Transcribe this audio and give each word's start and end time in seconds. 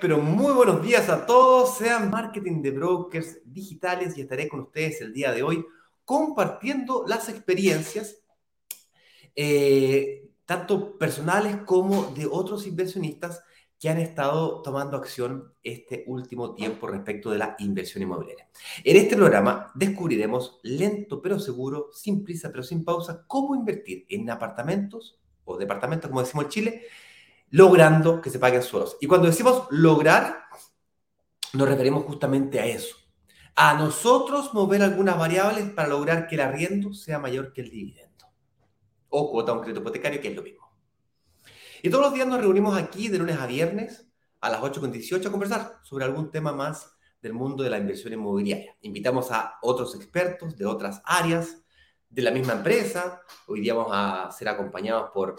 Pero 0.00 0.18
muy 0.18 0.52
buenos 0.52 0.82
días 0.82 1.08
a 1.08 1.26
todos. 1.26 1.76
Sean 1.76 2.10
marketing 2.10 2.62
de 2.62 2.70
brokers 2.70 3.38
digitales 3.44 4.16
y 4.16 4.20
estaré 4.20 4.48
con 4.48 4.60
ustedes 4.60 5.00
el 5.00 5.12
día 5.12 5.32
de 5.32 5.42
hoy 5.42 5.64
compartiendo 6.04 7.04
las 7.06 7.28
experiencias, 7.28 8.22
eh, 9.34 10.30
tanto 10.44 10.96
personales 10.96 11.56
como 11.66 12.12
de 12.12 12.26
otros 12.30 12.66
inversionistas 12.66 13.42
que 13.78 13.88
han 13.88 13.98
estado 13.98 14.62
tomando 14.62 14.96
acción 14.96 15.52
este 15.62 16.04
último 16.06 16.54
tiempo 16.54 16.86
respecto 16.86 17.30
de 17.30 17.38
la 17.38 17.56
inversión 17.58 18.02
inmobiliaria. 18.02 18.48
En 18.84 18.96
este 18.96 19.16
programa 19.16 19.72
descubriremos 19.74 20.60
lento 20.62 21.20
pero 21.20 21.40
seguro, 21.40 21.90
sin 21.92 22.24
prisa 22.24 22.50
pero 22.50 22.62
sin 22.62 22.84
pausa, 22.84 23.24
cómo 23.26 23.54
invertir 23.54 24.06
en 24.08 24.30
apartamentos 24.30 25.18
o 25.44 25.56
departamentos, 25.56 26.08
como 26.08 26.22
decimos 26.22 26.44
en 26.44 26.50
Chile, 26.50 26.82
logrando 27.50 28.20
que 28.20 28.30
se 28.30 28.38
paguen 28.38 28.62
suelos. 28.62 28.96
Y 29.00 29.06
cuando 29.06 29.26
decimos 29.26 29.66
lograr, 29.70 30.44
nos 31.52 31.68
referimos 31.68 32.04
justamente 32.04 32.60
a 32.60 32.66
eso. 32.66 32.96
A 33.54 33.74
nosotros 33.74 34.54
mover 34.54 34.82
algunas 34.82 35.18
variables 35.18 35.70
para 35.70 35.88
lograr 35.88 36.26
que 36.26 36.36
el 36.36 36.42
arriendo 36.42 36.92
sea 36.92 37.18
mayor 37.18 37.52
que 37.52 37.62
el 37.62 37.70
dividendo. 37.70 38.26
O 39.08 39.30
cuota 39.30 39.52
un 39.52 39.60
crédito 39.60 39.80
hipotecario, 39.80 40.20
que 40.20 40.28
es 40.28 40.36
lo 40.36 40.42
mismo. 40.42 40.68
Y 41.82 41.90
todos 41.90 42.04
los 42.04 42.14
días 42.14 42.26
nos 42.26 42.40
reunimos 42.40 42.76
aquí 42.76 43.08
de 43.08 43.18
lunes 43.18 43.38
a 43.38 43.46
viernes 43.46 44.06
a 44.40 44.50
las 44.50 44.60
8.18 44.60 45.26
a 45.26 45.30
conversar 45.30 45.80
sobre 45.82 46.04
algún 46.04 46.30
tema 46.30 46.52
más 46.52 46.92
del 47.20 47.32
mundo 47.32 47.64
de 47.64 47.70
la 47.70 47.78
inversión 47.78 48.12
inmobiliaria. 48.12 48.76
Invitamos 48.82 49.30
a 49.32 49.58
otros 49.62 49.94
expertos 49.94 50.56
de 50.56 50.66
otras 50.66 51.02
áreas 51.04 51.56
de 52.08 52.22
la 52.22 52.30
misma 52.30 52.54
empresa. 52.54 53.22
Hoy 53.46 53.60
día 53.60 53.74
vamos 53.74 53.92
a 53.92 54.30
ser 54.30 54.48
acompañados 54.48 55.10
por 55.12 55.36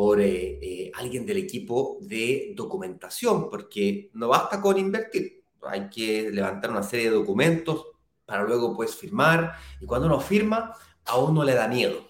por 0.00 0.18
eh, 0.18 0.58
eh, 0.62 0.90
alguien 0.94 1.26
del 1.26 1.36
equipo 1.36 1.98
de 2.00 2.54
documentación, 2.56 3.50
porque 3.50 4.10
no 4.14 4.28
basta 4.28 4.58
con 4.58 4.78
invertir, 4.78 5.44
hay 5.60 5.90
que 5.90 6.30
levantar 6.30 6.70
una 6.70 6.82
serie 6.82 7.10
de 7.10 7.16
documentos 7.16 7.84
para 8.24 8.44
luego 8.44 8.74
pues 8.74 8.96
firmar, 8.96 9.52
y 9.78 9.84
cuando 9.84 10.06
uno 10.06 10.18
firma, 10.18 10.74
a 11.04 11.18
uno 11.18 11.44
le 11.44 11.52
da 11.52 11.68
miedo. 11.68 12.02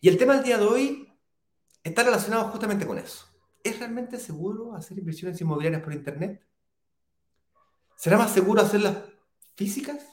Y 0.00 0.08
el 0.08 0.18
tema 0.18 0.34
del 0.34 0.42
día 0.42 0.58
de 0.58 0.66
hoy 0.66 1.08
está 1.84 2.02
relacionado 2.02 2.48
justamente 2.48 2.84
con 2.84 2.98
eso. 2.98 3.26
¿Es 3.62 3.78
realmente 3.78 4.18
seguro 4.18 4.74
hacer 4.74 4.98
inversiones 4.98 5.40
inmobiliarias 5.40 5.84
por 5.84 5.92
Internet? 5.92 6.44
¿Será 7.94 8.18
más 8.18 8.32
seguro 8.32 8.60
hacerlas 8.60 8.96
físicas 9.54 10.04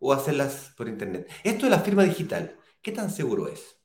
o 0.00 0.12
hacerlas 0.12 0.74
por 0.76 0.88
Internet? 0.88 1.30
Esto 1.44 1.66
de 1.66 1.70
la 1.70 1.78
firma 1.78 2.02
digital, 2.02 2.58
¿qué 2.82 2.90
tan 2.90 3.12
seguro 3.12 3.46
es? 3.46 3.79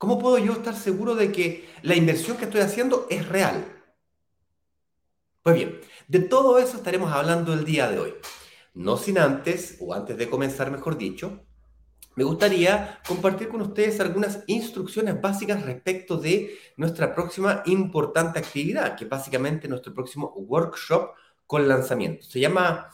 ¿Cómo 0.00 0.18
puedo 0.18 0.38
yo 0.38 0.52
estar 0.54 0.74
seguro 0.74 1.14
de 1.14 1.30
que 1.30 1.68
la 1.82 1.94
inversión 1.94 2.38
que 2.38 2.46
estoy 2.46 2.62
haciendo 2.62 3.06
es 3.10 3.28
real? 3.28 3.66
Pues 5.42 5.56
bien, 5.56 5.78
de 6.08 6.20
todo 6.20 6.58
eso 6.58 6.78
estaremos 6.78 7.12
hablando 7.12 7.52
el 7.52 7.66
día 7.66 7.90
de 7.90 7.98
hoy. 7.98 8.14
No 8.72 8.96
sin 8.96 9.18
antes, 9.18 9.76
o 9.78 9.92
antes 9.92 10.16
de 10.16 10.30
comenzar, 10.30 10.70
mejor 10.70 10.96
dicho, 10.96 11.44
me 12.16 12.24
gustaría 12.24 12.98
compartir 13.06 13.50
con 13.50 13.60
ustedes 13.60 14.00
algunas 14.00 14.42
instrucciones 14.46 15.20
básicas 15.20 15.66
respecto 15.66 16.16
de 16.16 16.58
nuestra 16.78 17.14
próxima 17.14 17.62
importante 17.66 18.38
actividad, 18.38 18.96
que 18.96 19.04
básicamente 19.04 19.68
nuestro 19.68 19.92
próximo 19.92 20.32
workshop 20.34 21.10
con 21.46 21.68
lanzamiento. 21.68 22.24
Se 22.24 22.40
llama, 22.40 22.88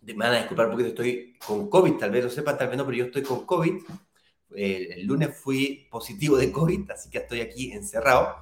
me 0.00 0.14
van 0.14 0.32
a 0.32 0.38
disculpar 0.38 0.70
porque 0.70 0.88
estoy 0.88 1.38
con 1.46 1.68
COVID, 1.68 1.98
tal 1.98 2.10
vez 2.10 2.24
lo 2.24 2.30
sepan, 2.30 2.56
tal 2.56 2.68
vez 2.68 2.78
no, 2.78 2.86
pero 2.86 2.96
yo 2.96 3.04
estoy 3.04 3.22
con 3.22 3.44
COVID 3.44 3.82
el 4.54 5.06
lunes 5.06 5.36
fui 5.36 5.88
positivo 5.90 6.36
de 6.36 6.50
COVID, 6.50 6.90
así 6.90 7.10
que 7.10 7.18
estoy 7.18 7.40
aquí 7.40 7.72
encerrado. 7.72 8.36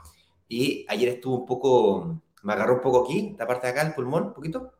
Y 0.49 0.87
ayer 0.89 1.11
estuve 1.11 1.37
un 1.37 1.47
poco, 1.47 2.23
me 2.43 2.53
agarró 2.53 2.77
un 2.77 2.81
poco 2.81 3.05
aquí, 3.05 3.29
esta 3.33 3.47
parte 3.47 3.67
de 3.67 3.73
acá, 3.73 3.83
el 3.83 3.95
pulmón, 3.95 4.25
un 4.25 4.35
poquito. 4.35 4.73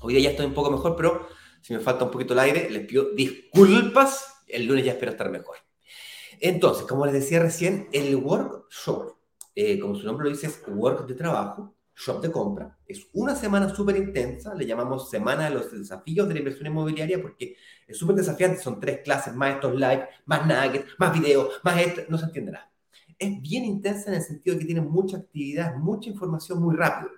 Hoy 0.00 0.14
día 0.14 0.22
ya 0.24 0.30
estoy 0.30 0.46
un 0.46 0.54
poco 0.54 0.70
mejor, 0.70 0.96
pero 0.96 1.26
si 1.60 1.74
me 1.74 1.80
falta 1.80 2.04
un 2.04 2.10
poquito 2.10 2.32
el 2.32 2.38
aire, 2.40 2.70
les 2.70 2.86
pido 2.86 3.10
disculpas. 3.10 4.44
El 4.46 4.66
lunes 4.66 4.84
ya 4.84 4.92
espero 4.92 5.12
estar 5.12 5.30
mejor. 5.30 5.56
Entonces, 6.40 6.84
como 6.86 7.04
les 7.04 7.14
decía 7.14 7.40
recién, 7.40 7.88
el 7.92 8.14
workshop, 8.16 9.16
eh, 9.54 9.78
como 9.78 9.94
su 9.96 10.06
nombre 10.06 10.24
lo 10.24 10.30
dice, 10.30 10.46
es 10.46 10.62
work 10.68 11.06
de 11.06 11.14
trabajo, 11.14 11.74
shop 11.98 12.22
de 12.22 12.30
compra. 12.30 12.78
Es 12.86 13.08
una 13.12 13.34
semana 13.34 13.68
súper 13.74 13.96
intensa, 13.96 14.54
le 14.54 14.64
llamamos 14.64 15.10
Semana 15.10 15.44
de 15.44 15.50
los 15.50 15.70
Desafíos 15.72 16.28
de 16.28 16.34
la 16.34 16.38
Inversión 16.38 16.68
Inmobiliaria 16.68 17.20
porque 17.20 17.56
es 17.86 17.96
súper 17.96 18.16
desafiante, 18.16 18.60
son 18.60 18.78
tres 18.78 19.00
clases, 19.02 19.34
más 19.34 19.54
estos 19.54 19.74
live, 19.74 20.08
más 20.26 20.46
nuggets, 20.46 20.86
más 20.98 21.12
videos, 21.12 21.60
más 21.64 21.80
esto, 21.80 22.02
no 22.08 22.16
se 22.16 22.26
entenderá. 22.26 22.70
Es 23.18 23.42
bien 23.42 23.64
intensa 23.64 24.10
en 24.10 24.16
el 24.16 24.22
sentido 24.22 24.54
de 24.54 24.60
que 24.60 24.66
tiene 24.66 24.80
mucha 24.80 25.16
actividad, 25.16 25.74
mucha 25.74 26.08
información 26.08 26.62
muy 26.62 26.76
rápido. 26.76 27.10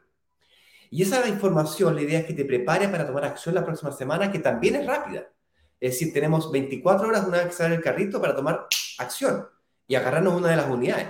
Y 0.90 1.02
esa 1.02 1.28
información, 1.28 1.94
la 1.94 2.02
idea 2.02 2.20
es 2.20 2.26
que 2.26 2.32
te 2.32 2.44
prepare 2.46 2.88
para 2.88 3.06
tomar 3.06 3.24
acción 3.24 3.54
la 3.54 3.64
próxima 3.64 3.92
semana, 3.92 4.32
que 4.32 4.38
también 4.38 4.76
es 4.76 4.86
rápida. 4.86 5.30
Es 5.78 5.92
decir, 5.92 6.12
tenemos 6.12 6.50
24 6.50 7.06
horas 7.06 7.26
una 7.26 7.38
vez 7.38 7.46
que 7.48 7.52
sale 7.52 7.74
el 7.74 7.82
carrito 7.82 8.20
para 8.20 8.34
tomar 8.34 8.66
acción 8.98 9.46
y 9.86 9.94
agarrarnos 9.94 10.34
una 10.34 10.48
de 10.48 10.56
las 10.56 10.68
unidades. 10.68 11.08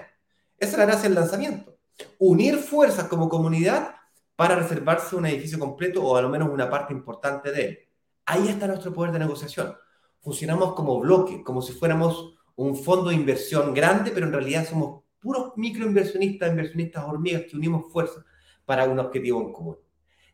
Esa 0.59 0.73
es 0.73 0.79
la 0.79 0.87
gracia 0.87 1.03
del 1.05 1.15
lanzamiento. 1.15 1.80
Unir 2.19 2.59
fuerzas 2.59 3.09
como 3.09 3.29
comunidad 3.29 3.95
para 4.37 4.57
reservarse 4.57 5.17
un 5.17 5.27
edificio 5.27 5.59
completo 5.59 6.03
o 6.03 6.17
a 6.17 6.23
lo 6.23 6.29
menos 6.29 6.49
una 6.49 6.71
parte 6.71 6.93
importante 6.93 7.53
de 7.53 7.65
él. 7.65 7.79
Ahí 8.27 8.49
está 8.49 8.67
nuestro 8.67 8.93
poder 8.93 9.13
de 9.13 9.19
negociación. 9.19 9.75
Funcionamos 10.21 10.75
como 10.75 10.99
bloque, 11.01 11.43
como 11.43 11.63
si 11.63 11.73
fuéramos 11.73 12.35
un 12.57 12.77
fondo 12.77 13.11
de 13.11 13.17
inversión 13.17 13.75
grande, 13.75 14.11
pero 14.11 14.27
en 14.27 14.33
realidad 14.33 14.69
somos 14.69 15.03
puros 15.19 15.53
microinversionistas, 15.57 16.51
inversionistas 16.51 17.05
hormigas 17.05 17.45
que 17.49 17.57
unimos 17.57 17.93
fuerzas 17.93 18.25
para 18.65 18.85
un 18.85 18.99
objetivo 18.99 19.41
en 19.43 19.53
común. 19.53 19.77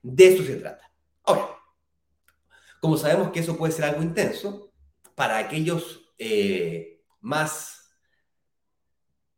De 0.03 0.35
eso 0.35 0.45
se 0.45 0.57
trata. 0.57 0.91
Ahora, 1.25 1.49
como 2.81 2.97
sabemos 2.97 3.31
que 3.31 3.41
eso 3.41 3.57
puede 3.57 3.73
ser 3.73 3.87
algo 3.87 4.03
intenso, 4.03 4.73
para 5.17 5.39
aquellos 5.39 6.13
eh, 6.19 7.03
más, 7.21 7.91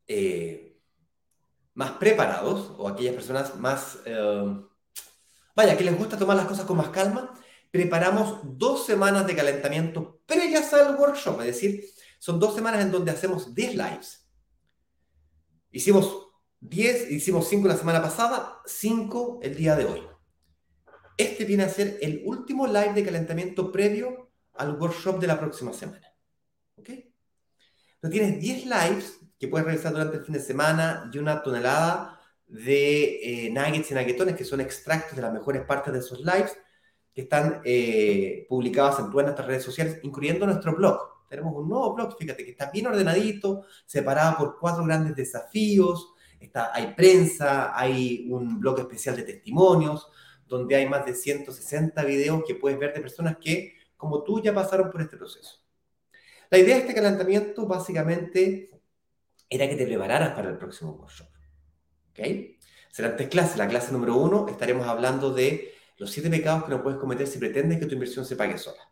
eh, 0.06 0.68
más 1.78 1.93
preparados 1.93 2.72
o 2.77 2.89
aquellas 2.89 3.15
personas 3.15 3.55
más, 3.55 4.00
eh, 4.05 4.56
vaya, 5.55 5.77
que 5.77 5.84
les 5.84 5.97
gusta 5.97 6.19
tomar 6.19 6.37
las 6.37 6.49
cosas 6.49 6.66
con 6.66 6.77
más 6.77 6.89
calma, 6.89 7.33
preparamos 7.71 8.41
dos 8.43 8.84
semanas 8.84 9.28
de 9.28 9.37
calentamiento 9.37 10.21
previas 10.27 10.75
al 10.75 10.97
workshop, 10.97 11.38
es 11.43 11.47
decir, 11.47 11.84
son 12.19 12.41
dos 12.41 12.56
semanas 12.56 12.83
en 12.83 12.91
donde 12.91 13.12
hacemos 13.12 13.55
10 13.55 13.77
lives. 13.77 14.28
Hicimos 15.71 16.31
10, 16.59 17.12
hicimos 17.12 17.47
5 17.47 17.69
la 17.69 17.77
semana 17.77 18.03
pasada, 18.03 18.61
5 18.67 19.38
el 19.41 19.55
día 19.55 19.77
de 19.77 19.84
hoy. 19.84 20.03
Este 21.17 21.44
viene 21.44 21.62
a 21.62 21.69
ser 21.69 21.97
el 22.03 22.22
último 22.25 22.67
live 22.67 22.93
de 22.93 23.05
calentamiento 23.05 23.71
previo 23.71 24.33
al 24.55 24.75
workshop 24.81 25.21
de 25.21 25.28
la 25.28 25.38
próxima 25.38 25.72
semana. 25.72 26.12
¿Ok? 26.75 26.88
Entonces 26.88 28.11
tienes 28.11 28.41
10 28.41 28.65
lives 28.65 29.18
que 29.38 29.49
puedes 29.49 29.66
realizar 29.66 29.93
durante 29.93 30.16
el 30.16 30.25
fin 30.25 30.34
de 30.34 30.41
semana 30.41 31.10
y 31.12 31.19
una 31.19 31.43
tonelada 31.43 32.21
de 32.47 33.47
eh, 33.47 33.50
nuggets 33.50 33.91
y 33.91 33.94
nuggetones 33.94 34.37
que 34.37 34.44
son 34.44 34.60
extractos 34.60 35.15
de 35.15 35.22
las 35.22 35.32
mejores 35.32 35.62
partes 35.62 35.93
de 35.93 35.99
esos 36.00 36.21
lives 36.21 36.56
que 37.15 37.22
están 37.22 37.60
eh, 37.65 38.47
publicadas 38.49 38.99
en 39.00 39.10
todas 39.10 39.26
nuestras 39.26 39.47
redes 39.47 39.65
sociales, 39.65 39.99
incluyendo 40.03 40.47
nuestro 40.47 40.75
blog. 40.75 41.26
Tenemos 41.29 41.55
un 41.55 41.69
nuevo 41.69 41.94
blog, 41.94 42.17
fíjate, 42.17 42.44
que 42.44 42.52
está 42.52 42.70
bien 42.70 42.87
ordenadito, 42.87 43.64
separado 43.85 44.38
por 44.38 44.58
cuatro 44.58 44.85
grandes 44.85 45.14
desafíos. 45.14 46.14
Está, 46.40 46.70
hay 46.73 46.94
prensa, 46.94 47.79
hay 47.79 48.29
un 48.31 48.61
blog 48.61 48.81
especial 48.81 49.17
de 49.17 49.25
testimonios, 49.25 50.08
donde 50.46 50.76
hay 50.76 50.88
más 50.88 51.05
de 51.05 51.14
160 51.14 52.02
videos 52.05 52.43
que 52.46 52.55
puedes 52.55 52.79
ver 52.79 52.94
de 52.94 53.00
personas 53.00 53.37
que, 53.38 53.75
como 53.96 54.23
tú, 54.23 54.40
ya 54.40 54.55
pasaron 54.55 54.90
por 54.90 55.02
este 55.02 55.17
proceso. 55.17 55.56
La 56.50 56.58
idea 56.58 56.76
de 56.76 56.82
este 56.82 56.94
calentamiento 56.94 57.67
básicamente 57.67 58.70
era 59.49 59.69
que 59.69 59.77
te 59.77 59.87
prepararas 59.87 60.35
para 60.35 60.50
el 60.50 60.59
próximo 60.59 60.93
workshop. 60.93 61.29
¿Ok? 62.11 62.21
Serán 62.91 63.17
tres 63.17 63.29
clases. 63.29 63.56
La 63.56 63.69
clase 63.69 63.93
número 63.93 64.17
uno 64.17 64.47
estaremos 64.49 64.87
hablando 64.87 65.33
de 65.33 65.73
los 65.97 66.11
siete 66.11 66.31
pecados 66.31 66.65
que 66.65 66.71
no 66.71 66.83
puedes 66.83 66.99
cometer 66.99 67.27
si 67.27 67.39
pretendes 67.39 67.79
que 67.79 67.87
tu 67.87 67.95
inversión 67.95 68.25
se 68.25 68.37
pague 68.37 68.59
sola. 68.59 68.83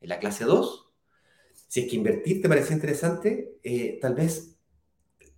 En 0.00 0.08
la 0.08 0.18
clase 0.18 0.44
2, 0.44 0.90
si 1.68 1.80
es 1.80 1.90
que 1.90 1.96
invertir 1.96 2.42
te 2.42 2.48
parece 2.48 2.74
interesante, 2.74 3.58
eh, 3.62 3.98
tal 4.00 4.14
vez 4.14 4.56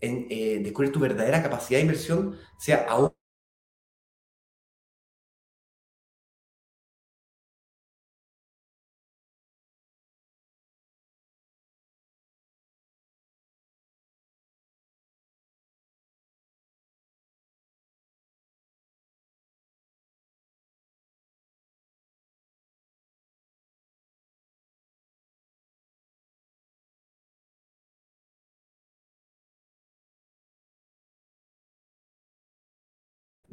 eh, 0.00 0.60
descubrir 0.62 0.92
tu 0.92 1.00
verdadera 1.00 1.42
capacidad 1.42 1.78
de 1.78 1.82
inversión 1.82 2.38
sea 2.58 2.86
aún 2.88 3.10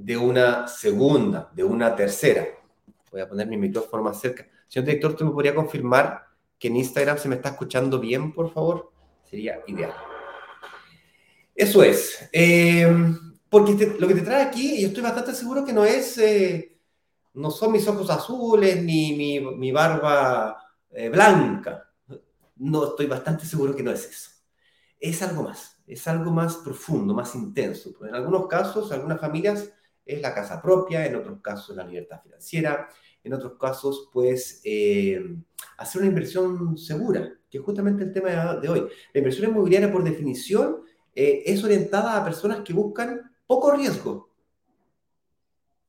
de 0.03 0.17
una 0.17 0.67
segunda, 0.67 1.49
de 1.53 1.63
una 1.63 1.95
tercera. 1.95 2.45
Voy 3.09 3.21
a 3.21 3.29
poner 3.29 3.47
mi 3.47 3.55
micrófono 3.55 4.03
más 4.03 4.19
cerca. 4.19 4.45
Señor 4.67 4.85
director, 4.85 5.15
¿tú 5.15 5.23
me 5.23 5.31
podría 5.31 5.55
confirmar 5.55 6.25
que 6.59 6.67
en 6.67 6.75
Instagram 6.75 7.17
se 7.17 7.29
me 7.29 7.35
está 7.35 7.49
escuchando 7.49 7.99
bien, 7.99 8.33
por 8.33 8.51
favor? 8.51 8.91
Sería 9.23 9.61
ideal. 9.65 9.93
Eso 11.55 11.83
es. 11.83 12.27
Eh, 12.33 12.85
porque 13.49 13.95
lo 13.97 14.07
que 14.07 14.15
te 14.15 14.21
trae 14.21 14.41
aquí, 14.43 14.81
y 14.81 14.85
estoy 14.85 15.03
bastante 15.03 15.33
seguro 15.33 15.63
que 15.63 15.71
no 15.71 15.85
es, 15.85 16.17
eh, 16.17 16.77
no 17.35 17.49
son 17.49 17.71
mis 17.71 17.87
ojos 17.87 18.09
azules 18.09 18.83
ni 18.83 19.13
mi, 19.55 19.71
barba 19.71 20.57
eh, 20.89 21.07
blanca. 21.07 21.89
No, 22.57 22.89
estoy 22.89 23.05
bastante 23.05 23.45
seguro 23.45 23.73
que 23.73 23.83
no 23.83 23.91
es 23.91 24.05
eso. 24.05 24.31
Es 24.99 25.21
algo 25.21 25.43
más, 25.43 25.81
es 25.87 26.05
algo 26.09 26.31
más 26.31 26.57
profundo, 26.57 27.13
más 27.13 27.35
intenso. 27.35 27.93
En 28.05 28.15
algunos 28.15 28.47
casos, 28.47 28.91
algunas 28.91 29.21
familias 29.21 29.69
es 30.05 30.21
la 30.21 30.33
casa 30.33 30.61
propia, 30.61 31.05
en 31.05 31.15
otros 31.15 31.39
casos 31.41 31.75
la 31.75 31.85
libertad 31.85 32.21
financiera, 32.21 32.89
en 33.23 33.33
otros 33.33 33.53
casos, 33.59 34.09
pues, 34.11 34.61
hacer 35.77 36.01
una 36.01 36.09
inversión 36.09 36.77
segura, 36.77 37.33
que 37.49 37.57
es 37.57 37.63
justamente 37.63 38.03
el 38.03 38.11
tema 38.11 38.55
de 38.55 38.69
hoy. 38.69 38.87
La 39.13 39.19
inversión 39.19 39.49
inmobiliaria, 39.49 39.91
por 39.91 40.03
definición, 40.03 40.83
eh, 41.15 41.43
es 41.45 41.63
orientada 41.63 42.17
a 42.17 42.23
personas 42.23 42.61
que 42.61 42.73
buscan 42.73 43.31
poco 43.45 43.71
riesgo. 43.71 44.29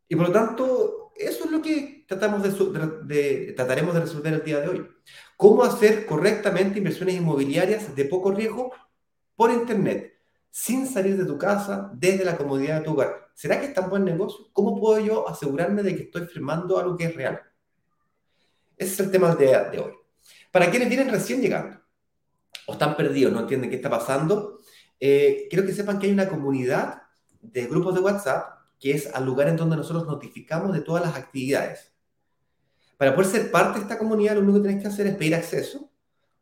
Y 0.09 0.17
por 0.17 0.29
lo 0.29 0.33
tanto, 0.33 1.13
eso 1.17 1.45
es 1.45 1.51
lo 1.51 1.63
que 1.63 2.05
tratamos 2.07 2.43
de, 2.43 3.53
trataremos 3.57 3.95
de 3.95 4.01
resolver 4.01 4.35
el 4.35 4.45
día 4.45 4.61
de 4.61 4.69
hoy. 4.69 4.87
¿Cómo 5.37 5.65
hacer 5.65 6.07
correctamente 6.07 6.79
inversiones 6.79 7.17
inmobiliarias 7.17 7.95
de 7.95 8.05
poco 8.05 8.33
riesgo 8.33 8.73
por 9.35 9.51
Internet, 9.51 10.15
sin 10.51 10.87
salir 10.87 11.17
de 11.17 11.25
tu 11.25 11.39
casa, 11.39 11.91
desde 11.95 12.25
la 12.25 12.37
comodidad 12.37 12.81
de 12.81 12.85
tu 12.85 12.93
hogar? 12.93 13.24
¿Será 13.35 13.61
que 13.61 13.67
es 13.67 13.75
tan 13.75 13.91
buen 13.91 14.05
negocio? 14.05 14.49
¿Cómo 14.53 14.81
puedo 14.81 15.01
yo 15.01 15.29
asegurarme 15.29 15.83
de 15.83 15.97
que 15.97 16.03
estoy 16.05 16.27
firmando 16.27 16.79
algo 16.79 16.97
que 16.97 17.07
es 17.07 17.15
real? 17.15 17.41
Ese 18.77 18.93
es 18.93 19.01
el 19.01 19.11
tema 19.11 19.35
de, 19.35 19.79
hoy. 19.79 19.93
Para 20.51 20.71
quienes 20.71 20.89
vienen 20.89 21.11
recién 21.11 21.41
llegando 21.41 21.81
o 22.67 22.73
están 22.73 22.97
perdidos, 22.97 23.33
no 23.33 23.41
entienden 23.41 23.71
qué 23.71 23.77
está 23.77 23.91
pasando, 23.91 24.61
eh, 25.01 25.49
quiero 25.51 25.67
que 25.67 25.73
sepan 25.73 25.99
que 25.99 26.07
hay 26.07 26.13
una 26.13 26.29
comunidad 26.29 27.03
de 27.41 27.67
grupos 27.67 27.95
de 27.95 28.01
WhatsApp 28.01 28.55
que 28.79 28.93
es 28.93 29.13
al 29.15 29.25
lugar 29.25 29.49
en 29.49 29.57
donde 29.57 29.77
nosotros 29.77 30.07
notificamos 30.07 30.73
de 30.73 30.81
todas 30.81 31.05
las 31.05 31.17
actividades. 31.17 31.93
Para 32.97 33.15
poder 33.15 33.31
ser 33.31 33.51
parte 33.51 33.79
de 33.79 33.83
esta 33.83 33.99
comunidad, 33.99 34.35
lo 34.35 34.41
único 34.41 34.59
que 34.59 34.69
tienes 34.69 34.83
que 34.83 34.89
hacer 34.89 35.07
es 35.09 35.17
pedir 35.17 35.35
acceso 35.35 35.91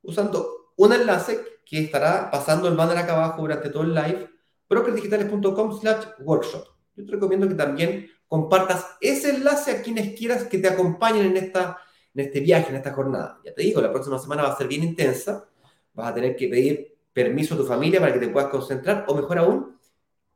usando 0.03 0.73
un 0.77 0.93
enlace 0.93 1.41
que 1.65 1.85
estará 1.85 2.31
pasando 2.31 2.69
el 2.69 2.77
banner 2.77 2.99
acá 2.99 3.15
abajo 3.15 3.43
durante 3.43 3.71
todo 3.71 3.85
el 3.85 3.94
live, 3.94 4.29
brokerdigitales.com 4.69 5.81
slash 5.81 6.05
workshop. 6.21 6.71
Yo 6.97 7.05
te 7.05 7.12
recomiendo 7.12 7.49
que 7.49 7.55
también 7.55 8.11
compartas 8.27 8.97
ese 9.00 9.31
enlace 9.31 9.71
a 9.71 9.83
quienes 9.83 10.19
quieras 10.19 10.44
que 10.44 10.59
te 10.59 10.69
acompañen 10.69 11.27
en, 11.27 11.37
esta, 11.37 11.79
en 12.15 12.27
este 12.27 12.41
viaje, 12.41 12.71
en 12.71 12.77
esta 12.77 12.93
jornada. 12.93 13.41
Ya 13.44 13.55
te 13.55 13.62
digo, 13.62 13.81
la 13.81 13.93
próxima 13.93 14.19
semana 14.19 14.43
va 14.43 14.53
a 14.53 14.56
ser 14.56 14.69
bien 14.69 14.83
intensa. 14.83 15.49
Vas 15.94 16.11
a 16.11 16.15
tener 16.15 16.37
que 16.37 16.49
pedir 16.49 16.97
permiso 17.12 17.55
a 17.55 17.59
tu 17.59 17.65
familia 17.65 18.00
para 18.00 18.12
que 18.12 18.19
te 18.19 18.29
puedas 18.29 18.49
concentrar, 18.49 19.05
o 19.06 19.15
mejor 19.15 19.39
aún, 19.39 19.79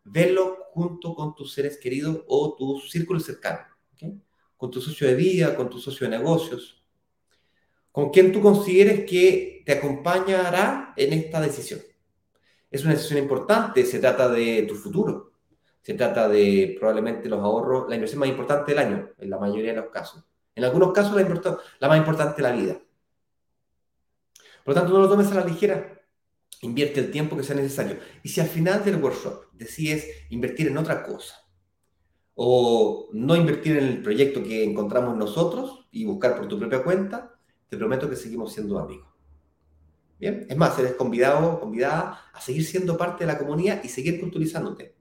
verlo 0.04 0.66
junto 0.72 1.14
con 1.14 1.34
tus 1.34 1.52
seres 1.52 1.78
queridos 1.78 2.22
o 2.28 2.54
tu 2.54 2.78
círculo 2.80 3.18
cercano, 3.18 3.64
con 4.56 4.70
tu 4.70 4.80
socio 4.80 5.06
de 5.06 5.14
vida, 5.14 5.56
con 5.56 5.70
tu 5.70 5.78
socio 5.78 6.08
de 6.08 6.18
negocios, 6.18 6.84
con 7.90 8.10
quien 8.10 8.30
tú 8.30 8.42
consideres 8.42 9.08
que 9.08 9.62
te 9.64 9.72
acompañará 9.72 10.92
en 10.96 11.14
esta 11.14 11.40
decisión. 11.40 11.80
Es 12.70 12.84
una 12.84 12.92
decisión 12.92 13.18
importante, 13.20 13.86
se 13.86 13.98
trata 13.98 14.28
de 14.28 14.64
tu 14.68 14.74
futuro, 14.74 15.32
se 15.86 15.94
trata 15.94 16.28
de 16.28 16.74
probablemente 16.80 17.28
los 17.28 17.38
ahorros, 17.38 17.88
la 17.88 17.94
inversión 17.94 18.18
más 18.18 18.28
importante 18.28 18.72
del 18.72 18.80
año, 18.80 19.08
en 19.18 19.30
la 19.30 19.38
mayoría 19.38 19.70
de 19.70 19.82
los 19.82 19.90
casos. 19.90 20.24
En 20.56 20.64
algunos 20.64 20.92
casos 20.92 21.14
la, 21.14 21.88
más 21.88 21.96
importante 21.96 22.42
de 22.42 22.42
la 22.42 22.56
vida. 22.56 22.80
Por 24.64 24.74
lo 24.74 24.80
tanto, 24.80 24.92
no 24.92 24.98
lo 24.98 25.08
tomes 25.08 25.30
a 25.30 25.36
la 25.36 25.44
ligera, 25.44 26.02
invierte 26.62 26.98
el 26.98 27.12
tiempo 27.12 27.36
que 27.36 27.44
sea 27.44 27.54
necesario. 27.54 27.98
Y 28.24 28.30
si 28.30 28.40
al 28.40 28.48
final 28.48 28.84
del 28.84 29.00
workshop 29.00 29.44
decides 29.52 30.08
invertir 30.30 30.66
en 30.66 30.76
otra 30.76 31.04
cosa, 31.04 31.36
o 32.34 33.08
no 33.12 33.36
invertir 33.36 33.76
en 33.76 33.84
el 33.84 34.02
proyecto 34.02 34.42
que 34.42 34.64
encontramos 34.64 35.16
nosotros 35.16 35.86
y 35.92 36.04
buscar 36.04 36.36
por 36.36 36.48
tu 36.48 36.58
propia 36.58 36.82
cuenta, 36.82 37.38
te 37.68 37.76
prometo 37.76 38.10
que 38.10 38.16
seguimos 38.16 38.52
siendo 38.52 38.80
amigos. 38.80 39.06
Bien, 40.18 40.48
es 40.48 40.56
más, 40.56 40.76
eres 40.80 40.94
convidado, 40.94 41.60
convidada 41.60 42.24
a 42.34 42.40
seguir 42.40 42.64
siendo 42.64 42.96
parte 42.96 43.24
de 43.24 43.32
la 43.32 43.38
comunidad 43.38 43.84
y 43.84 43.88
seguir 43.88 44.18
culturizándote 44.18 44.95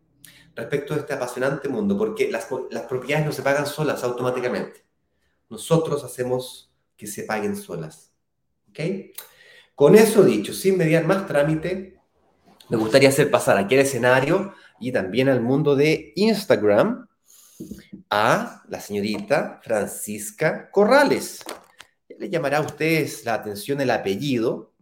respecto 0.56 0.94
a 0.94 0.98
este 0.98 1.14
apasionante 1.14 1.70
mundo, 1.70 1.98
porque 1.98 2.32
las, 2.32 2.48
las 2.72 2.84
propiedades 2.84 3.26
no 3.26 3.32
se 3.32 3.42
pagan 3.42 3.68
solas 3.68 4.04
automáticamente. 4.04 4.86
Nosotros 5.50 6.04
hacemos 6.04 6.72
que 6.98 7.08
se 7.08 7.24
paguen 7.24 7.56
solas. 7.56 8.12
¿Ok? 8.70 8.80
Con 9.76 9.96
eso 9.96 10.24
dicho, 10.24 10.54
sin 10.54 10.78
mediar 10.78 11.06
más 11.06 11.28
trámite, 11.28 12.00
me 12.70 12.78
gustaría 12.78 13.10
hacer 13.10 13.30
pasar 13.30 13.58
aquí 13.58 13.76
al 13.76 13.82
escenario 13.82 14.54
y 14.80 14.92
también 14.92 15.30
al 15.30 15.42
mundo 15.42 15.76
de 15.76 16.14
Instagram 16.16 17.08
a 18.10 18.64
la 18.68 18.80
señorita 18.80 19.60
Francisca 19.64 20.70
Corrales. 20.72 21.44
Le 22.18 22.30
llamará 22.30 22.58
a 22.60 22.62
ustedes 22.62 23.26
la 23.26 23.36
atención 23.36 23.82
el 23.82 23.92
apellido, 23.92 24.74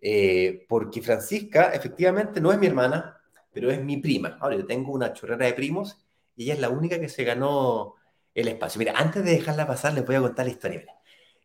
eh, 0.00 0.66
porque 0.68 1.02
Francisca 1.02 1.70
efectivamente 1.72 2.40
no 2.40 2.52
es 2.52 2.58
mi 2.58 2.66
hermana, 2.66 3.19
pero 3.52 3.70
es 3.70 3.82
mi 3.82 3.96
prima. 3.98 4.38
Ahora 4.40 4.56
yo 4.56 4.66
tengo 4.66 4.92
una 4.92 5.12
chorrera 5.12 5.46
de 5.46 5.52
primos 5.52 5.98
y 6.36 6.44
ella 6.44 6.54
es 6.54 6.60
la 6.60 6.70
única 6.70 7.00
que 7.00 7.08
se 7.08 7.24
ganó 7.24 7.94
el 8.34 8.48
espacio. 8.48 8.78
Mira, 8.78 8.94
antes 8.96 9.24
de 9.24 9.32
dejarla 9.32 9.66
pasar, 9.66 9.94
les 9.94 10.06
voy 10.06 10.16
a 10.16 10.20
contar 10.20 10.46
la 10.46 10.52
historia. 10.52 10.84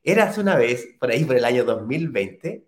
Era 0.03 0.25
hace 0.25 0.41
una 0.41 0.55
vez, 0.55 0.87
por 0.99 1.09
ahí 1.09 1.25
por 1.25 1.35
el 1.35 1.45
año 1.45 1.63
2020, 1.65 2.67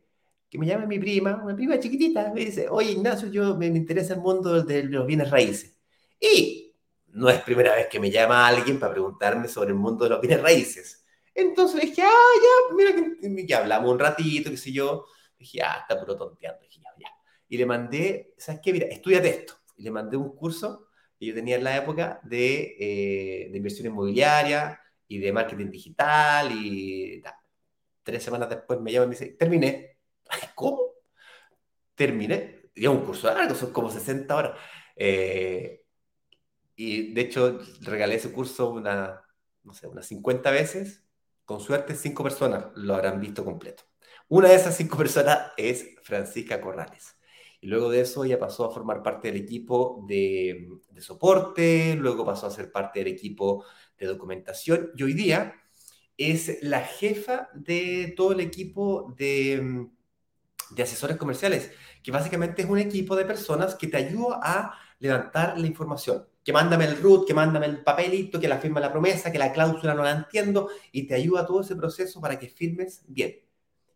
que 0.50 0.58
me 0.58 0.66
llama 0.66 0.86
mi 0.86 1.00
prima, 1.00 1.42
una 1.44 1.56
prima 1.56 1.80
chiquitita, 1.80 2.32
me 2.34 2.46
dice, 2.46 2.68
oye 2.70 2.92
Ignacio, 2.92 3.30
yo 3.30 3.56
me, 3.56 3.68
interesa 3.68 4.16
el 4.16 4.22
mundo 4.22 4.64
de 4.64 4.84
los 4.84 5.06
bienes 5.06 5.30
raíces. 5.30 5.78
Y 6.20 6.74
no 7.10 7.30
es 7.30 7.42
primera 7.42 7.76
vez 7.76 7.88
que 7.88 8.00
me 8.00 8.10
llama 8.10 8.48
alguien 8.48 8.80
para 8.80 8.94
preguntarme 8.94 9.48
sobre 9.48 9.70
el 9.70 9.76
mundo 9.76 10.06
de 10.06 10.12
los 10.12 10.22
bienes 10.22 10.42
raíces. 10.42 11.06
Entonces 11.36 11.82
dije, 11.82 12.02
ah, 12.02 12.10
ya, 12.10 12.76
mira, 12.76 13.46
que 13.46 13.56
hablamos 13.56 13.92
un 13.92 14.00
ratito, 14.00 14.50
qué 14.50 14.58
sé 14.58 14.72
yo. 14.72 15.06
dije, 15.38 15.62
ah, 15.62 15.80
está 15.82 16.00
puro 16.00 16.18
tonteando. 16.18 16.62
Dije. 16.62 16.78
Y 17.50 17.58
le 17.58 17.66
mandé, 17.66 18.34
¿sabes 18.38 18.62
qué? 18.64 18.74
Mira, 18.74 18.88
estudiate 18.88 19.30
esto. 19.30 19.56
Y 19.78 19.84
le 19.84 19.92
mandé 19.92 20.18
un 20.18 20.36
curso 20.36 20.88
que 21.20 21.28
yo 21.28 21.34
tenía 21.34 21.56
en 21.56 21.64
la 21.64 21.78
época 21.78 22.20
de, 22.24 22.76
eh, 22.80 23.50
de 23.50 23.58
inversión 23.58 23.88
inmobiliaria, 23.88 24.80
y 25.08 25.20
de 25.20 25.32
marketing 25.32 25.72
digital 25.72 26.52
y 26.52 27.24
Tres 28.04 28.24
semanas 28.24 28.48
después 28.48 28.80
me 28.80 28.90
llama 28.90 29.04
y 29.04 29.10
me 29.10 29.16
dice, 29.16 29.34
terminé. 29.34 29.98
¿Cómo? 30.56 30.80
Terminé. 31.94 32.70
Y 32.74 32.88
un 32.88 33.04
curso 33.04 33.28
largo, 33.28 33.54
son 33.54 33.74
como 33.74 33.92
60 33.92 34.34
horas. 34.34 34.58
Eh, 34.96 35.84
y 36.78 37.14
de 37.14 37.22
hecho, 37.22 37.60
regalé 37.82 38.16
ese 38.16 38.32
curso 38.32 38.70
una, 38.70 39.22
no 39.64 39.74
sé, 39.74 39.88
unas 39.88 40.06
50 40.08 40.52
veces. 40.52 41.04
Con 41.44 41.60
suerte, 41.60 41.96
cinco 41.96 42.24
personas 42.24 42.68
lo 42.76 42.96
habrán 42.96 43.20
visto 43.20 43.44
completo. 43.44 43.84
Una 44.30 44.48
de 44.48 44.56
esas 44.56 44.78
cinco 44.78 44.96
personas 44.96 45.52
es 45.58 45.96
Francisca 46.02 46.62
Corrales. 46.62 47.14
Y 47.60 47.68
luego 47.68 47.90
de 47.90 48.02
eso 48.02 48.24
ella 48.24 48.40
pasó 48.40 48.66
a 48.66 48.72
formar 48.72 49.02
parte 49.02 49.30
del 49.30 49.42
equipo 49.42 50.06
de, 50.08 50.70
soporte, 51.00 51.96
luego 51.96 52.26
pasó 52.26 52.48
a 52.48 52.52
ser 52.52 52.72
parte 52.72 53.00
del 53.00 53.10
equipo 53.10 53.66
de 53.98 54.08
documentación 54.08 54.92
y 54.96 55.04
hoy 55.04 55.14
día 55.14 55.56
es 56.18 56.60
la 56.64 56.82
jefa 56.82 57.50
de 57.54 58.14
todo 58.16 58.32
el 58.32 58.40
equipo 58.40 59.14
de, 59.18 59.88
de 60.72 60.84
asesores 60.84 61.18
comerciales, 61.18 61.72
que 62.04 62.12
básicamente 62.12 62.64
es 62.64 62.70
un 62.70 62.80
equipo 62.80 63.16
de 63.16 63.26
personas 63.26 63.76
que 63.76 63.88
te 63.88 63.98
ayuda 63.98 64.40
a 64.42 64.74
levantar 65.00 65.58
la 65.60 65.68
información. 65.68 66.28
Que 66.44 66.54
mándame 66.54 66.86
el 66.86 67.02
root, 67.02 67.28
que 67.28 67.34
mándame 67.34 67.66
el 67.66 67.84
papelito, 67.84 68.40
que 68.40 68.48
la 68.48 68.58
firma 68.58 68.80
la 68.80 68.92
promesa, 68.92 69.32
que 69.32 69.38
la 69.38 69.52
cláusula 69.52 69.94
no 69.94 70.04
la 70.04 70.12
entiendo, 70.12 70.70
y 70.92 71.06
te 71.06 71.16
ayuda 71.16 71.46
todo 71.46 71.62
ese 71.62 71.76
proceso 71.76 72.22
para 72.22 72.40
que 72.40 72.48
firmes 72.48 73.04
bien. 73.08 73.47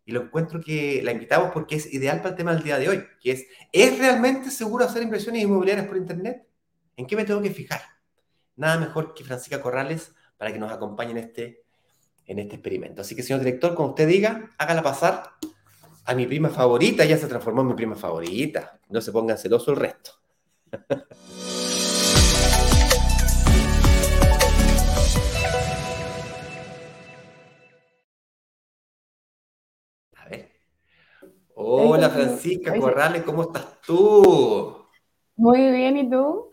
Y 0.04 0.12
lo 0.12 0.22
encuentro 0.22 0.60
que 0.60 1.00
la 1.02 1.12
invitamos 1.12 1.52
porque 1.52 1.76
es 1.76 1.92
ideal 1.92 2.18
para 2.18 2.30
el 2.30 2.36
tema 2.36 2.54
del 2.54 2.64
día 2.64 2.78
de 2.78 2.88
hoy, 2.88 3.04
que 3.20 3.32
es, 3.32 3.46
¿es 3.72 3.98
realmente 3.98 4.50
seguro 4.50 4.84
hacer 4.84 5.02
inversiones 5.02 5.42
inmobiliarias 5.42 5.86
por 5.86 5.96
Internet? 5.96 6.46
¿En 6.96 7.06
qué 7.06 7.16
me 7.16 7.24
tengo 7.24 7.40
que 7.40 7.50
fijar? 7.50 7.80
nada 8.56 8.78
mejor 8.78 9.14
que 9.14 9.24
Francisca 9.24 9.60
Corrales 9.60 10.14
para 10.36 10.52
que 10.52 10.58
nos 10.58 10.72
acompañe 10.72 11.12
en 11.12 11.18
este, 11.18 11.64
en 12.26 12.38
este 12.38 12.56
experimento. 12.56 13.02
Así 13.02 13.14
que, 13.14 13.22
señor 13.22 13.40
director, 13.40 13.74
como 13.74 13.90
usted 13.90 14.06
diga, 14.06 14.50
hágala 14.58 14.82
pasar 14.82 15.32
a 16.04 16.14
mi 16.14 16.26
prima 16.26 16.48
favorita, 16.48 17.04
ya 17.04 17.16
se 17.16 17.28
transformó 17.28 17.62
en 17.62 17.68
mi 17.68 17.74
prima 17.74 17.96
favorita. 17.96 18.80
No 18.88 19.00
se 19.00 19.12
pongan 19.12 19.38
celoso 19.38 19.72
el 19.72 19.76
resto. 19.76 20.12
Hola 31.64 32.10
Francisca 32.10 32.76
Corrales, 32.76 33.22
¿cómo 33.22 33.42
estás 33.42 33.80
tú? 33.82 34.84
Muy 35.36 35.70
bien, 35.70 35.96
¿y 35.96 36.10
tú? 36.10 36.50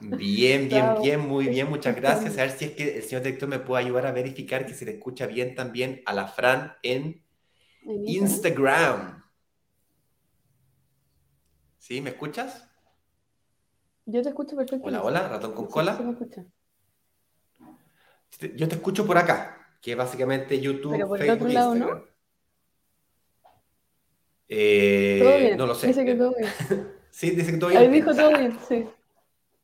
Bien, 0.00 0.68
bien, 0.68 0.96
bien, 1.00 1.20
muy 1.20 1.46
bien, 1.46 1.68
muchas 1.68 1.94
gracias. 1.94 2.36
A 2.36 2.42
ver 2.42 2.50
si 2.50 2.64
es 2.64 2.70
que 2.72 2.96
el 2.96 3.02
señor 3.04 3.22
director 3.22 3.48
me 3.48 3.60
puede 3.60 3.84
ayudar 3.84 4.06
a 4.06 4.12
verificar 4.12 4.66
que 4.66 4.74
se 4.74 4.84
le 4.84 4.92
escucha 4.92 5.26
bien 5.26 5.54
también 5.54 6.02
a 6.06 6.12
la 6.12 6.26
Fran 6.26 6.74
en 6.82 7.24
Instagram. 7.84 9.22
¿Sí? 11.78 12.00
¿Me 12.00 12.10
escuchas? 12.10 12.68
Yo 14.06 14.20
te 14.22 14.30
escucho 14.30 14.56
perfectamente. 14.56 14.98
Hola, 14.98 15.20
hola, 15.20 15.28
ratón 15.28 15.52
con 15.52 15.66
cola. 15.66 15.92
me 15.94 16.10
escucha. 16.10 16.44
Yo 18.56 18.68
te 18.68 18.74
escucho 18.74 19.06
por 19.06 19.18
acá, 19.18 19.76
que 19.80 19.92
es 19.92 19.96
básicamente 19.96 20.60
YouTube, 20.60 20.92
Pero 20.92 21.06
por 21.06 21.22
el 21.22 21.30
otro 21.30 21.48
lado, 21.48 21.74
¿no? 21.76 22.11
Eh, 24.54 25.18
todo 25.22 25.38
bien. 25.38 25.56
No 25.56 25.66
lo 25.66 25.74
sé. 25.74 25.86
Dice 25.86 26.04
que 26.04 26.14
todo 26.14 26.34
bien. 26.36 26.50
sí, 27.10 27.30
dice 27.30 27.52
que 27.52 27.58
todo 27.58 27.70
bien. 27.70 27.82
Ahí 27.82 27.88
dijo 27.88 28.14
todo 28.14 28.28
bien, 28.28 28.58
sí. 28.68 28.84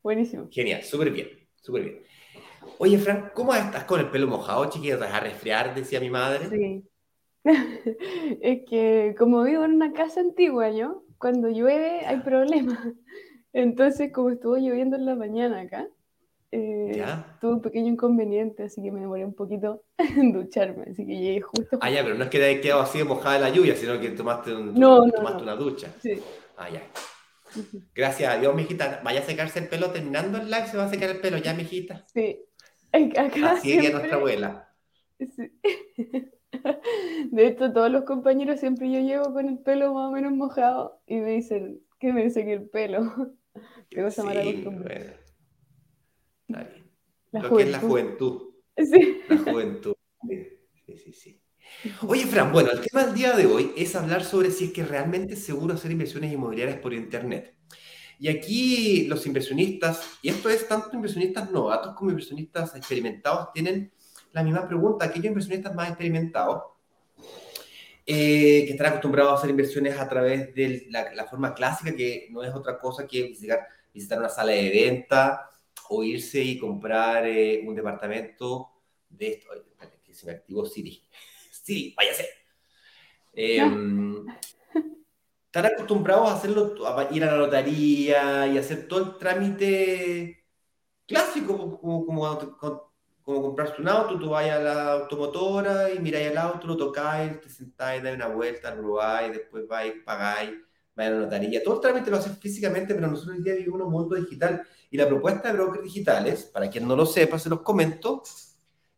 Buenísimo. 0.02 0.48
Genial, 0.50 0.82
súper 0.82 1.10
bien, 1.10 1.28
súper 1.56 1.82
bien. 1.82 2.02
Oye, 2.78 2.96
Fran, 2.96 3.30
¿cómo 3.34 3.54
estás 3.54 3.84
con 3.84 4.00
el 4.00 4.10
pelo 4.10 4.26
mojado, 4.28 4.70
chiquilla? 4.70 4.94
¿Te 4.94 5.04
vas 5.04 5.14
a 5.14 5.20
resfriar? 5.20 5.74
Decía 5.74 6.00
mi 6.00 6.08
madre. 6.08 6.48
Sí. 6.48 6.84
es 7.44 8.60
que 8.66 9.14
como 9.18 9.42
vivo 9.42 9.64
en 9.64 9.72
una 9.72 9.92
casa 9.92 10.20
antigua, 10.20 10.70
yo, 10.70 11.04
cuando 11.18 11.50
llueve 11.50 12.06
hay 12.06 12.20
problemas. 12.20 12.78
Entonces, 13.52 14.10
como 14.12 14.30
estuvo 14.30 14.56
lloviendo 14.56 14.96
en 14.96 15.04
la 15.04 15.16
mañana 15.16 15.60
acá, 15.60 15.86
eh, 16.50 17.04
tuve 17.40 17.52
un 17.52 17.60
pequeño 17.60 17.88
inconveniente, 17.88 18.64
así 18.64 18.82
que 18.82 18.90
me 18.90 19.00
demoré 19.00 19.24
un 19.24 19.34
poquito 19.34 19.84
en 19.98 20.32
ducharme, 20.32 20.86
así 20.90 21.06
que 21.06 21.18
llegué 21.18 21.40
justo. 21.40 21.78
Ah, 21.80 21.90
ya, 21.90 22.02
pero 22.02 22.14
no 22.14 22.24
es 22.24 22.30
que 22.30 22.38
te 22.38 22.46
hayas 22.46 22.62
quedado 22.62 22.80
así 22.80 23.02
mojada 23.04 23.34
de 23.34 23.40
la 23.40 23.50
lluvia, 23.50 23.76
sino 23.76 24.00
que 24.00 24.10
tomaste, 24.10 24.54
un, 24.54 24.74
tomaste 24.74 25.42
una 25.42 25.56
ducha. 25.56 25.88
Sí. 26.00 26.20
Ah, 26.56 26.68
ya. 26.70 26.82
Gracias 27.94 28.34
a 28.34 28.38
Dios, 28.38 28.54
mijita. 28.54 29.00
Vaya 29.04 29.20
a 29.20 29.24
secarse 29.24 29.58
el 29.58 29.68
pelo 29.68 29.90
terminando 29.90 30.38
el 30.38 30.50
live, 30.50 30.66
se 30.66 30.76
va 30.76 30.84
a 30.84 30.90
secar 30.90 31.10
el 31.10 31.20
pelo 31.20 31.38
ya, 31.38 31.54
mijita. 31.54 32.04
Sí. 32.12 32.44
Acá 32.92 33.52
Así 33.52 33.70
siempre... 33.70 33.92
nuestra 33.92 34.16
abuela. 34.16 34.74
Sí. 35.18 35.52
De 37.30 37.46
hecho, 37.46 37.72
todos 37.72 37.90
los 37.90 38.04
compañeros 38.04 38.60
siempre 38.60 38.90
yo 38.90 39.00
llego 39.00 39.32
con 39.32 39.48
el 39.48 39.58
pelo 39.58 39.92
más 39.92 40.08
o 40.08 40.12
menos 40.12 40.32
mojado 40.32 41.02
y 41.06 41.16
me 41.16 41.32
dicen 41.32 41.80
que 41.98 42.12
me 42.12 42.30
seque 42.30 42.54
el 42.54 42.68
pelo. 42.68 43.02
Qué 43.90 44.02
cosa 44.02 44.22
sí, 44.22 44.28
bueno. 44.64 44.82
La 46.48 46.68
Lo 47.32 47.56
que 47.56 47.62
es 47.62 47.70
la 47.70 47.80
juventud. 47.80 48.44
Sí. 48.78 49.22
La 49.28 49.38
juventud. 49.38 49.94
Sí, 50.28 50.96
sí, 50.96 51.12
sí. 51.12 51.42
Oye, 52.06 52.26
Fran, 52.26 52.52
bueno, 52.52 52.70
el 52.70 52.80
tema 52.80 53.06
del 53.06 53.14
día 53.14 53.32
de 53.32 53.44
hoy 53.44 53.72
es 53.76 53.96
hablar 53.96 54.22
sobre 54.22 54.52
si 54.52 54.66
es 54.66 54.72
que 54.72 54.84
realmente 54.84 55.34
es 55.34 55.44
seguro 55.44 55.74
hacer 55.74 55.90
inversiones 55.90 56.32
inmobiliarias 56.32 56.78
por 56.78 56.94
Internet. 56.94 57.56
Y 58.20 58.28
aquí 58.28 59.06
los 59.06 59.26
inversionistas, 59.26 60.18
y 60.22 60.28
esto 60.28 60.48
es 60.48 60.66
tanto 60.68 60.90
inversionistas 60.94 61.50
novatos 61.50 61.94
como 61.94 62.10
inversionistas 62.10 62.76
experimentados, 62.76 63.52
tienen 63.52 63.92
la 64.32 64.44
misma 64.44 64.66
pregunta. 64.66 65.06
Aquellos 65.06 65.26
inversionistas 65.26 65.74
más 65.74 65.88
experimentados, 65.88 66.62
eh, 68.06 68.64
que 68.64 68.70
están 68.70 68.86
acostumbrados 68.86 69.32
a 69.32 69.36
hacer 69.36 69.50
inversiones 69.50 69.98
a 69.98 70.08
través 70.08 70.54
de 70.54 70.86
la, 70.88 71.26
forma 71.26 71.52
clásica, 71.52 71.94
que 71.94 72.28
no 72.30 72.42
es 72.42 72.54
otra 72.54 72.78
cosa 72.78 73.06
que 73.06 73.24
visitar, 73.24 73.66
visitar 73.92 74.18
una 74.18 74.28
sala 74.28 74.52
de 74.52 74.70
venta 74.70 75.47
o 75.90 76.04
irse 76.04 76.42
y 76.42 76.58
comprar 76.58 77.26
eh, 77.26 77.62
un 77.66 77.74
departamento 77.74 78.70
de 79.08 79.28
esto. 79.28 79.48
Que 80.04 80.14
se 80.14 80.26
me 80.26 80.32
activó 80.32 80.64
Siri 80.64 81.02
sí, 81.50 81.94
váyase. 81.96 82.28
Eh, 83.34 83.60
están 85.46 85.66
acostumbrados 85.66 86.28
a 86.28 86.34
hacerlo, 86.34 86.86
a 86.86 87.08
ir 87.10 87.24
a 87.24 87.32
la 87.32 87.38
notaría 87.38 88.46
y 88.46 88.58
hacer 88.58 88.86
todo 88.86 89.00
el 89.02 89.18
trámite 89.18 90.44
clásico, 91.06 91.78
como, 91.80 92.06
como, 92.06 92.48
como, 93.24 93.42
comprarse 93.42 93.80
un 93.80 93.88
auto, 93.88 94.18
tú 94.18 94.30
vas 94.30 94.48
a 94.50 94.58
la 94.58 94.92
automotora 94.92 95.90
y 95.92 95.98
miráis 96.00 96.30
el 96.30 96.38
auto, 96.38 96.66
lo 96.66 96.76
tocáis, 96.76 97.40
te 97.40 97.48
sentáis, 97.48 98.02
dais 98.02 98.16
una 98.16 98.28
vuelta, 98.28 98.74
lo 98.74 98.82
probáis, 98.82 99.32
después 99.32 99.66
vais, 99.66 99.94
pagáis, 100.04 100.50
vais 100.94 101.08
a 101.08 101.12
la 101.12 101.20
notaría. 101.20 101.62
Todo 101.62 101.76
el 101.76 101.80
trámite 101.80 102.10
lo 102.10 102.18
haces 102.18 102.38
físicamente, 102.38 102.94
pero 102.94 103.06
nosotros 103.06 103.36
hoy 103.36 103.42
día 103.42 103.54
vivimos 103.54 103.80
en 103.80 103.86
un 103.86 103.92
mundo 103.92 104.16
digital. 104.16 104.62
Y 104.90 104.96
la 104.96 105.06
propuesta 105.06 105.48
de 105.48 105.54
brokers 105.54 105.84
digitales, 105.84 106.44
para 106.44 106.70
quien 106.70 106.88
no 106.88 106.96
lo 106.96 107.04
sepa, 107.04 107.38
se 107.38 107.48
los 107.48 107.60
comento, 107.60 108.22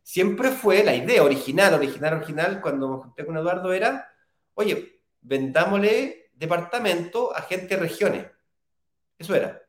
siempre 0.01 0.51
fue 0.51 0.83
la 0.83 0.95
idea 0.95 1.23
original, 1.23 1.73
original, 1.73 2.13
original, 2.15 2.61
cuando 2.61 2.89
me 2.89 2.97
junté 2.97 3.25
con 3.25 3.37
Eduardo, 3.37 3.73
era, 3.73 4.09
oye, 4.53 5.01
vendámosle 5.21 6.31
departamento 6.33 7.35
a 7.35 7.41
gente 7.41 7.75
de 7.75 7.81
regiones. 7.81 8.27
Eso 9.17 9.35
era. 9.35 9.61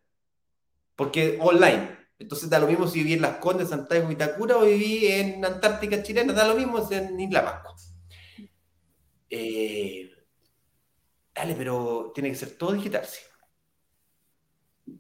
Porque 0.97 1.39
online. 1.41 1.99
Entonces 2.19 2.49
da 2.49 2.59
lo 2.59 2.67
mismo 2.67 2.87
si 2.87 3.01
viví 3.01 3.15
en 3.15 3.23
Las 3.23 3.39
Condes, 3.39 3.69
Santiago, 3.69 4.11
Itacura 4.11 4.57
o 4.57 4.63
viví 4.63 5.09
en 5.09 5.45
Antártica 5.45 6.03
chilena, 6.03 6.33
da 6.33 6.47
lo 6.47 6.55
mismo 6.55 6.87
en 6.91 7.19
Isla 7.19 7.45
Pascua. 7.45 7.75
Eh, 9.29 10.11
dale, 11.35 11.55
pero 11.55 12.13
tiene 12.15 12.31
que 12.31 12.37
ser 12.37 12.57
todo 12.57 12.73
digital, 12.73 13.05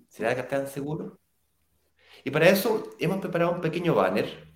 ¿Será 0.09 0.35
que 0.35 0.43
están 0.43 0.67
seguros? 0.67 1.19
Y 2.25 2.31
para 2.31 2.49
eso 2.49 2.91
hemos 2.99 3.19
preparado 3.19 3.53
un 3.53 3.61
pequeño 3.61 3.95
banner 3.95 4.53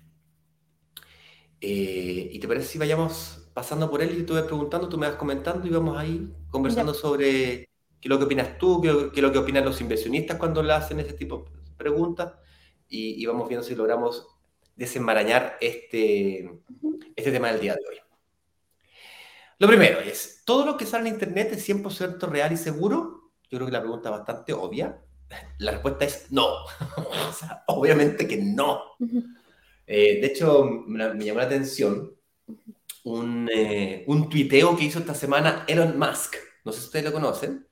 eh, 1.59 2.29
¿Y 2.31 2.39
te 2.39 2.47
parece 2.47 2.67
si 2.67 2.77
vayamos 2.77 3.49
pasando 3.53 3.89
por 3.89 4.01
él 4.03 4.19
y 4.19 4.23
tú 4.23 4.35
vas 4.35 4.43
preguntando, 4.43 4.87
tú 4.87 4.97
me 4.97 5.07
vas 5.07 5.15
comentando 5.15 5.65
y 5.65 5.71
vamos 5.71 5.97
ahí 5.97 6.31
conversando 6.51 6.93
sobre 6.93 7.67
qué 7.99 8.03
es 8.03 8.09
lo 8.09 8.19
que 8.19 8.25
opinas 8.25 8.57
tú, 8.59 8.79
qué, 8.79 8.89
es 9.15 9.21
lo 9.23 9.31
que 9.31 9.39
opinan 9.39 9.65
los 9.65 9.81
inversionistas 9.81 10.37
cuando 10.37 10.61
le 10.61 10.73
hacen 10.73 10.99
ese 10.99 11.13
tipo 11.13 11.49
de 11.65 11.75
preguntas 11.75 12.33
y, 12.87 13.25
vamos 13.25 13.49
viendo 13.49 13.65
si 13.65 13.75
logramos 13.75 14.27
desenmarañar 14.75 15.57
este, 15.59 16.61
este 17.15 17.31
tema 17.31 17.51
del 17.51 17.59
día 17.59 17.73
de 17.73 17.81
hoy. 17.89 17.97
Lo 19.57 19.67
primero 19.67 19.99
es, 19.99 20.43
¿todo 20.45 20.63
lo 20.63 20.77
que 20.77 20.85
sale 20.85 21.09
en 21.09 21.15
Internet 21.15 21.49
es 21.53 21.67
100% 21.67 22.19
real 22.29 22.53
y 22.53 22.57
seguro? 22.57 23.31
Yo 23.49 23.57
creo 23.57 23.65
que 23.65 23.71
la 23.71 23.81
pregunta 23.81 24.09
es 24.09 24.17
bastante 24.17 24.53
obvia. 24.53 25.01
La 25.59 25.71
respuesta 25.71 26.05
es 26.05 26.31
no. 26.31 26.47
obviamente 27.67 28.27
que 28.27 28.37
no. 28.37 28.81
Eh, 29.85 30.19
de 30.21 30.27
hecho, 30.27 30.65
me, 30.65 30.99
llamó 31.23 31.39
la 31.39 31.45
atención 31.45 32.13
un, 33.03 33.49
eh, 33.53 34.03
un 34.07 34.29
tuiteo 34.29 34.75
que 34.75 34.85
hizo 34.85 34.99
esta 34.99 35.15
semana 35.15 35.65
Elon 35.67 35.97
Musk. 35.97 36.35
No 36.65 36.71
sé 36.71 36.79
si 36.79 36.85
ustedes 36.85 37.05
lo 37.05 37.13
conocen. 37.13 37.67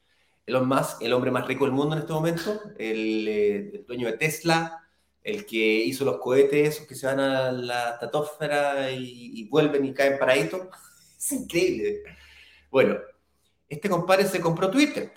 Elon 0.46 0.68
Musk, 0.68 1.02
el 1.02 1.14
hombre 1.14 1.32
más 1.32 1.48
rico 1.48 1.66
del 1.66 1.74
mundo 1.74 1.96
en 1.96 2.02
este 2.02 2.14
momento, 2.14 2.62
el, 2.78 3.28
eh, 3.28 3.84
dueño 3.88 4.08
de 4.08 4.18
Tesla, 4.18 4.84
el 5.24 5.46
que 5.46 5.58
hizo 5.58 6.06
los 6.06 6.20
cohetes 6.20 6.82
que 6.82 6.94
se 6.94 7.08
van 7.08 7.20
a 7.20 7.52
la 7.52 7.92
estratosfera 7.92 8.92
y, 8.92 9.48
vuelven 9.50 9.86
y 9.86 9.94
caen 9.94 10.20
paraditos. 10.20 10.68
Es 11.18 11.32
increíble. 11.32 12.04
Bueno, 12.70 12.98
este 13.68 13.90
compadre 13.90 14.26
se 14.26 14.40
compró 14.40 14.70
Twitter 14.70 15.12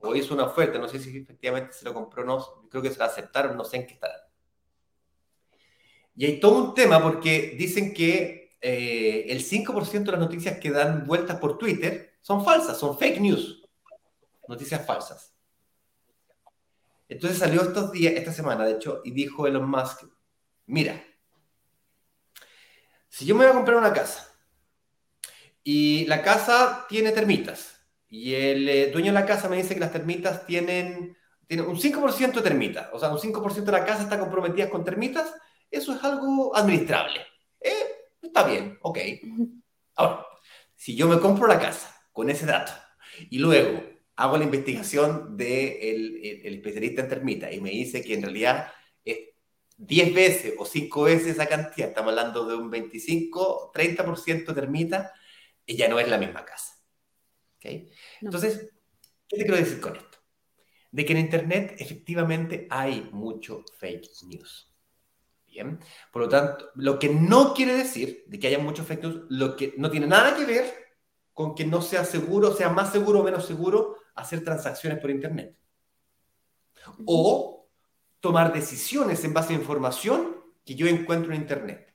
o 0.00 0.14
hizo 0.14 0.34
una 0.34 0.44
oferta, 0.44 0.78
no 0.78 0.88
sé 0.88 0.98
si 0.98 1.18
efectivamente 1.18 1.72
se 1.72 1.84
lo 1.84 1.94
compró 1.94 2.22
o 2.22 2.26
no, 2.26 2.68
creo 2.70 2.82
que 2.82 2.90
se 2.90 2.98
lo 2.98 3.04
aceptaron, 3.04 3.56
no 3.56 3.64
sé 3.64 3.78
en 3.78 3.86
qué 3.86 3.94
está. 3.94 4.08
Y 6.14 6.24
hay 6.24 6.40
todo 6.40 6.64
un 6.64 6.74
tema 6.74 7.02
porque 7.02 7.54
dicen 7.58 7.92
que 7.92 8.56
eh, 8.60 9.26
el 9.28 9.42
5% 9.42 10.04
de 10.04 10.12
las 10.12 10.20
noticias 10.20 10.58
que 10.58 10.70
dan 10.70 11.06
vueltas 11.06 11.38
por 11.38 11.58
Twitter 11.58 12.16
son 12.20 12.44
falsas, 12.44 12.78
son 12.78 12.98
fake 12.98 13.20
news, 13.20 13.62
noticias 14.48 14.84
falsas. 14.84 15.34
Entonces 17.08 17.38
salió 17.38 17.62
estos 17.62 17.92
días, 17.92 18.14
esta 18.14 18.32
semana, 18.32 18.64
de 18.64 18.72
hecho, 18.72 19.02
y 19.04 19.12
dijo 19.12 19.46
Elon 19.46 19.68
Musk, 19.68 20.04
mira, 20.66 21.02
si 23.08 23.24
yo 23.24 23.34
me 23.34 23.44
voy 23.44 23.52
a 23.52 23.54
comprar 23.54 23.76
una 23.76 23.92
casa 23.92 24.28
y 25.62 26.04
la 26.06 26.22
casa 26.22 26.86
tiene 26.88 27.12
termitas 27.12 27.75
y 28.08 28.34
el 28.34 28.68
eh, 28.68 28.90
dueño 28.90 29.12
de 29.12 29.20
la 29.20 29.26
casa 29.26 29.48
me 29.48 29.56
dice 29.56 29.74
que 29.74 29.80
las 29.80 29.92
termitas 29.92 30.46
tienen, 30.46 31.16
tienen 31.46 31.66
un 31.66 31.76
5% 31.76 32.34
de 32.34 32.42
termitas, 32.42 32.88
o 32.92 32.98
sea, 32.98 33.10
un 33.10 33.18
5% 33.18 33.64
de 33.64 33.72
la 33.72 33.84
casa 33.84 34.02
está 34.02 34.18
comprometida 34.18 34.70
con 34.70 34.84
termitas, 34.84 35.34
eso 35.70 35.94
es 35.94 36.04
algo 36.04 36.56
administrable. 36.56 37.20
Eh, 37.60 37.86
está 38.22 38.46
bien, 38.46 38.78
ok. 38.82 38.98
Ahora, 39.96 40.26
si 40.74 40.94
yo 40.94 41.08
me 41.08 41.20
compro 41.20 41.46
la 41.46 41.58
casa 41.58 41.94
con 42.12 42.30
ese 42.30 42.46
dato 42.46 42.72
y 43.30 43.38
luego 43.38 43.82
hago 44.16 44.38
la 44.38 44.44
investigación 44.44 45.36
del 45.36 46.20
de 46.20 46.40
el, 46.44 46.54
especialista 46.54 47.02
en 47.02 47.08
termita 47.08 47.52
y 47.52 47.60
me 47.60 47.70
dice 47.70 48.02
que 48.02 48.14
en 48.14 48.22
realidad 48.22 48.72
es 49.04 49.18
10 49.76 50.14
veces 50.14 50.54
o 50.58 50.64
5 50.64 51.02
veces 51.02 51.28
esa 51.28 51.46
cantidad, 51.46 51.88
estamos 51.88 52.10
hablando 52.10 52.46
de 52.46 52.56
un 52.56 52.70
25, 52.70 53.72
30% 53.74 54.54
termita, 54.54 55.12
y 55.66 55.76
ya 55.76 55.88
no 55.88 55.98
es 55.98 56.08
la 56.08 56.18
misma 56.18 56.44
casa. 56.44 56.75
¿Okay? 57.56 57.90
Entonces, 58.20 58.72
¿qué 59.28 59.36
te 59.36 59.44
quiero 59.44 59.56
decir 59.56 59.80
con 59.80 59.96
esto? 59.96 60.18
De 60.90 61.04
que 61.04 61.12
en 61.12 61.18
Internet 61.18 61.76
efectivamente 61.78 62.66
hay 62.70 63.08
mucho 63.12 63.64
fake 63.78 64.08
news. 64.28 64.72
Por 66.12 66.22
lo 66.22 66.28
tanto, 66.28 66.70
lo 66.74 66.98
que 66.98 67.08
no 67.08 67.54
quiere 67.54 67.74
decir 67.74 68.24
de 68.26 68.38
que 68.38 68.48
haya 68.48 68.58
muchos 68.58 68.86
fake 68.86 69.02
news, 69.02 69.20
lo 69.28 69.56
que 69.56 69.74
no 69.76 69.90
tiene 69.90 70.06
nada 70.06 70.36
que 70.36 70.44
ver 70.44 70.72
con 71.32 71.54
que 71.54 71.64
no 71.64 71.82
sea 71.82 72.04
seguro, 72.04 72.54
sea 72.54 72.68
más 72.70 72.92
seguro 72.92 73.20
o 73.20 73.24
menos 73.24 73.46
seguro 73.46 73.96
hacer 74.14 74.42
transacciones 74.44 74.98
por 74.98 75.10
Internet. 75.10 75.56
O 77.04 77.68
tomar 78.20 78.52
decisiones 78.52 79.22
en 79.24 79.34
base 79.34 79.52
a 79.52 79.56
información 79.56 80.36
que 80.64 80.74
yo 80.74 80.86
encuentro 80.86 81.32
en 81.32 81.40
Internet. 81.40 81.94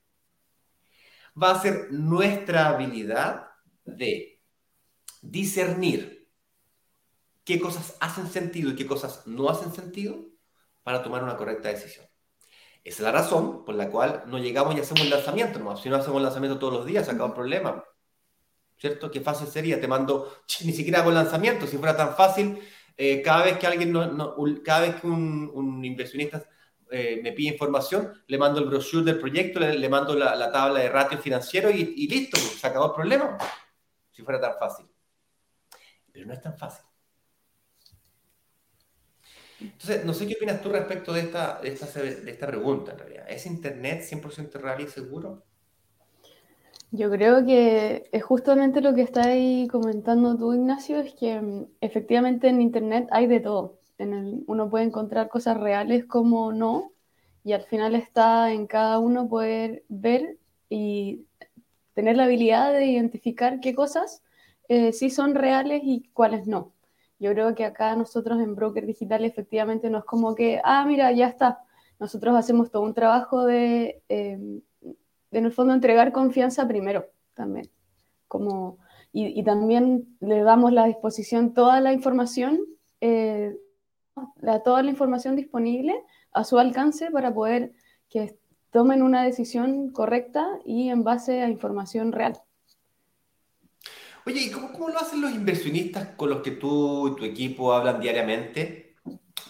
Va 1.42 1.52
a 1.52 1.62
ser 1.62 1.92
nuestra 1.92 2.70
habilidad 2.70 3.48
de 3.86 4.41
discernir 5.22 6.30
qué 7.44 7.60
cosas 7.60 7.96
hacen 8.00 8.28
sentido 8.28 8.72
y 8.72 8.76
qué 8.76 8.86
cosas 8.86 9.26
no 9.28 9.50
hacen 9.50 9.74
sentido 9.74 10.18
para 10.84 11.04
tomar 11.04 11.24
una 11.24 11.38
correcta 11.38 11.70
decisión. 11.70 12.06
Esa 12.84 12.98
es 12.98 13.02
la 13.02 13.12
razón 13.12 13.64
por 13.64 13.76
la 13.76 13.90
cual 13.90 14.24
no 14.28 14.40
llegamos 14.40 14.76
y 14.76 14.80
hacemos 14.80 15.04
el 15.04 15.12
lanzamiento. 15.12 15.60
¿no? 15.60 15.78
Si 15.78 15.90
no 15.90 15.98
hacemos 15.98 16.18
el 16.18 16.24
lanzamiento 16.24 16.58
todos 16.58 16.74
los 16.74 16.86
días, 16.86 17.08
acaba 17.10 17.26
un 17.26 17.36
problema. 17.36 17.84
¿Cierto? 18.78 19.12
Qué 19.12 19.22
fácil 19.22 19.48
sería. 19.48 19.80
Te 19.80 19.88
mando, 19.88 20.32
ni 20.64 20.74
siquiera 20.74 21.00
hago 21.00 21.10
el 21.10 21.16
lanzamiento. 21.16 21.68
Si 21.68 21.78
fuera 21.78 21.96
tan 21.96 22.16
fácil, 22.16 22.60
eh, 22.98 23.22
cada 23.22 23.44
vez 23.44 23.58
que 23.58 23.68
alguien, 23.68 23.92
no, 23.92 24.36
cada 24.64 24.82
vez 24.82 24.96
que 24.96 25.08
un, 25.08 25.84
inversionista 25.86 26.44
eh, 26.90 27.20
me 27.24 27.32
pide 27.34 27.54
información, 27.54 28.12
le 28.28 28.38
mando 28.38 28.60
el 28.60 28.66
brochure 28.68 29.06
del 29.06 29.20
proyecto, 29.20 29.60
le, 29.60 29.90
mando 29.90 30.16
la, 30.16 30.52
tabla 30.52 30.80
de 30.80 30.90
ratio 30.90 31.20
financiero 31.20 31.70
y, 31.70 32.08
listo, 32.08 32.38
pues, 32.40 32.60
se 32.60 32.68
acabó 32.68 32.88
el 32.88 32.94
problema. 32.94 33.38
Si 34.10 34.24
fuera 34.24 34.42
tan 34.42 34.58
fácil. 34.60 34.91
Pero 36.12 36.26
no 36.26 36.34
es 36.34 36.42
tan 36.42 36.58
fácil. 36.58 36.86
Entonces, 39.62 40.06
no 40.06 40.14
sé 40.14 40.28
qué 40.28 40.36
opinas 40.36 40.62
tú 40.62 40.70
respecto 40.70 41.14
de 41.14 41.22
esta, 41.22 41.60
de 41.62 41.70
esta, 41.70 42.48
pregunta 42.48 42.94
en 42.94 43.00
realidad. 43.00 43.26
¿Es 43.30 43.46
Internet 43.46 44.02
100% 44.02 44.60
real 44.60 44.82
y 44.82 44.88
seguro? 44.88 45.44
Yo 46.90 47.10
creo 47.12 47.46
que 47.46 48.10
es 48.12 48.24
justamente 48.24 48.82
lo 48.82 48.96
que 48.96 49.04
está 49.04 49.28
ahí 49.28 49.68
comentando 49.72 50.36
tú, 50.36 50.54
Ignacio, 50.54 51.00
es 51.00 51.14
que 51.14 51.40
mm, 51.40 51.66
efectivamente 51.80 52.48
en 52.48 52.62
Internet 52.62 53.08
hay 53.12 53.28
de 53.28 53.40
todo. 53.40 53.80
En 53.98 54.44
uno 54.48 54.70
puede 54.70 54.86
encontrar 54.86 55.30
cosas 55.30 55.58
reales 55.58 56.06
como 56.06 56.52
no, 56.52 56.92
y 57.44 57.54
al 57.54 57.64
final 57.64 57.96
está 57.96 58.52
en 58.52 58.68
cada 58.68 59.00
uno 59.00 59.30
poder 59.30 59.84
ver 59.90 60.38
y 60.70 61.26
tener 61.94 62.16
la 62.16 62.26
habilidad 62.26 62.74
de 62.74 62.86
identificar 62.86 63.60
qué 63.60 63.76
cosas 63.76 64.24
eh, 64.74 64.94
sí 64.94 65.10
son 65.10 65.36
reales 65.36 65.82
y 65.84 66.04
cuáles 66.14 66.48
no. 66.48 66.72
Yo 67.20 67.34
creo 67.34 67.54
que 67.56 67.66
acá 67.66 67.94
nosotros 67.98 68.40
en 68.40 68.56
Broker 68.56 68.86
Digital 68.86 69.26
efectivamente 69.26 69.90
no 69.90 69.98
es 69.98 70.06
como 70.06 70.34
que, 70.34 70.62
ah, 70.64 70.86
mira, 70.88 71.12
ya 71.12 71.28
está. 71.28 71.60
Nosotros 72.00 72.34
hacemos 72.38 72.72
todo 72.72 72.84
un 72.84 72.94
trabajo 72.94 73.44
de, 73.44 74.02
eh, 74.08 74.40
en 75.32 75.46
el 75.46 75.52
fondo, 75.52 75.74
entregar 75.74 76.14
confianza 76.14 76.70
primero 76.70 77.04
también. 77.36 77.70
Como, 78.30 78.78
y, 79.12 79.44
también 79.44 80.16
le 80.22 80.42
damos 80.42 80.72
la 80.72 80.86
disposición 80.86 81.54
toda 81.54 81.82
la 81.82 81.92
información, 81.92 82.62
eh, 83.02 83.54
toda 84.64 84.84
la 84.84 84.90
información 84.90 85.36
disponible 85.36 86.02
a 86.32 86.46
su 86.46 86.58
alcance 86.60 87.12
para 87.12 87.34
poder 87.34 87.74
que 88.08 88.40
tomen 88.70 89.04
una 89.04 89.24
decisión 89.24 89.92
correcta 89.92 90.48
y 90.64 90.88
en 90.88 91.04
base 91.04 91.42
a 91.42 91.50
información 91.50 92.14
real. 92.14 92.42
Oye, 94.26 94.42
¿y 94.42 94.52
cómo, 94.52 94.90
lo 94.90 95.00
hacen 95.00 95.22
los 95.22 95.32
inversionistas 95.32 96.10
con 96.16 96.30
los 96.30 96.42
que 96.42 96.52
tú 96.52 97.08
y 97.08 97.16
tu 97.16 97.26
equipo 97.26 97.74
hablan 97.74 98.00
diariamente 98.00 98.96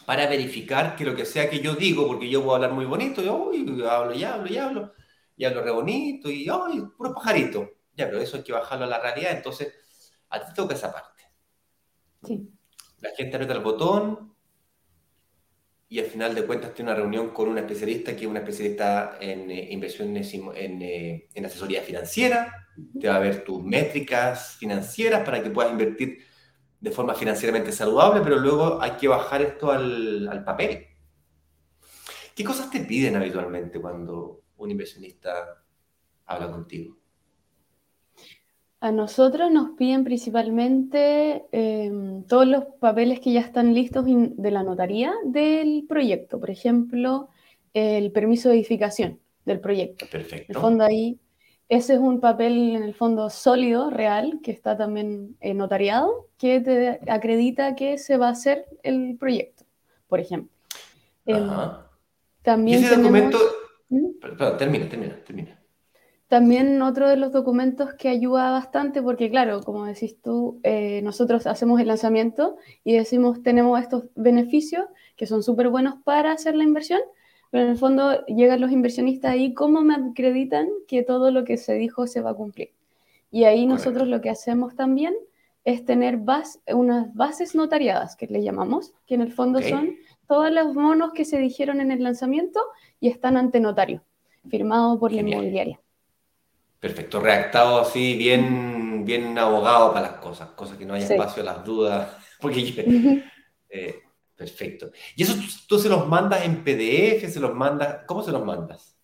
para 0.06 0.28
verificar 0.28 0.96
que 0.96 1.06
lo 1.06 1.16
que 1.16 1.26
sea 1.26 1.50
que 1.50 1.60
yo 1.60 1.76
digo, 1.76 2.08
porque 2.08 2.30
yo 2.30 2.42
puedo 2.42 2.56
hablar 2.56 2.72
muy 2.72 2.86
bonito, 2.86 3.22
y 3.22 3.28
hablo 3.28 3.54
y 3.54 4.24
hablo 4.24 4.48
y 4.48 4.58
hablo, 4.58 4.94
y 5.36 5.46
hablo 5.46 5.62
re 5.62 5.72
bonito, 5.72 6.30
y 6.30 6.48
¡ay! 6.50 6.84
puro 6.98 7.14
pajarito. 7.14 7.70
Ya, 7.96 8.06
pero 8.06 8.22
eso 8.22 8.38
hay 8.38 8.44
que 8.44 8.54
bajarlo 8.54 8.86
a 8.86 8.90
la 8.90 9.00
realidad, 9.00 9.32
entonces 9.32 9.74
a 10.30 10.40
ti 10.40 10.54
toca 10.56 10.76
esa 10.76 10.92
parte. 10.92 11.24
Sí. 12.24 12.50
La 13.00 13.10
gente 13.16 13.36
aprieta 13.36 13.54
el 13.54 13.62
botón 13.62 14.36
y 15.92 16.00
al 16.00 16.06
final 16.06 16.34
de 16.34 16.46
cuentas 16.46 16.74
tiene 16.74 16.90
una 16.90 17.00
reunión 17.00 17.32
con 17.32 17.50
un 17.50 17.58
especialista 17.60 18.16
que 18.16 18.22
es 18.22 18.28
una 18.28 18.40
especialista 18.40 19.18
en 19.20 19.52
eh, 19.52 19.68
inversiones 19.72 20.34
en, 20.34 20.82
eh, 20.82 21.28
en 21.34 21.46
asesoría 21.46 21.82
financiera 21.82 22.62
te 23.00 23.08
va 23.08 23.16
a 23.16 23.20
ver 23.20 23.44
tus 23.44 23.64
métricas 23.64 24.56
financieras 24.56 25.24
para 25.24 25.42
que 25.44 25.50
puedas 25.50 25.72
invertir 25.72 26.20
de 26.80 26.92
forma 26.92 27.14
financieramente 27.14 27.72
saludable, 27.72 28.22
pero 28.22 28.38
luego 28.38 28.82
hay 28.82 28.92
que 28.92 29.08
bajar 29.08 29.42
esto 29.42 29.72
al, 29.72 30.44
papel. 30.44 30.88
¿Qué 32.36 32.44
cosas 32.44 32.72
te 32.72 32.80
piden 32.80 33.16
habitualmente 33.16 33.80
cuando 33.80 34.44
un 34.58 34.72
inversionista 34.72 35.64
habla 36.26 36.50
contigo? 36.50 36.98
A 38.82 38.92
nosotros 38.92 39.52
nos 39.52 39.78
piden 39.78 40.04
principalmente 40.04 41.46
em, 41.52 42.24
todos 42.24 42.48
los 42.48 42.66
papeles 42.80 43.20
que 43.20 43.32
ya 43.32 43.42
están 43.42 43.74
listos 43.74 44.06
de 44.06 44.52
la 44.52 44.64
notaría 44.64 45.14
del 45.24 45.86
proyecto. 45.88 46.40
Por 46.40 46.50
ejemplo, 46.50 47.30
el 47.74 48.12
permiso 48.12 48.50
de 48.50 48.56
edificación 48.56 49.20
del 49.46 49.60
proyecto. 49.60 50.08
Perfecto. 50.12 50.52
En 50.52 50.56
el 50.56 50.62
fondo 50.62 50.84
ahí 50.84 51.20
ese 51.72 51.94
es 51.94 52.00
un 52.00 52.20
papel 52.20 52.76
en 52.76 52.84
el 52.84 52.94
fondo 52.94 53.30
sólido, 53.30 53.90
real, 53.90 54.42
que 54.44 54.52
está 54.52 54.76
también 54.76 55.38
eh, 55.40 55.54
notariado, 55.54 56.28
que 56.38 56.60
te 56.60 57.00
acredita 57.10 57.76
que 57.76 57.98
se 57.98 58.18
va 58.18 58.28
a 58.28 58.32
hacer 58.32 58.66
el 58.84 59.16
proyecto, 59.18 59.64
por 60.08 60.20
ejemplo. 60.20 60.52
Em, 61.26 61.50
también 62.42 62.84
ese 62.84 62.98
documento... 62.98 63.38
¿Mm? 63.88 64.20
Perdón, 64.20 64.58
termina, 64.58 64.90
termina, 64.90 65.16
termina. 65.24 65.61
También 66.32 66.82
otro 66.82 67.10
de 67.10 67.18
los 67.18 67.34
documentos 67.34 67.94
que 67.96 68.08
ayuda 68.08 68.52
bastante, 68.52 69.02
porque 69.02 69.30
claro, 69.30 69.60
como 69.64 69.84
decís 69.84 70.16
tú, 70.22 70.62
eh, 70.64 71.02
nosotros 71.04 71.46
hacemos 71.46 71.82
el 71.82 71.90
lanzamiento 71.90 72.56
y 72.86 72.94
decimos 72.94 73.44
tenemos 73.44 73.82
estos 73.82 74.06
beneficios 74.16 74.86
que 75.18 75.26
son 75.26 75.44
súper 75.44 75.68
buenos 75.68 75.96
para 76.06 76.32
hacer 76.32 76.56
la 76.56 76.64
inversión, 76.64 77.02
pero 77.50 77.66
en 77.66 77.72
el 77.72 77.78
fondo 77.78 78.26
llegan 78.28 78.62
los 78.62 78.72
inversionistas 78.72 79.34
ahí, 79.34 79.54
¿cómo 79.54 79.82
me 79.82 79.94
acreditan 79.94 80.70
que 80.88 81.04
todo 81.04 81.32
lo 81.32 81.44
que 81.44 81.58
se 81.58 81.74
dijo 81.74 82.08
se 82.08 82.22
va 82.22 82.30
a 82.30 82.36
cumplir? 82.36 82.70
Y 83.30 83.44
ahí 83.44 83.66
nosotros 83.66 84.08
lo 84.08 84.22
que 84.22 84.30
hacemos 84.30 84.74
también 84.74 85.14
es 85.66 85.84
tener 85.84 86.18
unas 86.74 87.14
bases 87.14 87.56
notariadas, 87.56 88.16
que 88.16 88.28
le 88.28 88.42
llamamos, 88.42 88.94
que 89.06 89.16
en 89.16 89.22
el 89.22 89.34
fondo 89.34 89.62
son 89.62 89.96
todos 90.30 90.50
los 90.50 90.76
monos 90.76 91.12
que 91.12 91.26
se 91.26 91.40
dijeron 91.40 91.82
en 91.82 91.92
el 91.92 92.02
lanzamiento 92.02 92.62
y 93.02 93.10
están 93.10 93.36
ante 93.36 93.60
notario, 93.60 94.02
firmado 94.48 94.98
por 94.98 95.12
la 95.12 95.20
inmobiliaria. 95.20 95.82
Perfecto, 96.82 97.22
redactado 97.22 97.80
así, 97.80 98.18
bien, 98.18 99.06
bien 99.06 99.38
abogado 99.38 99.94
para 99.94 100.12
las 100.12 100.20
cosas, 100.20 100.50
cosas 100.50 100.78
que 100.78 100.86
no 100.86 100.96
haya 100.96 101.06
espacio 101.06 101.44
a 101.44 101.46
las 101.46 101.64
dudas, 101.64 102.10
porque 102.42 102.60
Perfecto. 104.42 104.90
¿Y 105.16 105.22
eso 105.22 105.36
tú, 105.68 105.78
se 105.78 105.88
los 105.88 106.08
mandas 106.08 106.44
en 106.44 106.64
PDF? 106.64 107.32
¿Se 107.32 107.40
los 107.40 107.54
mandas? 107.54 108.00
¿Cómo 108.08 108.24
se 108.24 108.32
los 108.32 108.44
mandas? 108.44 108.98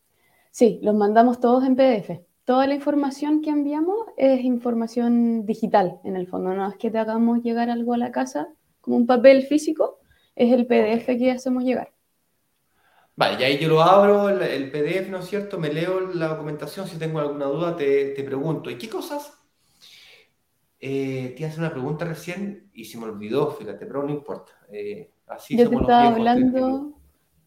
Sí, 0.50 0.80
los 0.82 0.96
mandamos 0.96 1.40
todos 1.40 1.63
en 1.63 1.76
PDF. 1.76 2.24
Toda 2.44 2.66
la 2.66 2.74
información 2.74 3.44
que 3.44 3.52
enviamos 3.52 3.98
es 4.18 4.42
información 4.42 5.46
digital, 5.46 6.00
en 6.04 6.16
el 6.16 6.26
fondo. 6.26 6.56
No 6.56 6.68
es 6.68 6.76
que 6.78 6.90
te 6.90 6.98
hagamos 6.98 7.44
llegar 7.44 7.70
algo 7.70 7.94
a 7.94 8.00
la 8.00 8.12
casa 8.12 8.48
como 8.82 8.98
un 8.98 9.06
papel 9.06 9.44
físico, 9.44 10.00
es 10.36 10.52
el 10.52 10.66
PDF 10.66 11.06
que 11.06 11.30
hacemos 11.30 11.63
llegar. 11.63 11.94
Vale, 13.17 13.41
y 13.41 13.43
ahí 13.43 13.58
yo 13.58 13.67
lo 13.67 13.82
abro, 13.82 14.30
el, 14.30 14.71
PDF, 14.71 15.10
¿no 15.10 15.17
es 15.17 15.25
cierto? 15.25 15.58
Me 15.58 15.73
leo 15.73 15.99
la 16.13 16.30
documentación, 16.30 16.88
si 16.88 16.97
tengo 16.97 17.19
alguna 17.19 17.47
duda 17.47 17.75
te, 17.75 18.12
te 18.12 18.23
pregunto. 18.23 18.69
¿Y 18.69 18.77
qué 18.77 18.88
cosas? 18.88 19.34
Eh, 20.80 21.34
te 21.36 21.43
hice 21.43 21.60
una 21.60 21.71
pregunta 21.71 22.06
recién 22.06 22.69
y 22.73 22.86
se 22.86 22.99
me 22.99 23.06
olvidó, 23.06 23.51
fíjate, 23.51 23.88
pero 23.88 24.03
no 24.03 24.12
importa. 24.12 24.53
Eh, 24.71 25.12
Así 25.27 25.58
Yo 25.58 25.69
te 25.69 25.75
estaba 25.75 26.08
hablando 26.08 26.93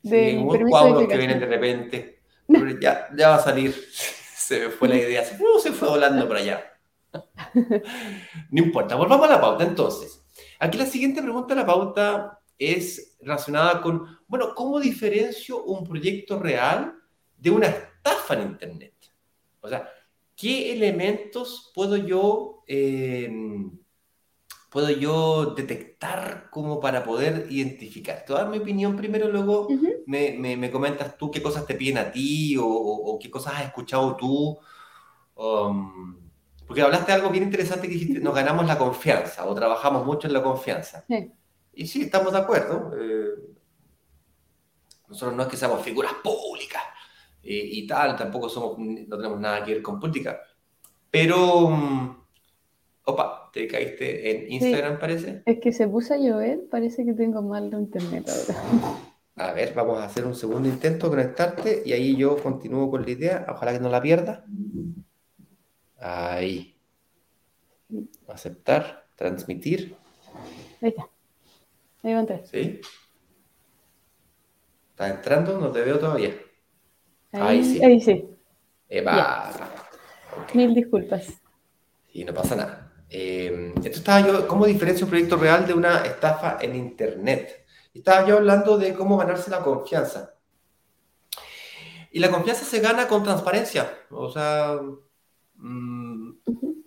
de 0.03 0.31
sí, 0.33 0.47
permiso 0.51 1.09
que 1.09 1.17
vienen 1.17 1.41
de 1.41 1.47
repente. 1.47 2.23
ya, 2.81 3.09
ya 3.17 3.29
va 3.31 3.37
a 3.37 3.41
salir. 3.41 3.73
Se 3.91 4.67
me 4.67 4.71
fue 4.71 4.89
la 4.89 4.97
idea. 4.97 5.25
Se 5.25 5.37
fue, 5.37 5.47
se 5.61 5.71
fue 5.71 5.89
volando 5.89 6.27
por 6.27 6.37
allá. 6.37 6.65
no 7.55 8.63
importa. 8.63 8.97
Volvamos 8.97 9.29
a 9.29 9.35
la 9.35 9.41
pauta 9.41 9.63
entonces. 9.65 10.27
Aquí 10.59 10.77
la 10.77 10.87
siguiente 10.87 11.23
pregunta 11.23 11.55
de 11.55 11.61
la 11.61 11.67
pauta 11.67 12.40
es 12.61 13.17
relacionada 13.21 13.81
con, 13.81 14.19
bueno, 14.29 14.55
¿cómo 14.55 14.79
diferencio 14.79 15.65
un 15.65 15.83
proyecto 15.83 16.39
real 16.39 16.95
de 17.37 17.51
una 17.51 17.67
estafa 17.67 18.35
en 18.35 18.43
Internet? 18.43 18.95
O 19.63 19.69
sea, 19.69 19.89
¿qué 20.37 20.73
elementos 20.73 21.73
puedo 21.75 21.97
yo 21.97 22.63
eh, 22.69 23.29
puedo 24.71 24.91
yo 24.91 25.55
detectar 25.57 26.49
como 26.51 26.81
para 26.81 27.03
poder 27.03 27.47
identificar? 27.51 28.25
Te 28.25 28.33
voy 28.33 28.41
a 28.41 28.45
dar 28.45 28.53
mi 28.53 28.59
opinión 28.59 28.95
primero, 28.95 29.29
luego 29.29 29.69
me, 30.07 30.33
me, 30.33 30.71
comentas 30.71 31.17
tú 31.17 31.31
qué 31.31 31.43
cosas 31.43 31.67
te 31.67 31.75
piden 31.75 31.99
a 31.99 32.13
ti 32.13 32.57
o, 32.61 33.19
qué 33.21 33.31
cosas 33.31 33.55
has 33.57 33.65
escuchado 33.65 34.17
tú. 34.17 34.59
Um, 35.35 36.17
porque 36.67 36.83
hablaste 36.83 37.07
de 37.11 37.17
algo 37.17 37.31
bien 37.31 37.45
interesante 37.45 37.89
que 37.89 37.95
dijiste, 37.95 38.21
nos 38.21 38.35
ganamos 38.35 38.67
la 38.67 38.79
confianza 38.79 39.45
o 39.47 39.55
trabajamos 39.55 40.07
mucho 40.07 40.29
en 40.29 40.35
la 40.35 40.43
confianza. 40.43 41.05
Y 41.81 41.87
sí, 41.87 42.03
estamos 42.03 42.31
de 42.31 42.39
acuerdo. 42.39 42.93
Eh, 43.01 43.55
nosotros 45.09 45.35
no 45.35 45.45
es 45.45 45.49
que 45.49 45.57
seamos 45.57 45.81
figuras 45.81 46.13
públicas 46.23 46.83
y, 47.43 47.87
tal, 47.87 48.17
tampoco 48.17 48.51
somos, 48.51 48.79
no 48.79 49.17
tenemos 49.17 49.41
nada 49.41 49.65
que 49.65 49.73
ver 49.73 49.83
con 49.83 49.99
política. 49.99 50.43
Pero... 51.11 51.69
Um, 51.69 52.21
Opa, 53.05 53.49
te 53.51 53.67
caíste 53.67 54.31
en 54.31 54.53
Instagram, 54.53 54.99
parece. 54.99 55.43
Es 55.47 55.59
que 55.59 55.73
se 55.73 55.89
puso 55.89 56.13
a 56.13 56.19
llover, 56.19 56.69
parece 56.71 57.03
que 57.07 57.15
tengo 57.15 57.41
mal 57.41 57.71
de 57.71 57.79
internet 57.79 58.29
ahora. 58.29 58.61
A 59.37 59.53
ver, 59.55 59.73
vamos 59.73 59.97
a 59.97 60.05
hacer 60.05 60.27
un 60.27 60.35
segundo 60.35 60.69
intento 60.69 61.09
conectarte 61.09 61.83
y 61.87 61.95
ahí 61.95 62.15
yo 62.15 62.37
continúo 62.37 62.91
con 62.91 63.07
la 63.07 63.11
idea. 63.11 63.47
Ojalá 63.49 63.73
que 63.73 63.81
no 63.81 63.89
la 63.89 64.03
pierda. 64.03 64.45
Ahí. 65.99 66.79
Aceptar, 68.29 69.07
transmitir. 69.17 69.97
Ahí 70.83 70.91
está. 70.91 71.09
Ahí. 72.03 72.17
¿Sí? 72.51 72.81
¿Estás 74.91 75.11
entrando? 75.11 75.59
No 75.59 75.71
te 75.71 75.83
veo 75.83 75.99
todavía. 75.99 76.35
Ahí, 77.33 77.65
sí. 77.65 77.85
Ahí 77.85 78.01
sí. 78.01 78.29
Eva. 78.89 79.51
Mil 80.55 80.75
disculpas. 80.75 81.41
Y 82.13 82.25
no 82.25 82.35
pasa 82.35 82.57
nada. 82.57 82.93
Eh, 83.09 83.73
esto 83.77 83.99
estaba 83.99 84.27
yo, 84.27 84.47
¿cómo 84.47 84.67
diferencia 84.67 85.05
un 85.05 85.11
proyecto 85.11 85.37
real 85.37 85.67
de 85.67 85.75
una 85.75 86.05
estafa 86.05 86.59
en 86.61 86.77
Internet? 86.77 87.65
Estaba 87.93 88.27
yo 88.27 88.37
hablando 88.37 88.79
de 88.79 88.95
cómo 88.95 89.17
ganarse 89.17 89.51
la 89.51 89.61
confianza. 89.61 90.35
Y 92.13 92.19
la 92.19 92.31
confianza 92.31 92.65
se 92.65 92.81
gana 92.81 93.07
con 93.09 93.23
transparencia. 93.23 93.91
O 94.11 94.31
sea, 94.31 94.79
mm, 95.57 96.33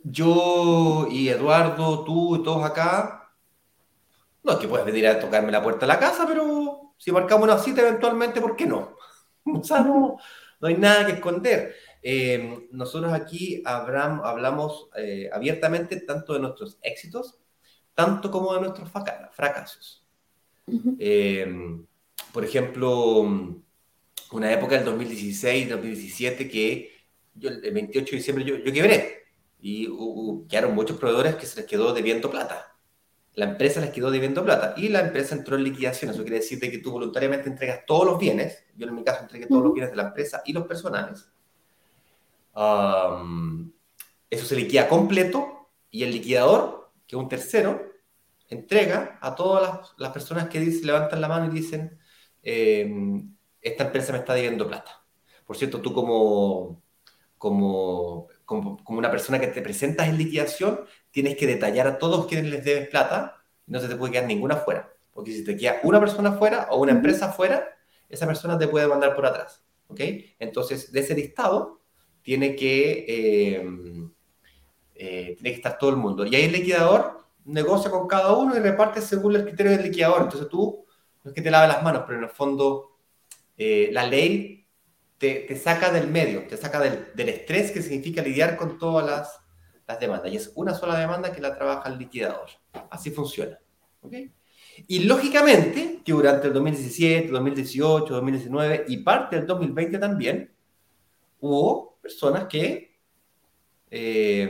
yo 0.04 1.08
y 1.10 1.30
Eduardo, 1.30 2.04
tú 2.04 2.38
y 2.38 2.44
todos 2.44 2.64
acá, 2.64 3.23
no 4.44 4.52
es 4.52 4.58
que 4.58 4.68
puedas 4.68 4.86
venir 4.86 5.08
a 5.08 5.20
tocarme 5.20 5.52
la 5.52 5.64
puerta 5.64 5.82
de 5.82 5.94
la 5.94 6.00
casa, 6.00 6.26
pero 6.28 6.94
si 6.98 7.12
marcamos 7.12 7.46
una 7.46 7.58
cita 7.58 7.82
eventualmente, 7.82 8.42
¿por 8.42 8.56
qué 8.56 8.66
no? 8.66 8.96
O 9.46 9.64
sea, 9.64 9.82
no, 9.82 10.18
no 10.60 10.68
hay 10.68 10.76
nada 10.78 11.06
que 11.06 11.14
esconder. 11.14 11.76
Eh, 12.02 12.68
nosotros 12.72 13.12
aquí 13.14 13.62
hablamos 13.66 14.90
eh, 14.96 15.30
abiertamente 15.32 16.02
tanto 16.02 16.34
de 16.34 16.40
nuestros 16.40 16.78
éxitos, 16.82 17.40
tanto 17.94 18.32
como 18.32 18.54
de 18.54 18.62
nuestros 18.62 18.90
fracasos. 18.90 20.06
Eh, 21.00 21.46
por 22.32 22.46
ejemplo, 22.46 23.22
una 24.32 24.52
época 24.52 24.76
del 24.76 24.86
2016, 24.86 25.70
2017, 25.70 26.50
que 26.50 26.92
yo, 27.36 27.50
el 27.50 27.72
28 27.72 28.12
de 28.12 28.18
diciembre 28.18 28.46
yo, 28.46 28.58
yo 28.58 28.72
quebré 28.72 29.24
y 29.60 29.88
quedaron 30.50 30.76
muchos 30.76 30.98
proveedores 30.98 31.36
que 31.36 31.46
se 31.46 31.62
les 31.62 31.70
quedó 31.70 31.94
debiendo 31.94 32.30
plata. 32.30 32.73
La 33.36 33.46
empresa 33.46 33.82
les 33.82 33.90
quedó 33.90 34.12
debiendo 34.12 34.44
plata 34.44 34.74
y 34.78 34.90
la 34.90 35.02
empresa 35.02 35.36
entró 35.36 35.56
en 35.56 35.64
liquidación. 35.64 36.12
Eso 36.12 36.22
quiere 36.22 36.38
decir 36.38 36.60
que 36.60 36.78
tú 36.78 36.92
voluntariamente 36.92 37.50
entregas 37.50 37.82
todos 37.86 38.06
los 38.06 38.20
bienes. 38.20 38.64
Yo 38.76 38.88
en 38.88 38.96
mi 38.96 39.04
caso 39.04 39.24
entregué 39.24 39.48
todos 39.48 39.64
los 39.64 39.74
bienes 39.74 39.92
de 39.92 39.98
la 39.98 40.04
empresa 40.04 40.42
y 40.46 40.54
los 40.54 40.68
personales 40.68 41.34
eso 44.30 44.46
se 44.46 44.56
liquida 44.56 44.88
completo 44.88 45.70
y 45.90 46.04
el 46.04 46.12
liquidador, 46.12 46.92
que 47.08 47.16
es 47.16 47.22
un 47.22 47.30
tercero, 47.30 47.92
entrega 48.50 49.18
a 49.22 49.36
todas 49.36 49.94
las, 49.98 50.12
personas 50.12 50.50
que 50.50 50.60
levantan 50.60 51.22
la 51.22 51.28
mano 51.28 51.48
y 51.48 51.50
dicen, 51.50 51.98
em, 52.44 53.36
esta 53.62 53.86
empresa 53.86 54.12
me 54.12 54.20
está 54.20 54.34
debiendo 54.34 54.68
plata. 54.68 55.04
Por 55.46 55.58
cierto, 55.58 55.82
tú 55.82 55.94
como, 55.94 56.84
como, 57.38 58.28
como, 58.46 58.80
una 58.88 59.10
persona 59.12 59.40
que 59.40 59.48
te 59.48 59.62
presentas 59.62 60.08
en 60.08 60.18
liquidación, 60.18 60.82
tienes 61.14 61.38
que 61.38 61.46
detallar 61.46 61.86
a 61.88 62.00
todos 62.00 62.26
quienes 62.26 62.52
les 62.52 62.66
debes 62.66 62.90
plata 62.90 63.38
y 63.68 63.72
no 63.72 63.80
se 63.80 63.88
te 63.88 63.96
puede 63.96 64.14
quedar 64.14 64.26
ninguna 64.26 64.58
fuera. 64.58 64.92
Porque 65.14 65.32
si 65.32 65.44
te 65.44 65.56
queda 65.56 65.80
una 65.84 66.00
persona 66.00 66.34
fuera 66.34 66.68
o 66.72 66.82
una 66.82 66.92
empresa 66.92 67.32
fuera, 67.32 67.70
esa 68.10 68.26
persona 68.26 68.58
te 68.58 68.68
puede 68.68 68.88
mandar 68.88 69.16
por 69.16 69.28
atrás. 69.28 69.64
¿Ok? 69.88 70.02
Entonces, 70.40 70.92
de 70.92 71.02
ese 71.02 71.14
listado, 71.14 71.82
tiene 72.24 72.56
que, 72.56 73.06
eh, 73.08 73.64
eh, 74.96 75.36
tiene 75.36 75.50
que 75.52 75.56
estar 75.56 75.78
todo 75.78 75.92
el 75.92 75.98
mundo. 75.98 76.26
Y 76.26 76.36
ahí 76.36 76.46
el 76.46 76.52
liquidador 76.52 77.20
negocia 77.46 77.92
con 77.92 78.08
cada 78.08 78.34
uno 78.34 78.56
y 78.56 78.60
reparte 78.60 79.00
según 79.00 79.36
el 79.36 79.44
criterio 79.44 79.74
del 79.74 79.84
liquidador. 79.84 80.24
Entonces 80.24 80.50
tú 80.50 80.84
no 81.24 81.30
es 81.30 81.36
que 81.36 81.44
te 81.44 81.52
laves 81.52 81.70
las 81.70 81.84
manos, 81.84 82.04
pero 82.08 82.18
en 82.18 82.24
el 82.24 82.30
fondo 82.32 82.98
eh, 83.56 83.90
la 83.92 84.08
ley 84.08 84.66
te, 85.20 85.42
te, 85.42 85.56
saca 85.56 85.92
del 85.92 86.08
medio, 86.08 86.48
te 86.48 86.58
saca 86.58 86.80
del, 86.80 87.10
del, 87.14 87.30
estrés 87.30 87.70
que 87.72 87.84
significa 87.84 88.24
lidiar 88.24 88.58
con 88.58 88.80
todas 88.80 89.06
las, 89.06 89.43
las, 89.94 90.00
demandas. 90.00 90.32
Y 90.32 90.38
es 90.38 90.52
una 90.56 90.74
sola 90.74 90.98
demanda 91.00 91.32
que 91.32 91.42
la 91.42 91.56
trabaja 91.56 91.90
el 91.90 91.98
liquidador. 91.98 92.50
Así 92.90 93.12
funciona. 93.12 93.60
Y 94.88 95.00
lógicamente 95.00 96.02
que 96.04 96.12
durante 96.12 96.48
el 96.48 96.54
2017, 96.54 97.30
2018, 97.30 98.14
2019 98.14 98.86
y 98.88 98.98
parte 98.98 99.36
del 99.38 99.48
2020 99.48 99.98
también 99.98 100.52
hubo 101.40 101.98
personas 102.02 102.46
que 102.46 102.98
eh, 103.92 104.50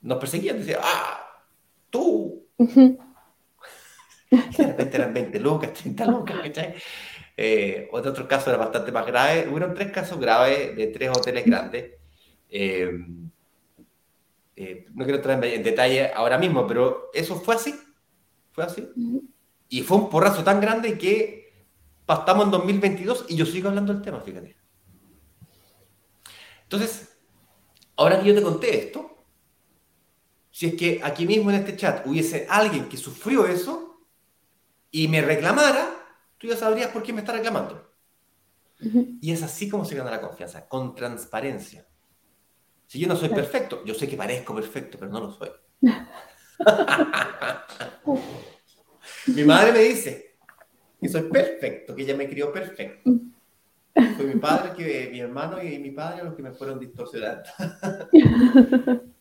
nos 0.00 0.18
perseguían, 0.18 0.58
decían, 0.58 0.80
ah, 0.82 1.44
tú. 1.90 2.46
de 2.58 2.96
repente 4.58 4.96
eran 4.96 5.14
20 5.14 5.40
lucas, 5.40 5.72
30 5.72 6.06
lucas, 6.06 6.36
eh, 7.40 7.88
otro 7.92 8.26
caso 8.26 8.50
era 8.50 8.58
bastante 8.58 8.90
más 8.90 9.06
grave. 9.06 9.46
Hubieron 9.48 9.72
tres 9.72 9.92
casos 9.92 10.18
graves 10.18 10.74
de 10.76 10.88
tres 10.88 11.10
hoteles 11.10 11.44
grandes. 11.44 11.92
Eh, 12.50 12.90
no 14.94 15.04
quiero 15.04 15.18
entrar 15.18 15.44
en 15.44 15.62
detalle 15.62 16.12
ahora 16.12 16.38
mismo, 16.38 16.66
pero 16.66 17.10
eso 17.14 17.36
fue 17.40 17.54
así. 17.54 17.74
Fue 18.50 18.64
así. 18.64 18.88
Y 19.68 19.82
fue 19.82 19.98
un 19.98 20.10
porrazo 20.10 20.42
tan 20.42 20.60
grande 20.60 20.98
que 20.98 21.66
estamos 22.08 22.44
en 22.46 22.50
2022 22.50 23.26
y 23.28 23.36
yo 23.36 23.46
sigo 23.46 23.68
hablando 23.68 23.92
del 23.92 24.02
tema, 24.02 24.20
fíjate. 24.20 24.56
Entonces, 26.62 27.16
ahora 27.96 28.20
que 28.20 28.28
yo 28.28 28.34
te 28.34 28.42
conté 28.42 28.78
esto, 28.78 29.24
si 30.50 30.66
es 30.66 30.74
que 30.74 31.00
aquí 31.02 31.26
mismo 31.26 31.50
en 31.50 31.56
este 31.56 31.76
chat 31.76 32.06
hubiese 32.06 32.46
alguien 32.50 32.88
que 32.88 32.96
sufrió 32.96 33.46
eso 33.46 34.04
y 34.90 35.08
me 35.08 35.22
reclamara, 35.22 35.94
tú 36.36 36.46
ya 36.46 36.56
sabrías 36.56 36.90
por 36.90 37.02
qué 37.02 37.12
me 37.12 37.20
está 37.20 37.32
reclamando. 37.32 37.88
Y 39.20 39.32
es 39.32 39.42
así 39.42 39.68
como 39.68 39.84
se 39.84 39.96
gana 39.96 40.10
la 40.10 40.20
confianza, 40.20 40.68
con 40.68 40.94
transparencia. 40.94 41.87
Si 42.88 42.98
yo 42.98 43.06
no 43.06 43.14
soy 43.16 43.28
perfecto, 43.28 43.84
yo 43.84 43.92
sé 43.92 44.08
que 44.08 44.16
parezco 44.16 44.54
perfecto, 44.54 44.96
pero 44.98 45.10
no 45.10 45.20
lo 45.20 45.30
soy. 45.30 45.50
Mi 49.26 49.44
madre 49.44 49.72
me 49.72 49.80
dice 49.80 50.38
que 50.98 51.06
soy 51.06 51.24
perfecto, 51.24 51.94
que 51.94 52.00
ella 52.02 52.16
me 52.16 52.26
crió 52.26 52.50
perfecto. 52.50 53.10
Fue 54.16 54.24
mi 54.24 54.40
padre, 54.40 54.72
que, 54.74 55.10
mi 55.10 55.20
hermano 55.20 55.62
y 55.62 55.78
mi 55.78 55.90
padre 55.90 56.24
los 56.24 56.34
que 56.34 56.42
me 56.42 56.52
fueron 56.52 56.80
distorsionando. 56.80 57.42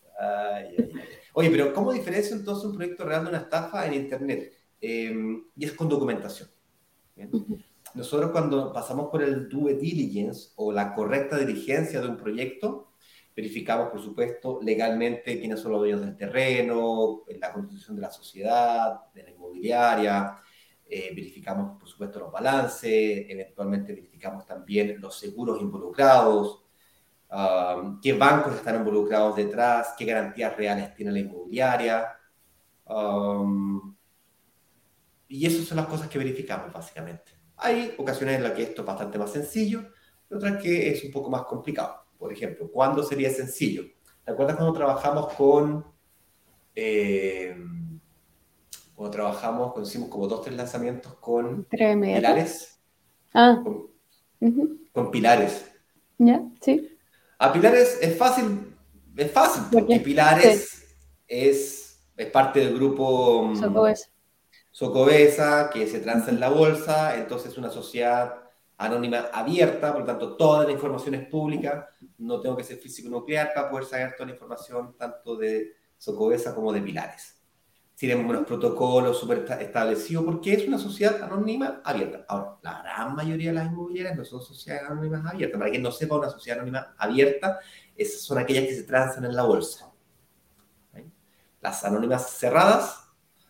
Oye, 1.34 1.49
pero 1.49 1.73
¿cómo 1.73 1.91
diferencia 1.91 2.38
entonces 2.38 2.63
un 2.65 2.77
proyecto 2.77 3.03
real 3.03 3.23
de 3.23 3.30
una 3.32 3.39
estafa 3.39 3.86
en 3.86 3.95
Internet? 3.95 4.53
Em, 4.80 5.43
y 5.58 5.65
es 5.65 5.73
con 5.73 5.89
documentación. 5.89 6.47
Nosotros 7.95 8.32
cuando 8.32 8.71
pasamos 8.71 9.10
por 9.10 9.21
el 9.23 9.49
due 9.49 9.73
diligence 9.73 10.51
o 10.56 10.71
la 10.71 10.95
correcta 10.95 11.38
diligencia 11.38 11.99
de 11.99 12.08
un 12.08 12.15
proyecto, 12.15 12.87
verificamos, 13.38 13.89
por 13.89 14.02
supuesto, 14.02 14.60
legalmente 14.63 15.39
quiénes 15.39 15.60
son 15.60 15.73
los 15.73 15.82
dueños 15.82 16.02
del 16.02 16.17
terreno, 16.17 17.21
la 17.39 17.54
constitución 17.54 17.95
de 17.95 18.02
la 18.02 18.10
sociedad, 18.10 19.13
de 19.13 19.21
la 19.21 19.30
inmobiliaria, 19.30 20.39
eh, 20.89 21.12
verificamos, 21.13 21.78
por 21.78 21.88
supuesto, 21.88 22.19
los 22.19 22.32
balances, 22.32 23.28
eventualmente 23.30 23.93
verificamos 23.93 24.43
también 24.43 25.00
los 25.00 25.19
seguros 25.19 25.62
involucrados, 25.62 26.63
um, 27.30 28.02
qué 28.02 28.13
bancos 28.13 28.56
están 28.56 28.78
involucrados 28.78 29.36
detrás, 29.36 29.93
qué 29.95 30.06
garantías 30.06 30.58
reales 30.58 30.95
tiene 30.95 31.12
la 31.12 31.19
inmobiliaria. 31.19 32.08
Um, 32.86 33.95
y 35.28 35.45
esas 35.45 35.67
son 35.67 35.78
las 35.78 35.86
cosas 35.86 36.10
que 36.10 36.17
verificamos, 36.17 36.73
básicamente. 36.73 37.34
Hay 37.58 37.93
ocasiones 38.00 38.38
en 38.38 38.43
las 38.43 38.54
que 38.54 38.63
esto 38.63 38.82
es 38.82 38.88
bastante 38.88 39.19
más 39.19 39.32
sencillo 39.32 39.84
y 40.28 40.34
otras 40.34 40.60
que 40.60 40.89
es 40.89 41.04
un 41.04 41.12
poco 41.12 41.30
más 41.30 41.43
complicado. 41.43 42.07
Por 42.17 42.34
ejemplo, 42.34 42.69
¿cuándo 42.71 43.03
sería 43.03 43.30
sencillo? 43.30 43.84
¿Te 44.25 44.32
acuerdas 44.32 44.58
cuando 44.58 44.73
trabajamos 44.73 45.34
con... 45.34 45.86
Eh, 46.75 47.56
cuando 48.97 49.12
trabajamos, 49.12 49.73
cuando 49.73 49.88
hicimos 49.88 50.10
como 50.10 50.27
dos, 50.27 50.41
tres 50.41 50.56
lanzamientos 50.56 51.13
con 51.15 51.65
pilares. 51.65 52.80
Ah. 53.32 53.63
Con, 54.91 55.12
pilares. 55.12 55.71
Ya, 56.17 56.41
sí. 56.60 56.97
A 57.38 57.53
pilares 57.53 57.99
es 58.01 58.17
fácil, 58.17 58.75
es 59.15 59.32
fácil, 59.32 59.63
porque 59.71 59.99
pilares 59.99 60.84
es, 61.27 61.99
es 62.17 62.25
parte 62.32 62.60
del 62.60 62.73
grupo 62.73 63.49
mm, 63.49 63.56
Socobesa. 63.56 64.08
Socobesa, 64.71 65.69
que 65.71 65.86
se 65.86 65.99
transa 65.99 66.32
en 66.32 66.39
la 66.39 66.49
bolsa, 66.49 67.17
entonces 67.17 67.51
es 67.51 67.58
una 67.60 67.69
sociedad 67.69 68.46
anónima 68.77 69.29
abierta, 69.33 69.91
por 69.91 70.01
lo 70.01 70.07
tanto 70.07 70.35
toda 70.35 70.65
la 70.65 70.71
información 70.71 71.15
es 71.15 71.27
pública, 71.27 71.89
no 72.19 72.39
tengo 72.39 72.55
que 72.55 72.63
ser 72.63 72.77
físico 72.77 73.09
nuclear 73.09 73.51
para 73.53 73.69
poder 73.69 73.85
saber 73.85 74.13
toda 74.15 74.27
la 74.27 74.33
información 74.33 74.95
tanto 74.97 75.35
de 75.35 75.73
Socobesa 75.97 76.53
como 76.53 76.71
de 76.71 76.81
Pilares 76.81 77.37
tenemos 77.97 78.29
unos 78.29 78.45
protocolos 78.45 79.19
súper 79.19 79.45
establecidos, 79.59 80.23
porque 80.23 80.53
es 80.53 80.67
una 80.67 80.77
sociedad 80.77 81.21
anónima 81.23 81.81
abierta. 81.83 82.25
Ahora, 82.27 82.57
la 82.61 82.83
gran 82.83 83.15
mayoría 83.15 83.49
de 83.49 83.55
las 83.55 83.65
inmobiliarias 83.65 84.15
no 84.15 84.23
son 84.23 84.41
sociedades 84.41 84.87
anónimas 84.87 85.25
abiertas. 85.25 85.57
Para 85.57 85.71
quien 85.71 85.81
no 85.81 85.91
sepa, 85.91 86.15
una 86.15 86.29
sociedad 86.29 86.59
anónima 86.59 86.95
abierta, 86.95 87.59
esas 87.95 88.21
son 88.21 88.37
aquellas 88.37 88.65
que 88.65 88.75
se 88.75 88.83
transan 88.83 89.25
en 89.25 89.35
la 89.35 89.43
bolsa. 89.43 89.91
Las 91.59 91.83
anónimas 91.83 92.29
cerradas 92.37 93.03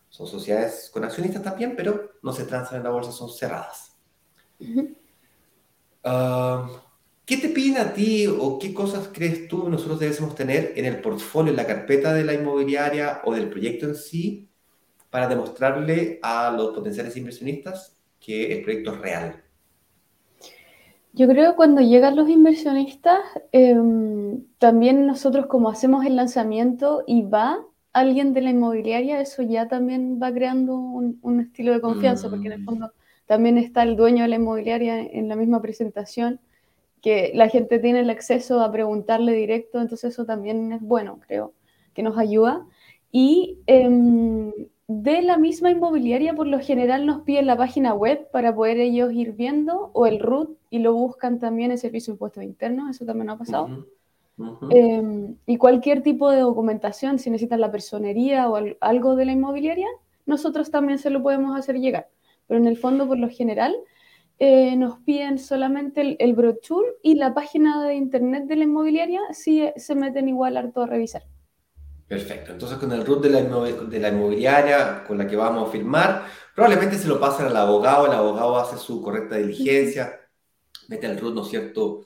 Son 0.09 0.25
sociedades 0.25 0.89
con 0.91 1.03
accionistas 1.03 1.43
también, 1.43 1.75
pero 1.75 2.13
no 2.23 2.31
se 2.31 2.45
transan 2.45 2.77
en 2.77 2.83
la 2.85 2.89
bolsa, 2.89 3.11
son 3.11 3.29
cerradas. 3.29 3.97
¿Qué 7.25 7.35
te 7.35 7.49
piden 7.49 7.77
a 7.77 7.93
ti 7.93 8.25
o 8.27 8.57
qué 8.57 8.73
cosas 8.73 9.09
crees 9.11 9.49
tú 9.49 9.69
nosotros 9.69 9.99
debemos 9.99 10.33
tener 10.33 10.71
en 10.77 10.85
el 10.85 11.01
portfolio, 11.01 11.51
en 11.51 11.57
la 11.57 11.67
carpeta 11.67 12.13
de 12.13 12.23
la 12.23 12.33
inmobiliaria 12.33 13.21
o 13.25 13.33
del 13.33 13.49
proyecto 13.49 13.85
en 13.85 13.95
sí 13.95 14.47
para 15.09 15.27
demostrarle 15.27 16.19
a 16.23 16.51
los 16.51 16.73
potenciales 16.73 17.17
inversionistas 17.17 17.97
que 18.19 18.53
el 18.53 18.63
proyecto 18.63 18.93
es 18.93 18.99
real? 18.99 19.43
Yo 21.11 21.27
creo 21.27 21.51
que 21.51 21.55
cuando 21.57 21.81
llegan 21.81 22.15
los 22.15 22.29
inversionistas, 22.29 23.19
em, 23.51 24.45
también 24.57 25.05
nosotros 25.05 25.47
como 25.47 25.69
hacemos 25.69 26.05
el 26.05 26.15
lanzamiento 26.15 27.03
y 27.07 27.23
va 27.23 27.59
alguien 27.91 28.33
de 28.33 28.41
la 28.41 28.51
inmobiliaria, 28.51 29.19
eso 29.19 29.41
ya 29.41 29.67
también 29.67 30.19
va 30.21 30.31
creando 30.31 30.77
un, 30.77 31.41
estilo 31.41 31.73
de 31.73 31.81
confianza, 31.81 32.29
porque 32.29 32.47
en 32.47 32.53
el 32.53 32.61
mm. 32.61 32.65
fondo 32.65 32.91
también 33.27 33.57
está 33.57 33.83
el 33.83 33.95
dueño 33.95 34.23
de 34.23 34.29
la 34.29 34.37
inmobiliaria 34.37 34.99
en 34.99 35.27
la 35.27 35.35
misma 35.35 35.61
presentación, 35.61 36.39
que 37.01 37.31
la 37.35 37.49
gente 37.49 37.77
tiene 37.77 37.99
el 37.99 38.09
acceso 38.09 38.61
a 38.61 38.71
preguntarle 38.71 39.33
directo, 39.33 39.79
entonces 39.79 40.13
eso 40.13 40.25
también 40.25 40.71
es 40.71 40.81
bueno, 40.81 41.19
creo, 41.27 41.53
que 41.93 42.01
nos 42.03 42.17
ayuda. 42.17 42.65
Y 43.11 43.59
em, 43.67 44.51
de 44.87 45.21
la 45.21 45.37
misma 45.37 45.69
inmobiliaria, 45.69 46.33
por 46.33 46.47
lo 46.47 46.59
general 46.59 47.05
nos 47.05 47.21
piden 47.21 47.45
la 47.45 47.57
página 47.57 47.93
web 47.93 48.29
para 48.31 48.55
poder 48.55 48.79
ellos 48.79 49.11
ir 49.11 49.33
viendo, 49.33 49.91
o 49.93 50.07
el 50.07 50.19
RUT, 50.19 50.57
y 50.69 50.79
lo 50.79 50.93
buscan 50.93 51.39
también 51.39 51.71
en 51.71 51.77
servicio 51.77 52.11
de 52.11 52.15
impuestos 52.15 52.43
internos, 52.43 52.89
eso 52.89 53.05
también 53.05 53.29
ha 53.29 53.37
pasado. 53.37 53.85
Em, 54.69 55.35
y 55.45 55.57
cualquier 55.57 56.01
tipo 56.01 56.29
de 56.29 56.39
documentación, 56.39 57.19
si 57.19 57.29
necesitan 57.29 57.59
la 57.59 57.71
personería 57.71 58.49
o 58.49 58.57
algo 58.79 59.15
de 59.15 59.25
la 59.25 59.31
inmobiliaria, 59.33 59.87
nosotros 60.25 60.71
también 60.71 60.99
se 60.99 61.09
lo 61.09 61.21
podemos 61.21 61.57
hacer 61.57 61.79
llegar. 61.79 62.07
Pero 62.47 62.59
en 62.59 62.67
el 62.67 62.77
fondo, 62.77 63.07
por 63.07 63.17
lo 63.17 63.29
general, 63.29 63.75
eh, 64.39 64.75
nos 64.75 64.99
piden 64.99 65.39
solamente 65.39 66.15
el, 66.19 66.33
brochure 66.33 66.87
y 67.01 67.15
la 67.15 67.33
página 67.33 67.83
de 67.85 67.95
internet 67.95 68.45
de 68.45 68.55
la 68.55 68.63
inmobiliaria 68.65 69.21
si 69.31 69.67
se 69.75 69.95
meten 69.95 70.29
igual 70.29 70.57
harto 70.57 70.83
a 70.83 70.87
revisar. 70.87 71.23
Perfecto. 72.07 72.53
Entonces, 72.53 72.77
con 72.77 72.91
el 72.91 73.05
root 73.05 73.23
de 73.23 73.99
la, 73.99 74.09
inmobiliaria 74.09 75.03
con 75.05 75.17
la 75.17 75.27
que 75.27 75.35
vamos 75.35 75.67
a 75.67 75.71
firmar, 75.71 76.25
probablemente 76.55 76.97
se 76.97 77.07
lo 77.07 77.19
pasen 77.19 77.47
al 77.47 77.57
abogado, 77.57 78.05
el 78.05 78.13
abogado 78.13 78.57
hace 78.57 78.77
su 78.77 79.01
correcta 79.01 79.35
diligencia, 79.35 80.21
mete 80.87 81.07
el 81.07 81.19
root, 81.19 81.33
¿no 81.33 81.41
es 81.41 81.49
cierto?, 81.49 82.05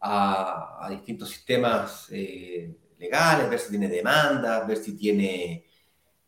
a, 0.00 0.86
distintos 0.90 1.30
sistemas 1.30 2.08
eh, 2.10 2.76
legales, 2.98 3.50
ver 3.50 3.58
si 3.58 3.70
tiene 3.70 3.88
demandas, 3.88 4.66
ver 4.66 4.76
si 4.76 4.96
tiene, 4.96 5.66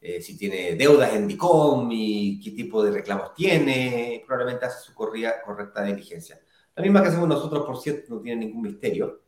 eh, 0.01 0.21
si 0.21 0.37
tiene 0.37 0.75
deudas 0.75 1.15
en 1.15 1.27
DICOM 1.27 1.89
y 1.93 2.41
qué 2.41 2.51
tipo 2.53 2.83
de 2.83 2.91
reclamos 2.91 3.35
tiene, 3.35 4.23
probablemente 4.27 4.67
hace 4.67 4.85
su 4.85 4.95
correcta 4.95 5.83
diligencia. 5.83 6.41
La 6.75 6.83
misma 6.83 7.03
que 7.03 7.09
hacemos 7.09 7.29
nosotros, 7.29 7.65
por 7.65 7.79
cierto, 7.79 8.15
no 8.15 8.21
tiene 8.21 8.47
ningún 8.47 8.63
misterio. 8.63 9.23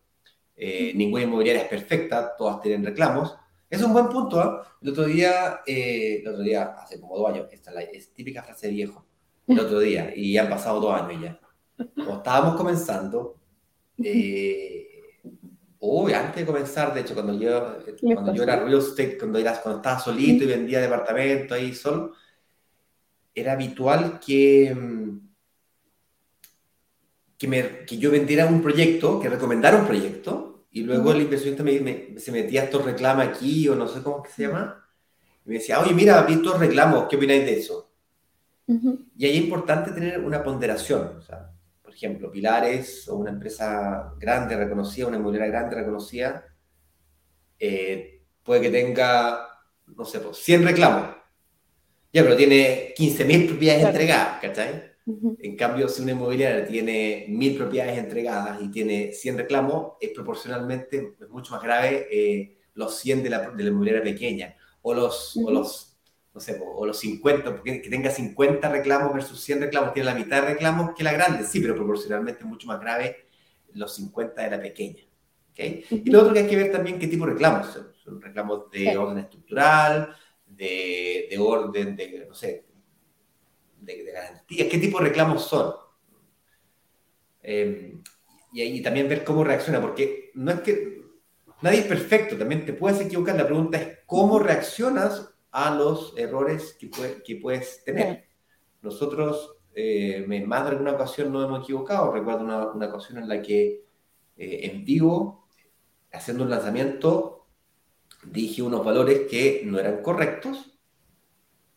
Eh, 0.54 0.92
ninguna 0.94 1.24
inmobiliaria 1.24 1.62
es 1.62 1.68
perfecta, 1.68 2.34
todas 2.36 2.60
tienen 2.60 2.84
reclamos 2.84 3.36
es 3.70 3.82
un 3.82 3.92
buen 3.92 4.08
punto, 4.08 4.42
¿eh? 4.42 4.66
El 4.80 4.90
otro 4.90 5.04
día, 5.04 5.60
eh, 5.66 6.20
el 6.22 6.28
otro 6.28 6.42
día, 6.42 6.74
hace 6.78 6.98
como 6.98 7.18
dos 7.18 7.28
años, 7.28 7.48
esta 7.52 7.78
es 7.82 8.14
típica 8.14 8.42
frase 8.42 8.68
de 8.68 8.72
viejo, 8.72 9.06
el 9.46 9.60
otro 9.60 9.80
día, 9.80 10.12
y 10.14 10.32
ya 10.32 10.42
han 10.42 10.48
pasado 10.48 10.80
dos 10.80 11.00
años 11.00 11.22
ya. 11.22 11.40
Como 11.94 12.16
estábamos 12.16 12.56
comenzando, 12.56 13.36
eh, 14.02 14.87
uy, 15.80 16.12
antes 16.12 16.36
de 16.36 16.46
comenzar, 16.46 16.92
de 16.92 17.00
hecho, 17.00 17.14
cuando 17.14 17.38
yo, 17.38 17.78
cuando 18.00 18.34
yo 18.34 18.42
era 18.42 18.56
real 18.56 18.78
estate, 18.78 19.18
cuando, 19.18 19.38
cuando 19.40 19.76
estaba 19.76 19.98
solito 19.98 20.44
y 20.44 20.48
vendía 20.48 20.80
departamento 20.80 21.54
ahí 21.54 21.74
solo, 21.74 22.14
era 23.34 23.52
habitual 23.52 24.18
que, 24.18 24.76
que, 27.36 27.48
me, 27.48 27.84
que 27.84 27.98
yo 27.98 28.10
vendiera 28.10 28.46
un 28.46 28.60
proyecto, 28.60 29.20
que 29.20 29.28
recomendara 29.28 29.78
un 29.78 29.86
proyecto, 29.86 30.66
y 30.70 30.82
luego 30.82 31.12
el 31.12 31.22
inversionista 31.22 31.62
me, 31.62 32.18
se 32.18 32.32
metía 32.32 32.64
estos 32.64 32.84
reclamos 32.84 33.26
aquí, 33.26 33.68
o 33.68 33.74
no 33.74 33.86
sé 33.88 34.02
cómo 34.02 34.22
que 34.22 34.30
se 34.30 34.42
llama, 34.42 34.84
y 35.44 35.48
me 35.48 35.54
decía, 35.54 35.80
oye, 35.80 35.94
mira, 35.94 36.22
vi 36.22 36.34
estos 36.34 36.58
reclamos, 36.58 37.06
¿qué 37.08 37.16
opináis 37.16 37.44
de 37.44 37.58
eso? 37.58 37.90
Y 39.16 39.24
ahí 39.24 39.38
es 39.38 39.44
importante 39.44 39.92
tener 39.92 40.20
una 40.20 40.42
ponderación. 40.42 41.16
O 41.18 41.22
sea, 41.22 41.50
ejemplo, 41.98 42.30
Pilares 42.30 43.08
o 43.08 43.16
una 43.16 43.30
empresa 43.30 44.14
grande, 44.18 44.56
reconocida, 44.56 45.08
una 45.08 45.16
inmobiliaria 45.16 45.52
grande, 45.52 45.76
reconocida, 45.76 46.44
eh, 47.58 48.22
puede 48.42 48.62
que 48.62 48.70
tenga, 48.70 49.48
no 49.86 50.04
sé, 50.04 50.20
100 50.32 50.62
pues, 50.62 50.72
reclamos. 50.72 51.16
Ya, 52.12 52.22
pero 52.22 52.36
tiene 52.36 52.94
15.000 52.96 53.48
propiedades 53.48 53.84
entregadas, 53.84 54.40
¿cachai? 54.40 54.88
En 55.40 55.56
cambio, 55.56 55.88
si 55.88 56.02
una 56.02 56.12
inmobiliaria 56.12 56.66
tiene 56.66 57.26
mil 57.28 57.56
propiedades 57.56 57.98
entregadas 57.98 58.60
y 58.60 58.70
tiene 58.70 59.12
100 59.12 59.38
reclamos, 59.38 59.92
es 60.00 60.10
proporcionalmente 60.10 61.14
es 61.18 61.28
mucho 61.30 61.52
más 61.52 61.62
grave 61.62 62.06
eh, 62.10 62.58
los 62.74 62.94
100 62.98 63.22
de 63.22 63.30
la, 63.30 63.50
de 63.50 63.62
la, 63.62 63.70
inmobiliaria 63.70 64.02
pequeña 64.02 64.54
o 64.82 64.92
los, 64.92 65.36
o 65.36 65.50
los, 65.50 65.87
no 66.38 66.42
sé, 66.42 66.56
o 66.64 66.86
los 66.86 67.00
50, 67.00 67.50
porque 67.50 67.82
que 67.82 67.90
tenga 67.90 68.10
50 68.10 68.68
reclamos 68.68 69.12
versus 69.12 69.40
100 69.40 69.62
reclamos, 69.62 69.92
tiene 69.92 70.08
la 70.08 70.14
mitad 70.14 70.40
de 70.40 70.50
reclamos 70.50 70.94
que 70.96 71.02
la 71.02 71.12
grande, 71.12 71.44
sí, 71.44 71.58
pero 71.58 71.74
proporcionalmente 71.74 72.42
es 72.42 72.46
mucho 72.46 72.68
más 72.68 72.80
grave 72.80 73.26
los 73.74 73.96
50 73.96 74.40
de 74.40 74.50
la 74.50 74.60
pequeña. 74.60 75.02
¿okay? 75.50 75.84
Y 75.90 76.08
lo 76.08 76.20
otro 76.20 76.32
que 76.32 76.38
hay 76.38 76.46
que 76.46 76.54
ver 76.54 76.70
también 76.70 76.96
qué 76.96 77.08
tipo 77.08 77.26
de 77.26 77.32
reclamos. 77.32 77.76
Son, 78.04 78.22
reclamos 78.22 78.70
de 78.70 78.96
orden 78.96 79.18
estructural, 79.18 80.14
de, 80.46 81.26
de 81.28 81.38
orden 81.38 81.96
de, 81.96 82.26
no 82.28 82.34
sé, 82.36 82.64
de, 83.80 84.04
garantías, 84.04 84.68
qué 84.68 84.78
tipo 84.78 85.00
de 85.00 85.08
reclamos 85.08 85.44
son. 85.44 85.74
Eh, 87.42 87.96
y, 88.52 88.80
también 88.80 89.08
ver 89.08 89.24
cómo 89.24 89.42
reacciona, 89.42 89.80
porque 89.80 90.30
no 90.34 90.52
es 90.52 90.60
que 90.60 91.02
nadie 91.62 91.80
es 91.80 91.86
perfecto, 91.86 92.38
también 92.38 92.64
te 92.64 92.74
puedes 92.74 93.00
equivocar. 93.00 93.34
La 93.34 93.44
pregunta 93.44 93.76
es 93.76 93.98
cómo 94.06 94.38
reaccionas 94.38 95.34
a 95.50 95.74
los 95.74 96.14
errores 96.16 96.76
que, 96.78 96.90
que 97.24 97.36
puedes 97.36 97.82
tener. 97.84 98.24
Nosotros, 98.82 99.56
eh, 99.74 100.24
en 100.28 100.48
más 100.48 100.64
de 100.64 100.70
alguna 100.70 100.92
ocasión 100.92 101.32
nos 101.32 101.44
hemos 101.44 101.64
equivocado. 101.64 102.12
Recuerdo 102.12 102.44
una, 102.44 102.66
una 102.72 102.86
ocasión 102.86 103.18
en 103.18 103.28
la 103.28 103.42
que 103.42 103.84
eh, 104.36 104.60
en 104.64 104.84
vivo, 104.84 105.48
haciendo 106.12 106.44
un 106.44 106.50
lanzamiento, 106.50 107.46
dije 108.24 108.62
unos 108.62 108.84
valores 108.84 109.28
que 109.28 109.62
no 109.64 109.78
eran 109.78 110.02
correctos 110.02 110.78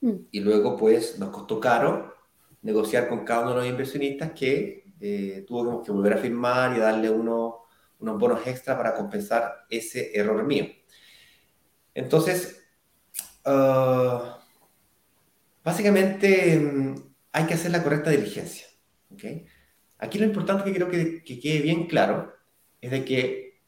Mm. 0.01 0.13
Y 0.31 0.39
luego, 0.39 0.75
pues, 0.77 1.17
nos 1.19 1.29
costó 1.29 1.59
caro 1.59 2.15
negociar 2.63 3.07
con 3.07 3.23
cada 3.23 3.41
uno 3.43 3.51
de 3.51 3.57
los 3.57 3.67
inversionistas 3.67 4.31
que 4.33 4.93
eh, 4.99 5.45
tuvimos 5.47 5.85
que 5.85 5.91
volver 5.91 6.13
a 6.13 6.17
firmar 6.17 6.75
y 6.75 6.79
darle 6.79 7.09
unos 7.09 7.55
bonos 7.99 8.45
extra 8.45 8.77
para 8.77 8.93
compensar 8.95 9.65
ese 9.69 10.11
error 10.13 10.43
mío. 10.43 10.65
Entonces, 11.93 12.60
ah, 13.45 14.39
básicamente 15.63 16.57
mm, 16.57 16.95
hay 17.31 17.45
que 17.45 17.53
hacer 17.53 17.71
la 17.71 17.83
correcta 17.83 18.09
diligencia. 18.09 18.67
Aquí 19.99 20.17
lo 20.17 20.25
importante 20.25 20.63
que 20.63 20.73
creo 20.73 20.89
que, 20.89 21.23
que 21.23 21.39
quede 21.39 21.61
bien 21.61 21.87
claro 21.87 22.33
es 22.79 22.91
de 22.91 23.05
que 23.05 23.61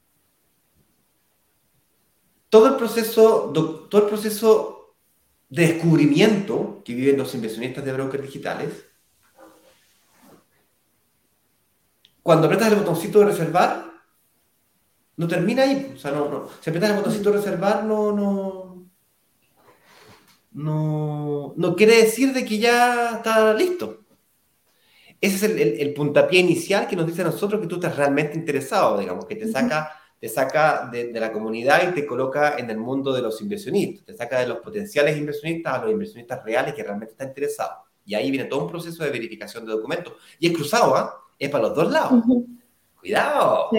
todo 2.50 2.68
el 2.68 2.76
proceso, 2.76 3.52
todo 3.90 4.04
el 4.04 4.08
proceso 4.08 4.96
descubrimiento 5.50 6.82
que 6.84 6.94
viven 6.94 7.18
los 7.18 7.34
inversionistas 7.36 7.84
de 7.84 7.94
brokers 7.94 8.24
digitales, 8.24 8.86
cuando 12.24 12.48
apretas 12.48 12.72
el 12.72 12.80
botoncito 12.80 13.20
de 13.20 13.26
reservar, 13.26 13.86
no 15.18 15.28
termina 15.28 15.64
ahí. 15.64 15.94
O 15.96 16.00
sea, 16.00 16.12
no. 16.12 16.50
Si 16.62 16.70
apretas 16.70 16.92
el 16.92 16.98
botoncito 16.98 17.32
de 17.32 17.38
reservar, 17.38 17.84
no, 17.84 18.12
no, 18.12 18.63
no, 20.54 21.54
no 21.58 21.76
quiere 21.76 21.98
decir 21.98 22.34
de 22.34 22.46
que 22.46 22.58
ya 22.60 23.18
está 23.18 23.54
listo. 23.54 24.02
Ese 25.20 25.36
es 25.36 25.44
el, 25.44 25.60
el, 25.60 25.94
puntapié 25.94 26.42
inicial 26.42 26.88
que 26.88 26.96
nos 26.96 27.08
dice 27.08 27.22
a 27.22 27.26
nosotros 27.26 27.62
que 27.62 27.68
tú 27.68 27.76
estás 27.76 27.96
realmente 27.96 28.38
interesado, 28.38 28.98
digamos, 29.00 29.26
que 29.26 29.36
te 29.36 29.50
saca 29.50 30.04
te 30.24 30.30
saca 30.30 30.88
de, 30.90 31.12
la 31.20 31.34
comunidad 31.34 31.86
y 31.86 31.94
te 31.94 32.06
coloca 32.06 32.56
en 32.58 32.70
el 32.70 32.78
mundo 32.78 33.12
de 33.12 33.22
los 33.22 33.42
inversionistas, 33.42 34.06
te 34.06 34.14
saca 34.14 34.40
de 34.40 34.48
los 34.48 34.60
potenciales 34.60 35.18
inversionistas 35.18 35.74
a 35.74 35.82
los 35.82 35.92
inversionistas 35.92 36.42
reales 36.46 36.74
que 36.74 36.82
realmente 36.82 37.12
están 37.12 37.28
interesados. 37.28 37.80
Y 38.06 38.16
ahí 38.16 38.32
viene 38.32 38.46
todo 38.46 38.64
un 38.64 38.70
proceso 38.70 39.04
de 39.04 39.10
verificación 39.10 39.66
de 39.66 39.74
documentos. 39.74 40.14
Y 40.40 40.48
es 40.48 40.54
cruzado, 40.54 40.96
¿ah? 40.96 41.14
Es 41.38 41.50
para 41.50 41.66
los 41.66 41.76
dos 41.76 41.92
lados. 41.92 42.24
Cuidado. 43.02 43.70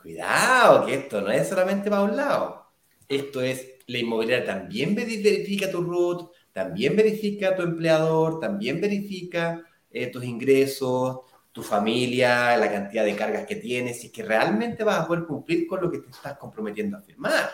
Cuidado, 0.00 0.86
que 0.86 0.94
esto 0.94 1.20
no 1.20 1.32
es 1.32 1.48
solamente 1.48 1.90
para 1.90 2.02
un 2.02 2.16
lado. 2.16 2.66
Esto 3.08 3.42
es, 3.42 3.79
la 3.90 3.98
inmobiliaria 3.98 4.46
también 4.46 4.94
verifica 4.94 5.70
tu 5.70 5.82
root, 5.82 6.30
también 6.52 6.96
verifica 6.96 7.56
tu 7.56 7.62
empleador, 7.62 8.38
también 8.38 8.80
verifica 8.80 9.62
eh, 9.90 10.06
tus 10.06 10.24
ingresos, 10.24 11.20
tu 11.50 11.62
familia, 11.62 12.56
la 12.56 12.70
cantidad 12.70 13.04
de 13.04 13.16
cargas 13.16 13.46
que 13.46 13.56
tienes, 13.56 14.02
y 14.04 14.06
es 14.06 14.12
que 14.12 14.22
realmente 14.22 14.84
vas 14.84 15.00
a 15.00 15.06
poder 15.06 15.24
cumplir 15.24 15.66
con 15.66 15.80
lo 15.80 15.90
que 15.90 15.98
te 15.98 16.10
estás 16.10 16.38
comprometiendo 16.38 16.96
a 16.96 17.02
firmar. 17.02 17.50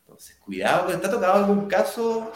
Entonces, 0.00 0.36
cuidado, 0.36 0.86
¿te 0.98 1.06
ha 1.06 1.10
tocado 1.10 1.32
algún 1.32 1.66
caso 1.66 2.30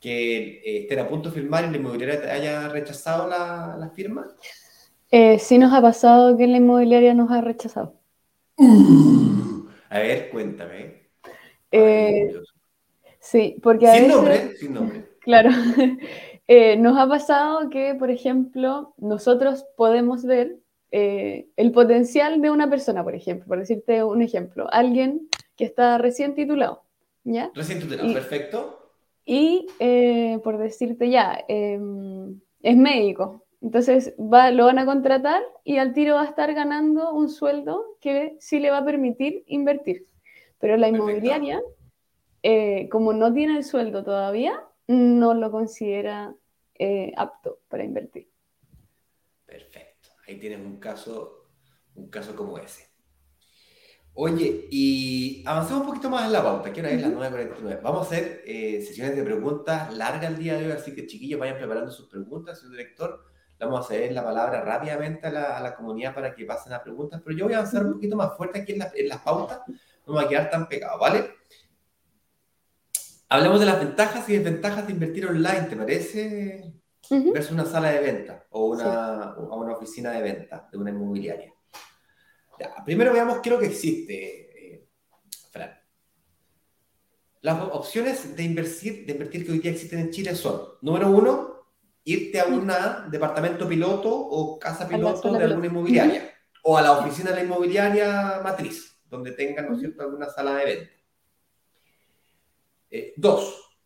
que 0.00 0.62
eh, 0.64 0.82
estén 0.82 1.00
a 1.00 1.08
punto 1.08 1.28
de 1.28 1.34
firmar 1.34 1.66
y 1.66 1.70
la 1.70 1.76
inmobiliaria 1.76 2.32
haya 2.32 2.68
rechazado 2.68 3.28
la, 3.28 3.90
firma? 3.94 4.26
Eh, 5.10 5.38
sí 5.38 5.58
nos 5.58 5.74
ha 5.74 5.82
pasado 5.82 6.36
que 6.36 6.46
la 6.46 6.56
inmobiliaria 6.56 7.12
nos 7.12 7.30
ha 7.30 7.42
rechazado. 7.42 8.00
a 9.90 9.98
ver, 9.98 10.30
cuéntame. 10.30 10.97
Eh, 11.70 12.32
sí, 13.18 13.56
porque 13.62 13.88
a 13.88 13.94
sin 13.94 14.08
nombre, 14.08 14.56
sin 14.56 14.74
nombre. 14.74 15.04
Claro. 15.20 15.50
nos 16.78 16.98
ha 16.98 17.06
pasado 17.06 17.68
que, 17.68 17.94
por 17.94 18.10
ejemplo, 18.10 18.94
nosotros 18.96 19.66
podemos 19.76 20.24
ver 20.24 20.56
el 20.90 21.72
potencial 21.72 22.40
de 22.40 22.50
una 22.50 22.70
persona, 22.70 23.04
por 23.04 23.14
ejemplo, 23.14 23.46
por 23.46 23.58
decirte 23.58 24.02
un 24.02 24.22
ejemplo, 24.22 24.66
alguien 24.72 25.28
que 25.58 25.64
está 25.64 25.98
recién 25.98 26.34
titulado, 26.34 26.84
¿ya? 27.24 27.50
Recién 27.54 27.80
titulado, 27.80 28.10
perfecto. 28.14 28.78
Y 29.26 29.66
eh, 29.78 30.40
por 30.42 30.56
decirte 30.56 31.10
ya, 31.10 31.44
em, 31.48 32.40
es 32.62 32.76
médico. 32.78 33.44
Entonces 33.60 34.14
va, 34.18 34.50
lo 34.52 34.64
van 34.64 34.78
a 34.78 34.86
contratar 34.86 35.42
y 35.64 35.76
al 35.76 35.92
tiro 35.92 36.14
va 36.14 36.22
a 36.22 36.28
estar 36.28 36.54
ganando 36.54 37.12
un 37.12 37.28
sueldo 37.28 37.98
que 38.00 38.36
sí 38.40 38.58
le 38.58 38.70
va 38.70 38.78
a 38.78 38.84
permitir 38.86 39.44
invertir. 39.48 40.06
Pero 40.58 40.76
la 40.76 40.88
inmobiliaria, 40.88 41.60
eh, 42.42 42.88
como 42.88 43.12
no 43.12 43.32
tiene 43.32 43.56
el 43.58 43.64
sueldo 43.64 44.04
todavía, 44.04 44.60
no 44.86 45.34
lo 45.34 45.50
considera 45.50 46.34
eh, 46.74 47.12
apto 47.16 47.60
para 47.68 47.84
invertir. 47.84 48.28
Perfecto. 49.44 50.10
Ahí 50.26 50.38
tienes 50.38 50.60
un 50.60 50.78
caso, 50.78 51.48
un 51.94 52.08
caso 52.08 52.34
como 52.34 52.58
ese. 52.58 52.88
Oye, 54.20 54.66
y 54.68 55.44
avancemos 55.46 55.82
un 55.82 55.86
poquito 55.86 56.10
más 56.10 56.26
en 56.26 56.32
la 56.32 56.42
pauta, 56.42 56.72
que 56.72 56.80
ahora 56.80 56.92
es 56.92 57.02
las 57.02 57.12
9.49. 57.12 57.80
Vamos 57.82 58.00
a 58.00 58.02
hacer 58.02 58.42
eh, 58.44 58.82
sesiones 58.82 59.14
de 59.14 59.22
preguntas 59.22 59.94
largas 59.94 60.32
el 60.32 60.38
día 60.38 60.58
de 60.58 60.66
hoy, 60.66 60.72
así 60.72 60.92
que 60.92 61.06
chiquillos 61.06 61.38
vayan 61.38 61.56
preparando 61.56 61.92
sus 61.92 62.08
preguntas, 62.08 62.58
señor 62.58 62.72
director. 62.78 63.24
Le 63.60 63.66
vamos 63.66 63.86
a 63.86 63.88
ceder 63.88 64.10
la 64.10 64.24
palabra 64.24 64.60
rápidamente 64.62 65.28
a 65.28 65.60
la, 65.60 65.76
comunidad 65.76 66.16
para 66.16 66.34
que 66.34 66.44
pasen 66.44 66.72
las 66.72 66.80
preguntas, 66.80 67.22
pero 67.24 67.36
yo 67.36 67.44
voy 67.44 67.54
a 67.54 67.58
avanzar 67.58 67.86
un 67.86 67.92
poquito 67.92 68.16
más 68.16 68.36
fuerte 68.36 68.58
aquí 68.58 68.72
en, 68.72 69.08
las 69.08 69.22
pautas, 69.22 69.60
no 70.08 70.14
me 70.14 70.20
va 70.22 70.26
a 70.26 70.28
quedar 70.28 70.50
tan 70.50 70.68
pegado, 70.68 70.98
¿vale? 70.98 71.36
Hablemos 73.28 73.60
de 73.60 73.66
las 73.66 73.78
ventajas 73.78 74.28
y 74.28 74.38
desventajas 74.38 74.86
de 74.86 74.92
invertir 74.92 75.26
online, 75.26 75.66
¿te 75.68 75.76
parece? 75.76 76.74
Versus 77.10 77.52
una 77.52 77.64
sala 77.64 77.90
de 77.90 78.00
venta 78.00 78.46
o 78.50 78.66
una, 78.70 79.36
una 79.36 79.76
oficina 79.76 80.10
de 80.10 80.22
venta 80.22 80.68
de 80.70 80.78
una 80.78 80.90
inmobiliaria 80.90 81.52
primero 82.84 83.12
veamos 83.12 83.38
qué 83.38 83.48
es 83.48 83.54
lo 83.54 83.60
que 83.60 83.66
existe, 83.66 84.74
eh, 84.74 84.88
Fran. 85.50 85.78
Las 87.40 87.62
opciones 87.72 88.36
de 88.36 88.42
invertir, 88.42 89.06
de 89.06 89.12
invertir 89.12 89.46
que 89.46 89.52
hoy 89.52 89.58
día 89.60 89.70
existen 89.70 90.00
en 90.00 90.10
Chile 90.10 90.34
son, 90.34 90.60
número 90.82 91.08
uno, 91.10 91.58
irte 92.04 92.40
a 92.40 92.46
un 92.46 92.70
departamento 93.10 93.68
piloto 93.68 94.10
o 94.10 94.58
casa 94.58 94.88
piloto 94.88 95.32
de 95.32 95.44
alguna 95.44 95.66
inmobiliaria, 95.66 96.34
o 96.64 96.76
a 96.76 96.82
la 96.82 96.92
oficina 96.92 97.30
de 97.30 97.36
la 97.36 97.44
inmobiliaria 97.44 98.40
matriz, 98.42 98.97
donde 99.08 99.32
tengan, 99.32 99.68
¿no 99.68 99.74
es 99.74 99.80
cierto?, 99.80 100.02
alguna 100.02 100.28
sala 100.28 100.56
de 100.56 100.64
venta. 100.64 100.90
Eh, 102.90 103.14
dos, 103.16 103.76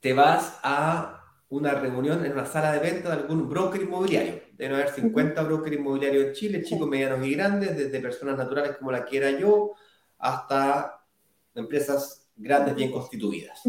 te 0.00 0.12
vas 0.12 0.58
a 0.62 1.20
una 1.50 1.74
reunión 1.74 2.24
en 2.24 2.32
una 2.32 2.46
sala 2.46 2.72
de 2.72 2.78
venta 2.78 3.08
de 3.08 3.22
algún 3.22 3.48
broker 3.48 3.82
inmobiliario. 3.82 4.40
Deben 4.52 4.74
haber 4.74 4.90
50 4.90 5.42
brokers 5.42 5.76
inmobiliarios 5.76 6.26
en 6.26 6.32
Chile, 6.32 6.62
chicos, 6.62 6.88
medianos 6.88 7.26
y 7.26 7.34
grandes, 7.34 7.76
desde 7.76 8.00
personas 8.00 8.38
naturales 8.38 8.76
como 8.78 8.92
la 8.92 9.04
quiera 9.04 9.30
yo, 9.32 9.72
hasta 10.18 11.04
empresas 11.54 12.30
grandes 12.36 12.76
bien 12.76 12.92
constituidas. 12.92 13.60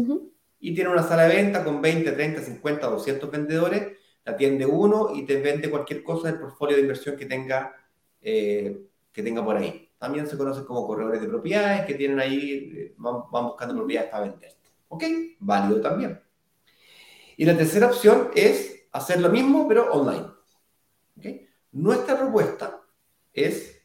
Y 0.60 0.74
tiene 0.74 0.90
una 0.90 1.02
sala 1.02 1.26
de 1.26 1.34
venta 1.34 1.64
con 1.64 1.82
20, 1.82 2.12
30, 2.12 2.42
50, 2.42 2.86
200 2.86 3.30
vendedores, 3.30 3.98
te 4.22 4.30
atiende 4.30 4.64
uno 4.64 5.10
y 5.14 5.26
te 5.26 5.40
vende 5.40 5.68
cualquier 5.68 6.04
cosa 6.04 6.30
del 6.30 6.38
portfolio 6.38 6.76
de 6.76 6.82
inversión 6.82 7.16
que 7.16 7.26
tenga, 7.26 7.74
eh, 8.20 8.86
que 9.12 9.22
tenga 9.24 9.44
por 9.44 9.56
ahí. 9.56 9.91
También 10.02 10.26
se 10.26 10.36
conocen 10.36 10.64
como 10.64 10.84
corredores 10.84 11.20
de 11.20 11.28
propiedades 11.28 11.86
que 11.86 11.94
tienen 11.94 12.18
ahí, 12.18 12.72
eh, 12.74 12.94
van, 12.96 13.30
van 13.30 13.44
buscando 13.44 13.72
propiedades 13.72 14.10
para 14.10 14.24
venderte. 14.24 14.68
¿Ok? 14.88 15.04
Válido 15.38 15.80
también. 15.80 16.20
Y 17.36 17.44
la 17.44 17.56
tercera 17.56 17.86
opción 17.86 18.32
es 18.34 18.88
hacer 18.90 19.20
lo 19.20 19.28
mismo, 19.28 19.68
pero 19.68 19.92
online. 19.92 20.26
Nuestra 21.70 22.18
propuesta 22.18 22.82
es 23.32 23.80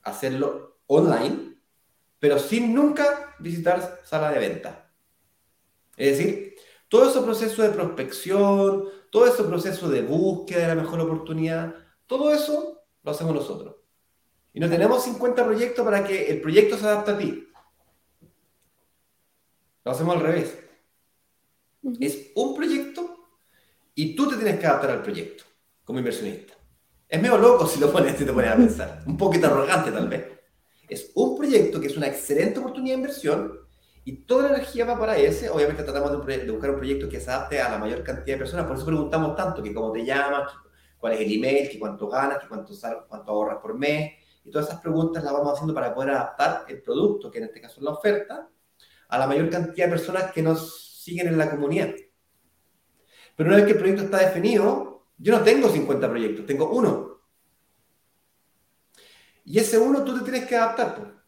hacerlo 0.00 0.78
online, 0.86 1.58
pero 2.18 2.38
sin 2.38 2.74
nunca 2.74 3.36
visitar 3.38 4.00
sala 4.02 4.30
de 4.30 4.38
venta. 4.38 4.90
Es 5.94 6.16
decir, 6.16 6.54
todo 6.88 7.10
ese 7.10 7.20
proceso 7.20 7.60
de 7.60 7.68
prospección, 7.68 8.88
todo 9.10 9.26
ese 9.26 9.44
proceso 9.44 9.90
de 9.90 10.00
búsqueda 10.00 10.60
de 10.60 10.74
la 10.74 10.82
mejor 10.82 11.00
oportunidad, 11.00 11.74
todo 12.06 12.32
eso 12.32 12.86
lo 13.02 13.10
hacemos 13.10 13.34
nosotros. 13.34 13.83
Y 14.54 14.60
no 14.60 14.70
tenemos 14.70 15.02
50 15.02 15.44
proyectos 15.44 15.84
para 15.84 16.04
que 16.04 16.30
el 16.30 16.40
proyecto 16.40 16.78
se 16.78 16.86
adapte 16.86 17.10
a 17.10 17.18
ti. 17.18 17.48
Lo 19.84 19.90
hacemos 19.90 20.16
al 20.16 20.22
revés. 20.22 20.56
Es 22.00 22.30
un 22.36 22.54
proyecto 22.54 23.28
y 23.94 24.14
tú 24.14 24.28
te 24.30 24.36
tienes 24.36 24.58
que 24.58 24.66
adaptar 24.66 24.92
al 24.92 25.02
proyecto 25.02 25.44
como 25.84 25.98
inversionista. 25.98 26.54
Es 27.08 27.20
medio 27.20 27.36
loco 27.36 27.66
si 27.66 27.80
lo 27.80 27.92
pones, 27.92 28.16
si 28.16 28.24
te 28.24 28.32
pones 28.32 28.50
a 28.50 28.56
pensar. 28.56 29.02
Un 29.06 29.16
poquito 29.16 29.48
arrogante 29.48 29.90
tal 29.90 30.08
vez. 30.08 30.24
Es 30.88 31.10
un 31.14 31.36
proyecto 31.36 31.80
que 31.80 31.88
es 31.88 31.96
una 31.96 32.06
excelente 32.06 32.60
oportunidad 32.60 32.94
de 32.94 33.00
inversión 33.00 33.58
y 34.04 34.24
toda 34.24 34.44
la 34.44 34.56
energía 34.56 34.84
va 34.84 34.98
para 34.98 35.16
ese. 35.16 35.50
Obviamente 35.50 35.82
tratamos 35.82 36.24
de, 36.26 36.50
buscar 36.50 36.70
un 36.70 36.76
proyecto 36.76 37.08
que 37.08 37.20
se 37.20 37.30
adapte 37.30 37.60
a 37.60 37.70
la 37.70 37.78
mayor 37.78 38.04
cantidad 38.04 38.36
de 38.36 38.38
personas. 38.38 38.66
Por 38.66 38.76
eso 38.76 38.86
preguntamos 38.86 39.34
tanto 39.34 39.62
que 39.62 39.74
cómo 39.74 39.90
te 39.90 40.04
llamas, 40.04 40.52
cuál 40.96 41.14
es 41.14 41.20
el 41.20 41.32
email, 41.32 41.68
que 41.68 41.78
cuánto 41.78 42.08
ganas, 42.08 42.38
que 42.38 42.48
cuánto, 42.48 42.72
cuánto 43.08 43.32
ahorras 43.32 43.58
por 43.60 43.76
mes. 43.76 44.23
Y 44.44 44.50
todas 44.50 44.68
esas 44.68 44.80
preguntas 44.80 45.24
las 45.24 45.32
vamos 45.32 45.54
haciendo 45.54 45.74
para 45.74 45.94
poder 45.94 46.10
adaptar 46.10 46.66
el 46.68 46.82
producto, 46.82 47.30
que 47.30 47.38
en 47.38 47.44
este 47.44 47.60
caso 47.60 47.76
es 47.78 47.82
la 47.82 47.92
oferta, 47.92 48.48
a 49.08 49.18
la 49.18 49.26
mayor 49.26 49.48
cantidad 49.50 49.86
de 49.86 49.92
personas 49.92 50.32
que 50.32 50.42
nos 50.42 51.02
siguen 51.02 51.28
en 51.28 51.38
la 51.38 51.50
comunidad. 51.50 51.90
Pero 53.36 53.48
una 53.48 53.56
vez 53.56 53.66
que 53.66 53.72
el 53.72 53.78
proyecto 53.78 54.04
está 54.04 54.18
definido, 54.18 55.06
yo 55.18 55.36
no 55.36 55.42
tengo 55.42 55.68
50 55.68 56.08
proyectos, 56.08 56.46
tengo 56.46 56.70
uno. 56.70 57.20
Y 59.44 59.58
ese 59.58 59.78
uno 59.78 60.04
tú 60.04 60.18
te 60.18 60.24
tienes 60.24 60.46
que 60.46 60.56
adaptar. 60.56 61.22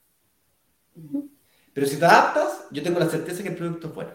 Pero 1.72 1.86
si 1.86 1.98
te 1.98 2.04
adaptas, 2.04 2.66
yo 2.70 2.82
tengo 2.82 2.98
la 2.98 3.08
certeza 3.08 3.42
que 3.42 3.50
el 3.50 3.56
producto 3.56 3.88
es 3.88 3.94
bueno. 3.94 4.14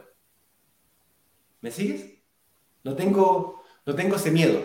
¿Me 1.61 1.69
sigues? 1.69 2.11
No 2.83 2.95
tengo, 2.95 3.63
no 3.85 3.95
tengo 3.95 4.15
ese 4.15 4.31
miedo. 4.31 4.59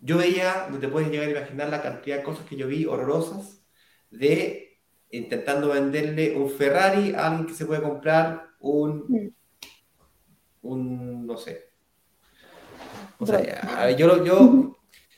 Yo 0.00 0.18
veía, 0.18 0.68
no 0.70 0.78
te 0.78 0.88
puedes 0.88 1.10
llegar 1.10 1.28
a 1.28 1.30
imaginar 1.30 1.68
la 1.68 1.82
cantidad 1.82 2.18
de 2.18 2.22
cosas 2.22 2.46
que 2.46 2.56
yo 2.56 2.68
vi 2.68 2.86
horrorosas 2.86 3.62
de 4.10 4.80
intentando 5.10 5.68
venderle 5.68 6.36
un 6.36 6.50
Ferrari 6.50 7.14
a 7.14 7.26
alguien 7.26 7.46
que 7.46 7.54
se 7.54 7.66
puede 7.66 7.82
comprar 7.82 8.50
un 8.60 9.32
un, 10.62 11.26
no 11.26 11.36
sé. 11.36 11.68
O 13.18 13.26
sea, 13.26 13.90
yo, 13.96 14.24
yo, 14.24 14.76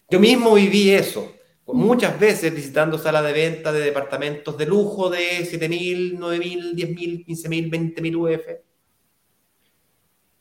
yo 0.09 0.21
mismo 0.21 0.55
viví 0.55 0.91
eso. 0.91 1.33
Muchas 1.67 2.19
veces 2.19 2.53
visitando 2.53 2.99
salas 2.99 3.25
de 3.25 3.33
venta 3.33 3.71
de 3.71 3.81
departamentos 3.81 4.59
de 4.59 4.67
lujo 4.67 5.09
de 5.09 5.41
7.000, 5.43 6.19
9.000, 6.19 6.75
10.000, 6.75 7.27
15.000, 7.27 7.95
20.000 7.95 8.17
UF. 8.17 8.47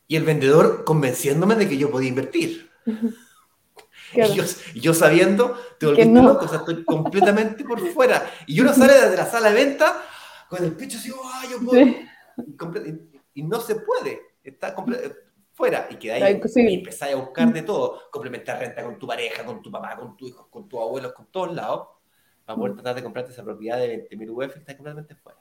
Y 0.07 0.16
el 0.16 0.24
vendedor 0.24 0.84
convenciéndome 0.86 1.55
de 1.55 1.70
que 1.70 1.78
yo 1.78 1.91
podía 1.91 2.09
invertir. 2.09 2.72
Y, 4.74 4.80
yo, 4.80 4.93
sabiendo, 4.93 5.57
te 5.80 5.86
volviste 5.86 6.10
no. 6.10 6.24
loco, 6.24 6.45
o 6.45 6.47
sea, 6.47 6.60
estoy 6.60 6.84
completamente 6.84 7.64
por 7.64 7.80
fuera. 7.91 8.30
Y 8.47 8.60
uno 8.60 8.74
sale 8.74 8.93
de 8.93 9.16
la 9.16 9.26
sala 9.26 9.49
de 9.49 9.66
venta 9.66 10.03
con 10.49 10.64
el 10.64 10.72
pecho 10.74 10.97
así, 10.97 11.12
oh, 11.12 11.49
yo 11.49 11.60
puedo. 11.60 11.86
Y 13.34 13.43
no 13.43 13.60
se 13.60 13.76
puede 13.76 14.30
está 14.43 14.76
fuera 15.53 15.88
y 15.89 15.95
queda 15.95 16.16
ahí 16.16 16.41
y 16.55 16.74
empezáis 16.74 17.14
a 17.14 17.18
buscar 17.18 17.51
de 17.51 17.64
todo, 17.64 18.10
complementar 18.12 18.60
renta 18.60 18.84
con 18.84 18.97
tu 18.97 19.07
pareja, 19.07 19.43
con 19.45 19.62
tu 19.62 19.72
papá, 19.72 19.95
con 19.97 20.16
tu 20.16 20.28
hijo, 20.28 20.49
con 20.49 20.70
tus 20.70 20.80
abuelos, 20.80 21.14
con 21.14 21.28
todos 21.28 21.53
lados, 21.53 21.89
para 22.45 22.57
poder 22.57 22.74
tratar 22.76 22.95
de 22.95 23.03
comprarte 23.03 23.32
esa 23.32 23.43
propiedad 23.43 23.78
de 23.78 24.07
20.000 24.10 24.30
UF 24.30 24.57
está 24.57 24.76
completamente 24.76 25.16
fuera. 25.16 25.39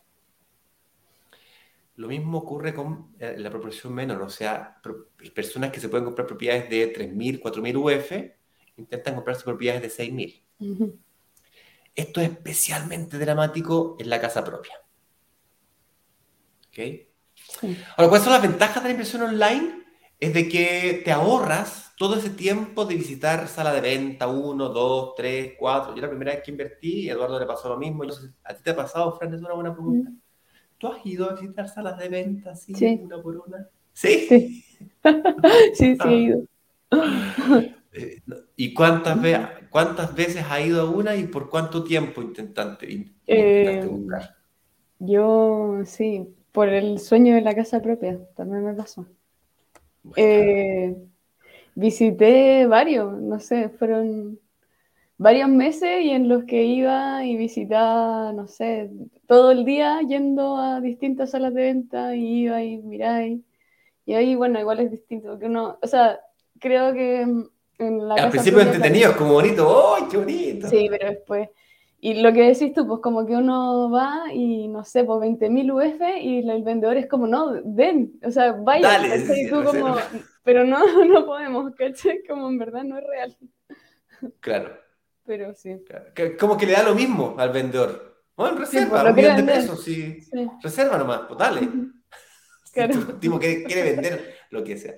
Lo 1.97 2.09
mismo 2.09 2.39
ocurre 2.39 2.75
con 2.75 3.14
eh, 3.19 3.35
la 3.39 3.51
proporción 3.51 3.93
menor, 3.93 4.23
o 4.23 4.29
sea, 4.29 4.81
personas 5.35 5.73
que 5.73 5.81
se 5.81 5.89
pueden 5.89 6.05
comprar 6.05 6.27
propiedades 6.27 6.69
de 6.69 6.93
3.000, 6.93 7.41
4.000 7.41 7.77
UF 7.77 8.38
intentan 8.79 9.14
comprarse 9.14 9.45
propiedades 9.45 9.83
de 9.83 9.91
6.000. 9.91 10.43
Esto 11.95 12.20
es 12.20 12.31
especialmente 12.31 13.18
dramático 13.18 13.97
en 13.99 14.09
la 14.09 14.20
casa 14.20 14.45
propia. 14.45 14.74
¿Ok? 16.68 16.79
Ahora, 17.97 18.09
¿cuáles 18.09 18.24
son 18.24 18.33
las 18.33 18.43
ventajas 18.43 18.83
de 18.83 18.89
la 18.89 18.93
inversión 18.93 19.22
online? 19.22 19.85
Es 20.20 20.35
de 20.35 20.49
que 20.49 21.03
te 21.05 21.12
ahorras 21.12 21.93
todo 21.97 22.16
ese 22.16 22.31
tiempo 22.31 22.85
de 22.85 22.95
visitar 22.95 23.49
sala 23.49 23.72
de 23.72 23.81
venta, 23.81 24.29
uno, 24.29 24.68
dos, 24.68 25.14
tres, 25.16 25.55
cuatro. 25.59 25.95
Yo 25.95 26.03
la 26.03 26.09
primera 26.09 26.33
vez 26.33 26.43
que 26.45 26.51
invertí, 26.51 27.09
Eduardo 27.09 27.39
le 27.39 27.47
pasó 27.47 27.68
lo 27.68 27.76
mismo. 27.76 28.05
¿A 28.45 28.55
ti 28.55 28.62
te 28.62 28.70
ha 28.70 28.76
pasado, 28.76 29.16
Fran? 29.16 29.35
Es 29.35 29.41
una 29.41 29.55
buena 29.55 29.72
pregunta. 29.72 30.11
¿Tú 30.79 30.87
has 30.87 31.05
ido 31.05 31.29
a 31.29 31.35
visitar 31.35 31.68
salas 31.68 31.99
de 31.99 32.09
venta 32.09 32.53
así, 32.53 32.72
una 33.01 33.20
por 33.20 33.37
una? 33.37 33.68
¿Sí? 33.93 34.26
Sí, 34.29 34.64
sí, 35.74 35.97
sí, 35.97 36.09
he 36.09 36.14
ido. 36.14 36.45
Eh, 37.91 38.20
¿Y 38.61 38.75
cuántas, 38.75 39.17
cuántas 39.71 40.17
veces 40.17 40.45
ha 40.51 40.61
ido 40.61 40.83
a 40.83 40.91
una 40.91 41.15
y 41.15 41.29
por 41.29 41.49
cuánto 41.49 41.85
tiempo 41.85 42.23
intentaste, 42.23 43.07
eh, 43.29 43.87
buscar? 43.89 44.35
Yo, 44.99 45.83
sí, 45.85 46.35
por 46.51 46.69
el 46.69 46.99
sueño 46.99 47.37
de 47.37 47.41
la 47.43 47.55
casa 47.55 47.81
propia, 47.81 48.19
también 48.35 48.65
me 48.65 48.75
pasó. 48.75 49.07
Eh, 50.17 50.97
visité 51.77 52.67
varios, 52.67 53.21
no 53.21 53.39
sé, 53.39 53.69
fueron 53.69 54.41
varios 55.19 55.49
meses 55.49 56.03
y 56.03 56.11
en 56.11 56.29
los 56.29 56.43
que 56.43 56.65
iba 56.65 57.25
y 57.25 57.37
visitaba, 57.37 58.33
no 58.33 58.49
sé, 58.49 58.91
todo 59.29 59.53
el 59.53 59.65
día 59.65 60.01
yendo 60.01 60.57
a 60.57 60.81
distintas 60.81 61.31
salas 61.31 61.55
de 61.55 61.63
venta 61.63 62.17
y 62.17 62.41
iba 62.41 62.61
y 62.61 62.79
miraba 62.79 63.25
y, 63.25 63.45
ahí, 64.15 64.35
bueno, 64.35 64.59
igual 64.59 64.81
es 64.81 64.91
distinto, 64.91 65.29
porque 65.29 65.47
uno, 65.47 65.79
o 65.81 65.87
sea, 65.87 66.19
creo 66.59 66.93
que 66.93 67.25
en 67.79 68.09
la... 68.09 68.14
Al 68.14 68.31
principio 68.31 68.61
entretenido, 68.61 69.16
como 69.16 69.35
bonito, 69.35 69.95
¡ay, 69.97 70.05
qué 70.11 70.16
bonito! 70.16 70.68
Sí, 70.68 70.89
pero 70.91 71.09
después... 71.09 71.49
Y 72.01 72.22
lo 72.22 72.33
que 72.33 72.43
decís 72.43 72.72
tú, 72.72 72.87
pues 72.87 73.01
como 73.01 73.26
que 73.26 73.35
uno 73.35 73.91
va 73.91 74.33
y 74.33 74.68
no 74.68 74.85
sé, 74.85 75.03
pues 75.03 75.18
20.000 75.18 75.72
UF 75.72 76.01
y 76.22 76.49
el 76.49 76.62
vendedor 76.62 76.97
es 76.97 77.09
como, 77.09 77.26
no, 77.26 77.61
ven, 77.64 78.12
o 78.22 78.31
sea, 78.31 78.53
vaya. 78.53 78.87
Dale, 78.87 79.16
y 79.37 79.49
tú 79.49 79.64
como, 79.64 79.97
pero 80.45 80.64
no, 80.64 80.79
no 81.07 81.26
podemos, 81.26 81.74
¿cachai? 81.74 82.22
Como 82.26 82.49
en 82.49 82.59
verdad 82.59 82.85
no 82.85 82.99
es 82.99 83.05
real. 83.05 83.37
Claro. 84.39 84.79
Pero 85.26 85.53
sí. 85.55 85.76
Como 86.39 86.57
que 86.57 86.66
le 86.66 86.72
da 86.72 86.85
lo 86.85 86.95
mismo 86.95 87.35
al 87.37 87.51
vendedor. 87.51 88.22
Bueno, 88.37 88.59
reserva, 88.59 89.03
sí, 89.03 89.09
un 89.09 89.14
millón 89.16 89.37
de 89.37 89.43
pesos, 89.43 89.83
sí. 89.83 90.20
Reserva 90.62 90.97
nomás, 90.99 91.22
pues 91.29 91.39
dale. 91.39 91.68
Claro. 92.70 93.18
tipo 93.18 93.41
quiere, 93.41 93.64
quiere 93.64 93.83
vender 93.95 94.37
lo 94.51 94.62
que 94.62 94.76
sea. 94.76 94.95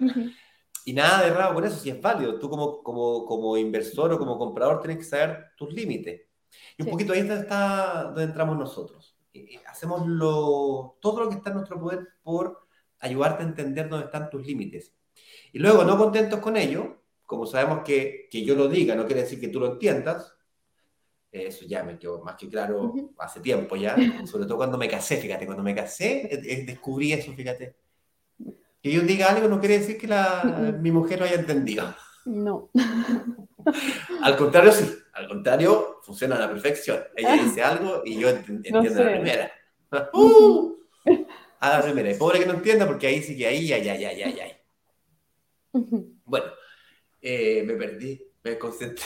Y 0.84 0.92
nada 0.92 1.22
de 1.22 1.28
errado 1.28 1.54
con 1.54 1.64
eso, 1.64 1.78
si 1.78 1.90
es 1.90 2.00
válido. 2.00 2.38
Tú 2.38 2.48
como, 2.48 2.82
como, 2.82 3.24
como 3.26 3.56
inversor 3.56 4.12
o 4.12 4.18
como 4.18 4.38
comprador 4.38 4.80
tienes 4.80 4.98
que 4.98 5.04
saber 5.04 5.46
tus 5.56 5.72
límites. 5.72 6.22
Y 6.76 6.82
un 6.82 6.90
poquito 6.90 7.12
ahí 7.12 7.20
está 7.20 8.04
donde 8.04 8.24
entramos 8.24 8.56
nosotros. 8.58 9.16
Hacemos 9.66 10.06
lo, 10.06 10.98
todo 11.00 11.24
lo 11.24 11.28
que 11.28 11.36
está 11.36 11.50
en 11.50 11.56
nuestro 11.56 11.80
poder 11.80 12.08
por 12.22 12.66
ayudarte 12.98 13.42
a 13.42 13.46
entender 13.46 13.88
dónde 13.88 14.06
están 14.06 14.30
tus 14.30 14.44
límites. 14.46 14.94
Y 15.52 15.58
luego, 15.58 15.84
no 15.84 15.96
contentos 15.96 16.40
con 16.40 16.56
ello, 16.56 17.02
como 17.26 17.46
sabemos 17.46 17.82
que, 17.84 18.28
que 18.30 18.44
yo 18.44 18.54
lo 18.54 18.68
diga 18.68 18.94
no 18.94 19.06
quiere 19.06 19.22
decir 19.22 19.40
que 19.40 19.48
tú 19.48 19.60
lo 19.60 19.72
entiendas, 19.72 20.34
eso 21.30 21.64
ya 21.64 21.84
me 21.84 21.98
quedó 21.98 22.22
más 22.24 22.34
que 22.36 22.48
claro 22.48 22.92
hace 23.18 23.40
tiempo 23.40 23.76
ya, 23.76 23.96
sobre 24.26 24.46
todo 24.46 24.56
cuando 24.56 24.76
me 24.76 24.88
casé, 24.88 25.16
fíjate, 25.16 25.46
cuando 25.46 25.62
me 25.62 25.74
casé 25.74 26.22
eh, 26.22 26.40
eh, 26.44 26.64
descubrí 26.66 27.12
eso, 27.12 27.32
fíjate. 27.32 27.76
Que 28.82 28.92
yo 28.92 29.02
diga 29.02 29.28
algo 29.28 29.48
no 29.48 29.60
quiere 29.60 29.78
decir 29.78 29.98
que 29.98 30.08
la, 30.08 30.74
mi 30.80 30.90
mujer 30.90 31.18
lo 31.18 31.26
haya 31.26 31.36
entendido. 31.36 31.94
No. 32.24 32.70
al 34.22 34.36
contrario, 34.36 34.72
sí. 34.72 34.90
Al 35.12 35.28
contrario, 35.28 36.00
funciona 36.02 36.36
a 36.36 36.40
la 36.40 36.48
perfección. 36.48 37.00
Ella 37.16 37.34
dice 37.44 37.62
algo 37.62 38.02
y 38.04 38.18
yo 38.18 38.28
entiendo 38.28 38.82
la 38.82 39.10
primera. 39.10 39.52
¡Uh! 40.14 40.76
A 41.60 41.78
la 41.78 41.82
primera. 41.82 42.10
Y 42.10 42.14
pobre 42.14 42.38
que 42.38 42.46
no 42.46 42.54
entienda 42.54 42.86
porque 42.86 43.06
ahí 43.06 43.22
sí 43.22 43.36
que 43.36 43.46
ahí, 43.46 43.72
ay, 43.72 43.88
ay, 43.88 44.04
ay, 44.04 44.22
ay, 44.22 44.40
ay. 44.40 44.52
Bueno, 46.24 46.46
eh, 47.20 47.62
me 47.64 47.74
perdí, 47.74 48.20
me 48.42 48.58
concentré. 48.58 49.04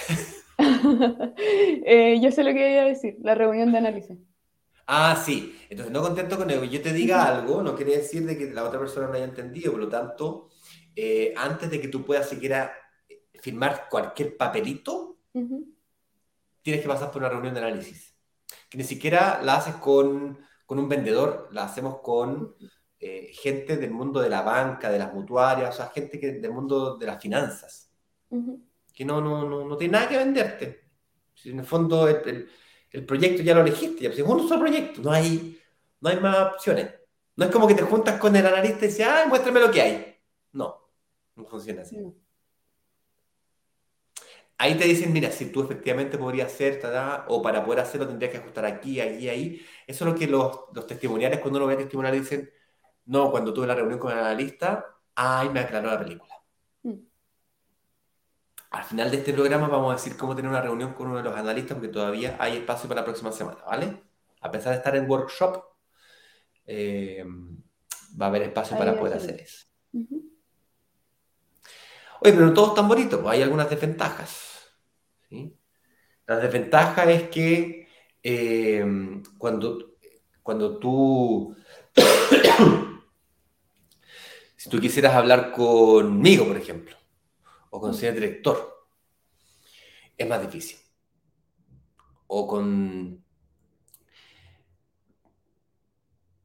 Eh, 1.87 2.21
yo 2.23 2.31
sé 2.31 2.45
lo 2.45 2.53
que 2.53 2.73
iba 2.73 2.83
a 2.83 2.87
decir, 2.87 3.17
la 3.21 3.35
reunión 3.35 3.73
de 3.73 3.79
análisis. 3.79 4.19
Ah, 4.87 5.21
sí. 5.25 5.59
Entonces, 5.71 5.93
no 5.93 6.03
contento 6.03 6.37
con 6.37 6.51
ello. 6.51 6.65
Yo 6.65 6.83
te 6.83 6.93
diga 6.93 7.25
algo, 7.25 7.63
no 7.63 7.75
quiere 7.75 7.99
decir 7.99 8.27
de 8.27 8.37
que 8.37 8.53
la 8.53 8.65
otra 8.65 8.79
persona 8.79 9.07
no 9.07 9.15
haya 9.15 9.25
entendido. 9.25 9.73
Por 9.73 9.81
lo 9.81 9.89
tanto, 9.89 10.51
eh, 10.95 11.33
antes 11.37 11.71
de 11.71 11.81
que 11.81 11.89
tú 11.89 12.05
puedas 12.05 12.29
siquiera 12.29 12.73
firmar 13.41 13.89
cualquier 13.91 14.37
papelito, 14.37 15.19
tienes 16.63 16.83
que 16.83 16.89
pasar 16.89 17.11
por 17.11 17.23
una 17.23 17.31
reunión 17.31 17.55
de 17.55 17.61
análisis. 17.61 18.15
Que 18.71 18.79
ni 18.79 18.85
siquiera 18.85 19.41
la 19.43 19.57
haces 19.57 19.75
con, 19.77 20.39
con 20.67 20.79
un 20.79 20.89
vendedor, 20.89 21.49
la 21.53 21.65
hacemos 21.65 22.01
con 22.01 22.55
gente 23.33 23.77
del 23.77 23.91
mundo 23.91 24.21
de 24.21 24.31
la 24.31 24.41
banca, 24.41 24.91
de 24.91 24.99
las 24.99 25.13
mutuarias, 25.13 25.75
o 25.75 25.77
sea, 25.77 25.91
gente 25.91 26.19
que, 26.19 26.33
del 26.33 26.53
mundo 26.53 26.97
de 26.97 27.05
las 27.05 27.21
finanzas 27.21 27.93
que 28.95 29.05
no, 29.05 29.21
no, 29.21 29.49
no, 29.49 29.65
no, 29.65 29.77
tiene 29.77 29.93
nada 29.93 30.09
que 30.09 30.17
venderte. 30.17 30.85
En 31.45 31.59
el 31.59 31.67
fondo 31.67 32.09
el, 32.09 32.29
el, 32.29 32.49
proyecto 33.03 33.43
ya 33.43 33.55
lo 33.55 33.63
elegiste, 33.63 34.05
ya, 34.05 34.13
si 34.13 34.21
es 34.21 34.27
un 34.27 34.49
solo 34.49 34.61
proyecto, 34.61 35.03
no 35.03 35.11
hay, 35.11 35.61
no 36.01 36.09
hay 36.09 36.21
más 36.21 36.55
opciones. 36.55 36.95
No 37.37 37.45
es 37.45 37.51
como 37.51 37.67
que 37.67 37.75
te 37.75 37.83
juntas 37.83 38.21
con 38.21 38.35
el 38.37 38.47
analista 38.47 38.85
y 38.85 38.89
dices, 38.89 39.07
ay, 39.07 39.29
muéstrame 39.29 39.61
lo 39.61 39.71
que 39.71 39.83
hay. 39.83 40.17
No, 40.53 40.89
no 41.35 41.45
funciona 41.47 41.83
así. 41.83 41.99
Ahí 44.57 44.77
te 44.77 44.85
dicen, 44.85 45.13
mira, 45.13 45.31
si 45.33 45.47
tú 45.51 45.63
efectivamente 45.63 46.17
podrías 46.17 46.53
hacer, 46.53 46.81
o 47.29 47.43
para 47.43 47.65
poder 47.65 47.81
hacerlo 47.81 48.07
tendrías 48.07 48.31
que 48.33 48.39
ajustar 48.39 48.65
aquí, 48.67 49.01
aquí, 49.01 49.29
ahí. 49.29 49.67
Eso 49.87 50.05
es 50.05 50.13
lo 50.13 50.19
que 50.19 50.29
los, 50.29 50.61
los 50.73 50.87
testimoniales, 50.87 51.41
cuando 51.41 51.59
uno 51.59 51.67
ve 51.67 51.77
testimoniales, 51.77 52.23
dicen, 52.23 52.51
no, 53.07 53.31
cuando 53.31 53.53
tuve 53.53 53.67
la 53.67 53.75
reunión 53.75 53.99
con 53.99 54.13
el 54.13 54.19
analista, 54.19 54.87
ay, 55.17 55.51
me 55.51 55.61
aclaró 55.61 55.91
la 55.91 55.99
película 55.99 56.34
al 58.75 58.83
final 58.83 59.09
de 59.09 59.19
este 59.19 59.33
programa 59.33 59.69
vamos 59.69 59.93
a 59.93 59.97
decir 59.97 60.17
cómo 60.17 60.35
tener 60.35 60.51
una 60.51 60.61
reunión 60.61 60.95
con 60.95 61.07
uno 61.07 61.19
de 61.19 61.23
los 61.23 61.37
analistas, 61.37 61.77
porque 61.77 61.93
todavía 61.93 62.37
hay 62.41 62.57
espacio 62.57 62.89
para 62.89 63.03
la 63.03 63.05
próxima 63.05 63.31
semana, 63.31 63.59
¿vale? 63.65 64.03
A 64.41 64.51
pesar 64.51 64.73
de 64.73 64.79
estar 64.79 64.97
en 64.97 65.09
workshop, 65.09 65.63
eh, 66.67 67.25
va 68.21 68.27
a 68.27 68.29
haber 68.31 68.43
espacio 68.43 68.77
para 68.77 68.99
poder 68.99 69.17
hacer 69.17 69.41
eso. 69.41 69.67
Oye, 72.21 72.33
pero 72.33 72.47
no 72.47 72.53
todo 72.53 72.69
es 72.69 72.75
tan 72.75 72.89
bonito, 72.89 73.23
pues 73.23 73.35
hay 73.35 73.43
algunas 73.43 73.71
desventajas. 73.71 74.67
¿sí? 75.29 75.57
La 76.27 76.39
desventaja 76.39 77.09
es 77.13 77.29
que 77.29 77.87
eh, 78.25 78.85
cuando, 79.39 79.95
cuando 80.43 80.79
tú, 80.79 81.55
si 84.57 84.69
tú 84.69 84.81
quisieras 84.81 85.15
hablar 85.15 85.53
conmigo, 85.53 86.47
por 86.47 86.57
ejemplo, 86.57 86.97
o 87.75 87.81
con 87.81 87.93
ser 87.93 88.15
director, 88.15 88.87
es 90.17 90.29
más 90.29 90.41
difícil. 90.41 90.79
O 92.29 92.47
con, 92.47 93.21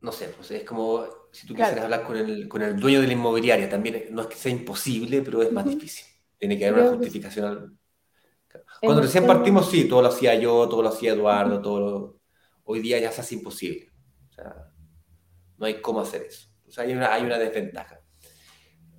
no 0.01 0.11
sé, 0.11 0.30
pues 0.30 0.49
es 0.49 0.63
como 0.63 1.05
si 1.32 1.45
tú 1.45 1.53
quisieras 1.53 1.84
hablar 1.84 2.03
con 2.03 2.17
el, 2.17 2.47
con 2.47 2.63
el 2.63 2.80
dueño 2.80 3.01
de 3.01 3.05
la 3.05 3.13
inmobiliaria, 3.13 3.69
también 3.69 4.07
no 4.09 4.23
es 4.23 4.27
que 4.27 4.38
sea 4.38 4.51
imposible, 4.51 5.21
pero 5.21 5.43
es 5.43 5.51
más 5.51 5.65
difícil. 5.65 6.03
Tiene 6.39 6.57
que 6.57 6.65
haber 6.65 6.82
una 6.82 6.97
justificación. 6.97 7.80
Cuando 8.82 9.03
recién 9.03 9.27
partimos, 9.27 9.69
sí, 9.69 9.88
todo 9.88 10.01
lo 10.01 10.07
hacía 10.07 10.34
yo, 10.34 10.67
todo 10.67 10.82
lo 10.82 10.89
hacía 10.89 11.13
Eduardo, 11.13 11.61
todo 11.61 12.17
Hoy 12.63 12.80
día 12.80 12.97
ya 12.99 13.11
se 13.11 13.21
hace 13.21 13.36
imposible. 13.36 13.91
O 14.30 14.34
sea, 14.34 14.71
no 15.57 15.65
hay 15.67 15.80
cómo 15.80 16.01
hacer 16.01 16.23
eso. 16.23 16.49
O 16.67 16.71
sea, 16.71 16.86
hay 16.86 16.93
una, 16.93 17.13
hay 17.13 17.23
una 17.23 17.38
desventaja. 17.38 18.01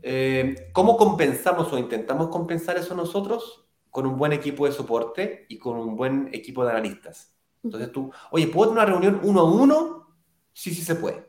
Eh, 0.03 0.71
¿Cómo 0.73 0.97
compensamos 0.97 1.73
o 1.73 1.79
intentamos 1.79 2.29
compensar 2.29 2.77
eso 2.77 2.95
nosotros? 2.95 3.67
Con 3.91 4.07
un 4.07 4.17
buen 4.17 4.33
equipo 4.33 4.67
de 4.67 4.73
soporte 4.73 5.47
y 5.49 5.59
con 5.59 5.77
un 5.77 5.97
buen 5.97 6.31
equipo 6.33 6.65
de 6.65 6.71
analistas. 6.71 7.35
Entonces 7.63 7.93
tú, 7.93 8.11
oye, 8.31 8.47
¿puedo 8.47 8.71
tener 8.71 8.85
una 8.85 8.93
reunión 8.93 9.21
uno 9.23 9.41
a 9.41 9.45
uno? 9.45 10.17
Sí, 10.53 10.75
sí 10.75 10.83
se 10.83 10.95
puede. 10.95 11.29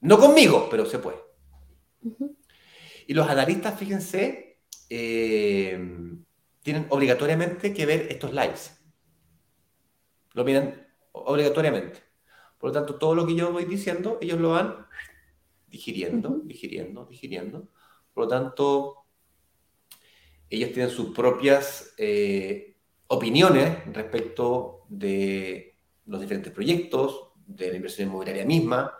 No 0.00 0.18
conmigo, 0.18 0.68
pero 0.70 0.84
se 0.86 0.98
puede. 0.98 1.18
Y 3.06 3.14
los 3.14 3.28
analistas, 3.28 3.78
fíjense, 3.78 4.60
eh, 4.90 5.78
tienen 6.62 6.86
obligatoriamente 6.90 7.72
que 7.72 7.86
ver 7.86 8.06
estos 8.10 8.32
lives. 8.32 8.78
Lo 10.34 10.44
miran 10.44 10.86
obligatoriamente. 11.12 12.00
Por 12.58 12.70
lo 12.70 12.74
tanto, 12.74 12.96
todo 12.96 13.14
lo 13.14 13.26
que 13.26 13.34
yo 13.34 13.52
voy 13.52 13.64
diciendo, 13.64 14.18
ellos 14.20 14.40
lo 14.40 14.50
van 14.50 14.86
digiriendo, 15.68 16.40
digiriendo, 16.44 17.06
digiriendo. 17.06 17.68
Por 18.12 18.24
lo 18.24 18.28
tanto, 18.28 19.04
ellos 20.50 20.72
tienen 20.72 20.90
sus 20.90 21.14
propias 21.14 21.94
eh, 21.98 22.76
opiniones 23.08 23.92
respecto 23.92 24.84
de 24.88 25.76
los 26.06 26.20
diferentes 26.20 26.52
proyectos, 26.52 27.32
de 27.46 27.70
la 27.70 27.76
inversión 27.76 28.08
inmobiliaria 28.08 28.44
misma 28.44 28.92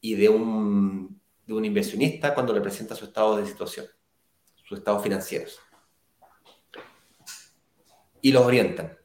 y 0.00 0.14
de 0.14 0.28
un, 0.28 1.20
de 1.46 1.54
un 1.54 1.64
inversionista 1.64 2.34
cuando 2.34 2.52
le 2.52 2.60
presenta 2.60 2.94
su 2.94 3.06
estado 3.06 3.36
de 3.36 3.46
situación, 3.46 3.86
sus 4.64 4.78
estados 4.78 5.02
financieros. 5.02 5.58
Y 8.20 8.32
los 8.32 8.44
orientan. 8.44 8.96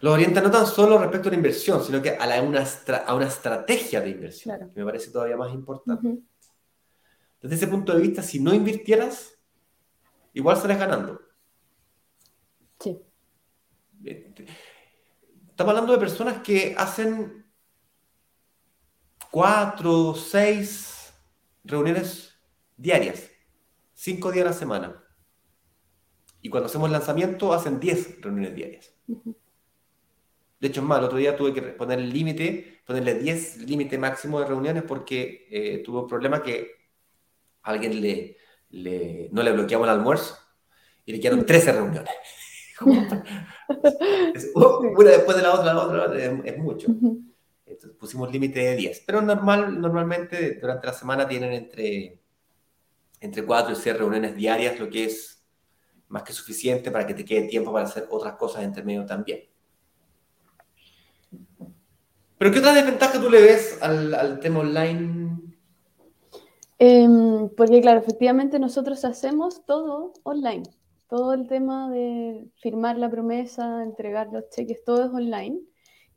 Los 0.00 0.14
orientan 0.14 0.44
no 0.44 0.50
tan 0.50 0.66
solo 0.66 0.98
respecto 0.98 1.28
a 1.28 1.32
la 1.32 1.36
inversión, 1.36 1.82
sino 1.84 2.00
que 2.00 2.16
a, 2.16 2.42
una, 2.42 2.64
a 3.06 3.14
una 3.14 3.26
estrategia 3.26 4.00
de 4.00 4.10
inversión, 4.10 4.70
que 4.72 4.80
me 4.80 4.86
parece 4.86 5.10
todavía 5.10 5.36
más 5.36 5.52
importante. 5.52 6.18
Desde 7.40 7.56
ese 7.56 7.66
punto 7.68 7.94
de 7.94 8.02
vista, 8.02 8.22
si 8.22 8.40
no 8.40 8.52
invirtieras, 8.52 9.38
igual 10.32 10.56
sales 10.56 10.78
ganando. 10.78 11.20
Sí. 12.80 13.00
Estamos 15.50 15.70
hablando 15.70 15.92
de 15.92 15.98
personas 15.98 16.42
que 16.42 16.74
hacen 16.76 17.46
cuatro, 19.30 20.14
seis 20.14 21.12
reuniones 21.64 22.34
diarias, 22.76 23.30
cinco 23.94 24.32
días 24.32 24.46
a 24.46 24.50
la 24.50 24.56
semana. 24.56 25.04
Y 26.40 26.50
cuando 26.50 26.66
hacemos 26.66 26.90
lanzamiento, 26.90 27.52
hacen 27.52 27.80
10 27.80 28.20
reuniones 28.20 28.54
diarias. 28.54 28.94
De 29.06 30.68
hecho, 30.68 30.80
es 30.80 30.86
más, 30.86 30.98
el 30.98 31.04
otro 31.04 31.18
día 31.18 31.36
tuve 31.36 31.52
que 31.52 31.62
poner 31.62 31.98
el 31.98 32.12
límite, 32.12 32.82
ponerle 32.86 33.14
10 33.14 33.58
límite 33.68 33.98
máximo 33.98 34.40
de 34.40 34.46
reuniones 34.46 34.84
porque 34.84 35.48
eh, 35.50 35.82
tuvo 35.84 36.02
un 36.02 36.08
problema 36.08 36.42
que 36.42 36.77
alguien 37.70 38.00
le, 38.00 39.28
no 39.32 39.42
le 39.42 39.52
bloqueamos 39.52 39.86
el 39.86 39.94
almuerzo 39.94 40.38
y 41.04 41.12
le 41.12 41.20
quedaron 41.20 41.44
13 41.44 41.72
reuniones. 41.72 42.12
una 44.54 45.10
después 45.10 45.36
de 45.36 45.42
la 45.42 45.54
otra, 45.54 45.74
la 45.74 45.82
otra, 45.82 46.16
es, 46.44 46.58
mucho. 46.58 46.88
Entonces 47.66 47.98
pusimos 47.98 48.30
límite 48.32 48.60
de 48.60 48.76
10. 48.76 49.02
Pero 49.06 49.20
normal, 49.20 49.80
normalmente 49.80 50.54
durante 50.60 50.86
la 50.86 50.92
semana 50.92 51.28
tienen 51.28 51.52
entre, 51.52 52.20
entre 53.20 53.44
4 53.44 53.72
y 53.72 53.76
6 53.76 53.98
reuniones 53.98 54.36
diarias, 54.36 54.78
lo 54.78 54.88
que 54.88 55.04
es 55.04 55.44
más 56.08 56.22
que 56.22 56.32
suficiente 56.32 56.90
para 56.90 57.06
que 57.06 57.14
te 57.14 57.24
quede 57.24 57.48
tiempo 57.48 57.72
para 57.72 57.86
hacer 57.86 58.06
otras 58.10 58.34
cosas 58.34 58.64
entre 58.64 58.82
medio 58.82 59.04
también. 59.04 59.48
Pero 62.38 62.52
¿qué 62.52 62.58
otra 62.60 62.72
desventaja 62.72 63.20
tú 63.20 63.28
le 63.28 63.42
ves 63.42 63.78
al, 63.82 64.38
tema 64.40 64.60
online? 64.60 65.27
Em, 66.78 67.48
porque 67.56 67.80
claro, 67.80 67.98
efectivamente 68.00 68.58
nosotros 68.58 69.04
hacemos 69.04 69.64
todo 69.66 70.12
online. 70.22 70.62
Todo 71.08 71.32
el 71.32 71.48
tema 71.48 71.90
de 71.90 72.46
firmar 72.60 72.98
la 72.98 73.10
promesa, 73.10 73.82
entregar 73.82 74.28
los 74.32 74.48
cheques, 74.50 74.84
todo 74.84 75.04
es 75.04 75.10
online. 75.10 75.58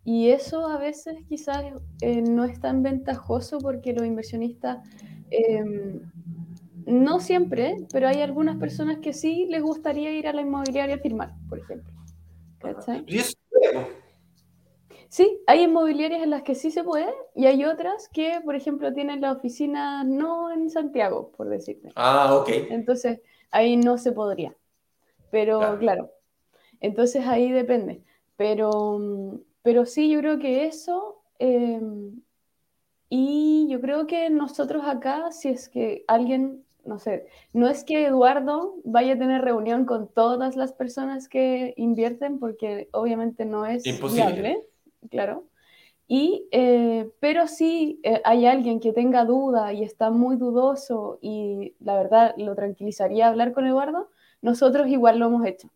Y 0.03 0.29
eso 0.29 0.67
a 0.67 0.77
veces 0.77 1.15
quizás 1.27 1.63
eh, 2.01 2.21
no 2.21 2.43
es 2.43 2.59
tan 2.59 2.83
ventajoso 2.83 3.59
porque 3.59 3.93
los 3.93 4.05
inversionistas, 4.05 4.79
em, 5.29 6.01
no 6.85 7.19
siempre, 7.19 7.77
pero 7.91 8.07
hay 8.07 8.21
algunas 8.21 8.57
personas 8.57 8.97
que 8.97 9.13
sí 9.13 9.45
les 9.49 9.61
gustaría 9.61 10.11
ir 10.11 10.27
a 10.27 10.33
la 10.33 10.41
inmobiliaria 10.41 10.95
a 10.95 10.99
firmar, 10.99 11.33
por 11.47 11.59
ejemplo. 11.59 11.93
¿Cachai? 12.59 13.05
¿Y 15.11 15.23
eso 15.23 15.23
Sí, 15.23 15.41
hay 15.45 15.63
inmobiliarias 15.63 16.23
en 16.23 16.29
las 16.29 16.43
que 16.43 16.55
sí 16.55 16.71
se 16.71 16.85
puede 16.85 17.13
y 17.35 17.45
hay 17.45 17.65
otras 17.65 18.07
que, 18.07 18.39
por 18.45 18.55
ejemplo, 18.55 18.93
tienen 18.93 19.19
la 19.19 19.33
oficina 19.33 20.05
no 20.05 20.51
en 20.53 20.69
Santiago, 20.69 21.31
por 21.35 21.49
decirte. 21.49 21.89
Ah, 21.95 22.33
ok. 22.33 22.49
Entonces, 22.69 23.19
ahí 23.51 23.75
no 23.75 23.97
se 23.97 24.13
podría. 24.13 24.55
Pero 25.29 25.77
claro, 25.79 26.11
entonces 26.79 27.27
ahí 27.27 27.51
depende. 27.51 28.01
Pero, 28.37 29.41
pero 29.61 29.85
sí, 29.85 30.09
yo 30.09 30.19
creo 30.19 30.39
que 30.39 30.65
eso... 30.65 31.21
Em, 31.39 32.21
y 33.09 33.67
yo 33.69 33.81
creo 33.81 34.07
que 34.07 34.29
nosotros 34.29 34.83
acá, 34.85 35.31
si 35.31 35.49
es 35.49 35.67
que 35.67 36.05
alguien, 36.07 36.63
no 36.85 36.99
sé, 36.99 37.27
no 37.51 37.67
es 37.67 37.83
que 37.83 38.05
Eduardo 38.05 38.75
vaya 38.85 39.15
a 39.15 39.17
tener 39.17 39.41
reunión 39.41 39.83
con 39.83 40.07
todas 40.07 40.55
las 40.55 40.71
personas 40.71 41.27
que 41.27 41.73
invierten, 41.75 42.39
porque 42.39 42.87
obviamente 42.93 43.43
no 43.43 43.65
es 43.65 43.85
Imposible 43.85 44.65
claro. 45.09 45.45
Y, 46.13 46.49
eh, 46.51 47.09
pero 47.21 47.47
si 47.47 48.01
eh, 48.03 48.21
hay 48.25 48.45
alguien 48.45 48.81
que 48.81 48.91
tenga 48.91 49.23
duda 49.23 49.71
y 49.71 49.83
está 49.83 50.09
muy 50.09 50.35
dudoso 50.35 51.19
y 51.21 51.73
la 51.79 51.95
verdad 51.95 52.33
lo 52.35 52.53
tranquilizaría 52.53 53.29
hablar 53.29 53.53
con 53.53 53.65
Eduardo, 53.65 54.09
nosotros 54.41 54.89
igual 54.89 55.19
lo 55.19 55.27
hemos 55.27 55.45
hecho. 55.45 55.69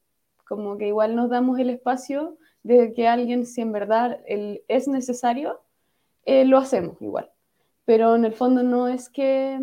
Como 0.46 0.78
que 0.78 0.90
igual 0.90 1.16
nos 1.16 1.30
damos 1.30 1.58
el 1.58 1.70
espacio 1.70 2.38
de 2.64 2.94
que 2.94 3.08
alguien, 3.08 3.46
si 3.46 3.62
en 3.62 3.72
verdad 3.72 4.20
es 4.28 4.90
necesario, 4.90 5.62
eh, 6.26 6.44
lo 6.44 6.58
hacemos 6.58 7.02
igual. 7.02 7.32
Pero 7.86 8.18
en 8.18 8.26
el 8.26 8.34
fondo 8.34 8.62
no 8.62 8.90
es 8.90 9.08
que 9.08 9.58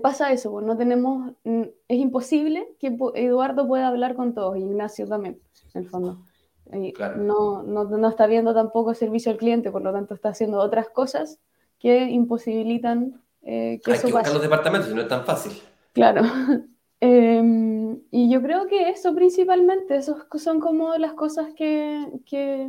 pasa 0.00 0.32
eso, 0.32 0.52
pues, 0.52 0.64
no 0.64 0.78
tenemos, 0.78 1.32
es 1.44 1.98
imposible 1.98 2.66
que 2.80 2.96
Eduardo 3.16 3.68
pueda 3.68 3.88
hablar 3.88 4.14
con 4.14 4.32
todos, 4.32 4.56
Ignacio 4.56 5.06
también, 5.06 5.38
en 5.74 5.82
el 5.82 5.90
fondo. 5.90 6.24
No, 7.16 7.62
no, 7.62 7.84
no, 7.84 8.08
está 8.08 8.26
viendo 8.26 8.54
tampoco 8.54 8.94
servicio 8.94 9.32
al 9.32 9.38
cliente, 9.38 9.70
por 9.70 9.82
lo 9.82 9.92
tanto 9.92 10.14
está 10.14 10.30
haciendo 10.30 10.58
otras 10.58 10.88
cosas 10.88 11.38
que 11.78 12.08
imposibilitan 12.10 13.22
eh, 13.42 13.80
que 13.84 13.92
Hay 13.92 13.98
eso 13.98 14.08
que 14.08 14.12
buscar 14.14 14.32
los 14.32 14.42
departamentos 14.42 14.94
no 14.94 15.02
es 15.02 15.08
tan 15.08 15.24
fácil. 15.24 15.52
Claro. 15.92 16.22
Em, 17.00 18.00
y 18.10 18.30
yo 18.30 18.40
creo 18.40 18.66
que 18.66 18.88
eso 18.88 19.14
principalmente, 19.14 19.96
esos 19.96 20.24
son 20.38 20.58
como 20.58 20.96
las 20.96 21.12
cosas 21.12 21.48
que, 21.54 22.02
que 22.24 22.66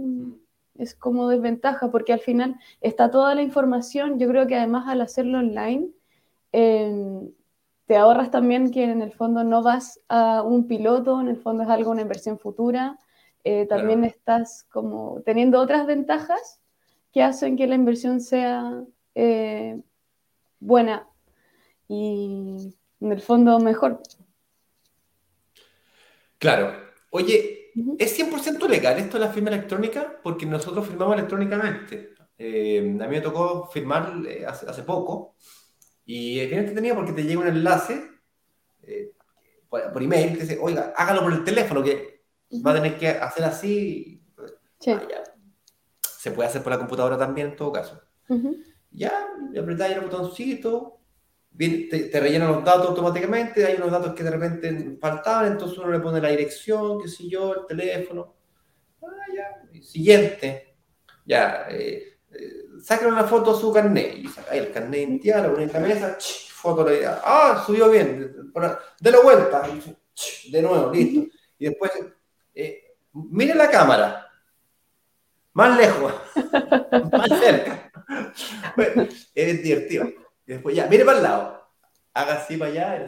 es 0.78 0.94
como 0.94 1.30
desventaja, 1.30 1.90
porque 1.90 2.12
al 2.12 2.20
final 2.20 2.58
está 2.82 3.10
toda 3.10 3.34
la 3.34 3.44
información, 3.44 4.20
yo 4.20 4.28
creo 4.28 4.46
que 4.46 4.58
además 4.58 4.90
al 4.90 5.00
hacerlo 5.00 5.38
online, 5.38 5.88
em, 6.52 7.32
te 7.86 7.96
ahorras 7.96 8.32
también 8.32 8.72
que 8.72 8.84
en 8.84 9.02
el 9.02 9.14
fondo 9.14 9.44
no 9.44 9.64
vas 9.64 10.02
a 10.10 10.42
un 10.42 10.68
piloto, 10.68 11.22
en 11.22 11.30
el 11.30 11.38
fondo 11.38 11.64
es 11.64 11.70
algo, 11.70 11.92
una 11.92 12.02
inversión 12.02 12.38
futura, 12.38 13.00
eh, 13.48 13.68
también 13.68 14.04
estás 14.04 14.66
como 14.72 15.22
teniendo 15.24 15.62
otras 15.62 15.86
ventajas 15.86 16.60
que 17.14 17.22
hacen 17.22 17.56
que 17.56 17.68
la 17.68 17.76
inversión 17.76 18.20
sea 18.20 18.84
eh, 19.14 19.80
buena 20.60 21.08
y 21.88 22.76
en 23.00 23.12
el 23.12 23.22
fondo 23.22 23.60
mejor. 23.60 24.02
Claro. 26.40 26.74
Oye, 27.12 27.72
¿es 28.00 28.20
100% 28.20 28.68
legal 28.68 28.98
esto 28.98 29.20
de 29.20 29.26
la 29.26 29.32
firma 29.32 29.50
electrónica? 29.50 30.20
Porque 30.24 30.48
nosotros 30.48 30.88
firmamos 30.88 31.16
electrónicamente. 31.16 32.16
Eh, 32.40 32.98
a 33.00 33.08
mí 33.08 33.16
me 33.16 33.22
tocó 33.22 33.68
firmar 33.68 34.12
hace, 34.48 34.82
poco 34.82 35.36
y 36.04 36.40
es 36.40 36.50
bien 36.50 36.62
entretenido 36.62 36.96
porque 36.96 37.14
te 37.14 37.24
llega 37.24 37.42
un 37.42 37.48
enlace 37.48 38.10
por, 39.70 39.94
por, 39.94 40.02
email 40.02 40.34
que 40.34 40.42
dice, 40.42 40.58
oiga, 40.60 40.94
hágalo 40.98 41.22
por 41.22 41.32
el 41.32 41.44
teléfono, 41.44 41.84
que 41.84 42.15
va 42.66 42.72
a 42.72 42.76
tener 42.76 42.98
que 42.98 43.10
hacer 43.10 43.44
así. 43.46 44.22
Ah, 44.88 45.02
Se 46.18 46.32
puede 46.32 46.50
hacer 46.50 46.62
por 46.64 46.72
la 46.72 46.78
computadora 46.80 47.18
también 47.18 47.48
en 47.48 47.56
todo 47.56 47.72
caso. 47.72 48.02
Ya, 48.92 49.28
le 49.52 49.60
apretáis 49.60 49.96
el 49.96 50.02
botoncito, 50.02 51.00
te, 51.58 52.10
te 52.12 52.20
rellenan 52.20 52.52
los 52.52 52.64
datos 52.64 52.90
automáticamente, 52.90 53.66
hay 53.66 53.76
unos 53.76 53.92
datos 53.92 54.14
que 54.14 54.24
de 54.24 54.32
repente 54.32 54.98
faltaban, 55.00 55.52
entonces 55.52 55.78
uno 55.78 55.92
le 55.92 56.00
pone 56.00 56.22
la 56.22 56.30
dirección, 56.30 57.02
qué 57.02 57.08
sé 57.08 57.28
yo, 57.30 57.54
el 57.54 57.66
teléfono. 57.68 58.36
Ah, 59.02 59.08
ya. 59.36 59.82
Siguiente. 59.82 60.76
Ya, 61.26 61.68
eh, 61.70 62.20
eh, 62.32 62.66
una 63.08 63.24
foto 63.24 63.52
a 63.52 63.60
su 63.60 63.72
carnet. 63.74 64.18
Y 64.18 64.28
saca 64.28 64.56
el 64.56 64.72
carnet 64.72 65.02
en 65.02 65.20
tía, 65.20 65.42
lo 65.46 65.60
en 65.60 65.72
la 65.72 65.80
mesa, 65.80 66.18
foto 66.52 66.84
de 66.84 67.06
Ah, 67.06 67.64
subió 67.66 67.90
bien. 67.90 68.52
la 69.12 69.20
vuelta. 69.22 69.68
De 70.52 70.62
nuevo, 70.62 70.92
listo. 70.94 71.28
Y 71.60 71.66
después 71.66 71.92
eh, 72.56 72.96
mire 73.14 73.54
la 73.54 73.70
cámara, 73.70 74.28
más 75.54 75.78
lejos, 75.78 76.14
más 77.12 77.40
cerca. 77.40 77.92
es 79.36 79.64
divertido. 79.64 80.08
Y 80.48 80.54
después 80.54 80.76
ya, 80.76 80.88
mire 80.88 81.06
para 81.06 81.18
el 81.18 81.24
lado, 81.24 81.70
haga 82.14 82.34
así 82.36 82.58
para 82.58 82.72
allá. 82.72 83.06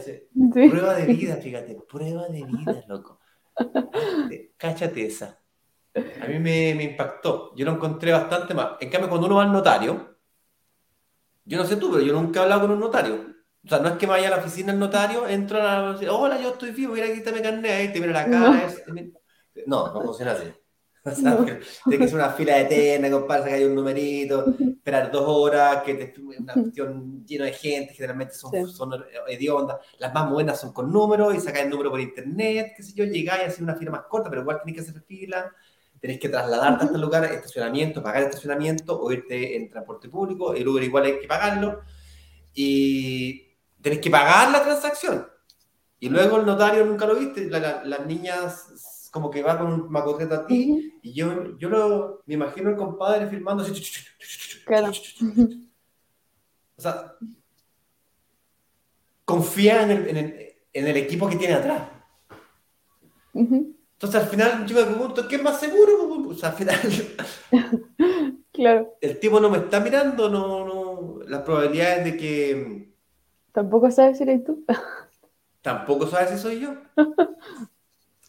Prueba 0.52 0.93
de 0.95 1.06
vida, 1.06 1.38
fíjate, 1.38 1.78
prueba 1.89 2.28
de 2.28 2.43
vida, 2.43 2.84
loco. 2.88 3.20
Cáchate 4.58 5.06
esa. 5.06 5.39
A 5.95 6.28
mí 6.28 6.39
me, 6.39 6.76
me, 6.76 6.84
impactó. 6.84 7.56
Yo 7.56 7.66
lo 7.66 7.72
encontré 7.72 8.12
bastante 8.12 8.54
más. 8.54 8.74
En 8.80 8.89
cambio, 8.89 9.10
cuando 9.10 9.26
uno 9.26 9.38
va 9.38 9.43
al 9.43 9.52
notario, 9.52 10.18
yo 11.43 11.58
no 11.58 11.66
sé 11.66 11.78
tú, 11.78 11.91
pero 11.91 12.04
yo 12.04 12.14
nunca 12.14 12.39
he 12.39 12.43
hablado 12.43 12.62
con 12.62 12.72
un 12.72 12.80
notario. 12.80 13.38
O 13.66 13.70
sea, 13.70 13.80
no 13.80 13.89
es 13.89 13.95
que 13.95 14.06
vaya 14.06 14.28
a 14.28 14.32
la 14.32 14.38
oficina 14.38 14.72
del 14.72 14.80
notario, 14.80 15.28
entro 15.28 15.60
a 15.60 15.93
la... 15.93 16.12
Hola, 16.12 16.39
yo 16.39 16.52
estoy 16.52 16.72
vivo, 16.72 16.93
mira, 16.93 17.12
quítame 17.12 17.41
carnet, 17.41 17.91
te 17.93 18.00
mira 18.00 18.14
la 18.14 18.30
cara. 18.30 18.70
No, 18.88 19.04
no 19.66 20.01
funciona 20.01 20.34
así. 20.34 20.45
O 21.08 21.16
sea, 21.16 21.38
Tiene 21.86 21.99
que 21.99 22.08
ser 22.08 22.16
una 22.16 22.32
fila 22.32 22.58
de 22.58 22.66
tena, 22.66 23.10
compadre, 23.10 23.49
que 23.49 23.55
hay 23.55 23.64
un 23.64 23.76
numerito, 23.76 24.53
esperar 24.60 25.10
dos 25.10 25.24
horas, 25.26 25.82
que 25.84 25.93
te 25.95 26.14
una 26.20 26.53
cuestión 26.53 27.26
llena 27.26 27.45
de 27.45 27.53
gente, 27.53 27.93
generalmente 27.93 28.34
son, 28.34 28.68
son 28.68 28.91
hediondas. 29.28 29.78
Las 29.99 30.14
más 30.14 30.30
buenas 30.30 30.60
son 30.60 30.74
con 30.74 30.91
números 30.91 31.34
y 31.34 31.39
sacar 31.39 31.64
el 31.64 31.70
número 31.70 31.91
por 31.91 32.01
internet, 32.01 32.74
qué 32.76 32.84
sé 32.84 32.93
yo, 32.93 33.05
llegáis 33.05 33.43
a 33.43 33.47
hacer 33.47 33.64
una 33.64 33.76
fila 33.76 33.91
más 33.91 34.01
corta, 34.10 34.30
pero 34.30 34.41
igual 34.41 34.60
tenéis 34.60 34.84
que 34.84 34.89
hacer 34.89 35.01
fila, 35.03 35.51
tenéis 35.99 36.20
que 36.20 36.30
trasladarte 36.30 36.84
a 36.84 36.88
este 36.88 36.97
lugar, 36.97 37.24
estacionamiento, 37.26 38.03
pagar 38.03 38.24
el 38.24 38.30
estacionamiento 38.30 38.99
o 38.99 39.12
irte 39.12 39.55
en 39.55 39.70
transporte 39.70 40.10
público, 40.10 40.53
el 40.53 40.68
Uber 40.68 40.84
igual 40.84 41.05
hay 41.05 41.20
que 41.20 41.28
pagarlo 41.28 41.82
y 42.53 43.55
tenéis 43.82 44.01
que 44.01 44.10
pagar 44.10 44.51
la 44.51 44.62
transacción. 44.62 45.26
Y 45.99 46.10
luego 46.10 46.38
el 46.38 46.45
notario 46.45 46.86
nunca 46.86 47.08
lo 47.08 47.16
viste, 47.16 47.49
las 47.49 48.05
niñas 48.05 48.86
como 49.18 49.32
que 49.32 49.41
va 49.41 49.57
con 49.57 49.74
un 49.74 49.89
macoteta 49.89 50.36
a 50.36 50.45
ti, 50.45 50.93
y 51.01 51.11
yo, 51.11 51.57
yo 51.57 51.70
lo, 51.70 52.22
me 52.28 52.36
imagino 52.36 52.70
el 52.70 52.76
compadre 52.76 53.28
filmando 53.28 53.63
así. 53.63 53.74
Claro. 54.63 54.91
O 54.91 56.82
sea, 56.82 57.15
confía 59.26 59.82
en 59.82 59.89
el, 59.89 60.07
en, 60.09 60.18
el, 60.18 60.55
en 60.72 60.88
el, 60.88 60.97
equipo 60.97 61.28
que 61.28 61.38
tiene 61.38 61.55
atrás. 61.55 61.89
Entonces 63.34 64.22
al 64.22 64.28
final 64.28 64.68
yo 64.68 64.76
me 64.76 64.84
pregunto, 64.84 65.28
¿qué 65.28 65.38
es 65.38 65.41
más 65.41 65.59
seguro? 65.59 66.30
O 66.30 66.34
sea, 66.36 66.49
al 66.49 66.55
final... 66.55 66.80
claro. 68.53 68.97
El 69.01 69.20
tipo 69.20 69.39
no 69.39 69.49
me 69.49 69.57
está 69.57 69.80
mirando, 69.80 70.30
no, 70.30 70.63
no, 70.63 71.24
las 71.26 71.41
probabilidades 71.41 72.03
de 72.03 72.18
que 72.18 72.88
¿Tampoco 73.51 73.89
sabes 73.89 74.20
si 74.20 74.24
eres 74.24 74.43
tú? 74.43 74.63
Tampoco 75.63 76.05
sabes 76.05 76.30
si 76.30 76.38
soy 76.38 76.59
yo. 76.59 76.76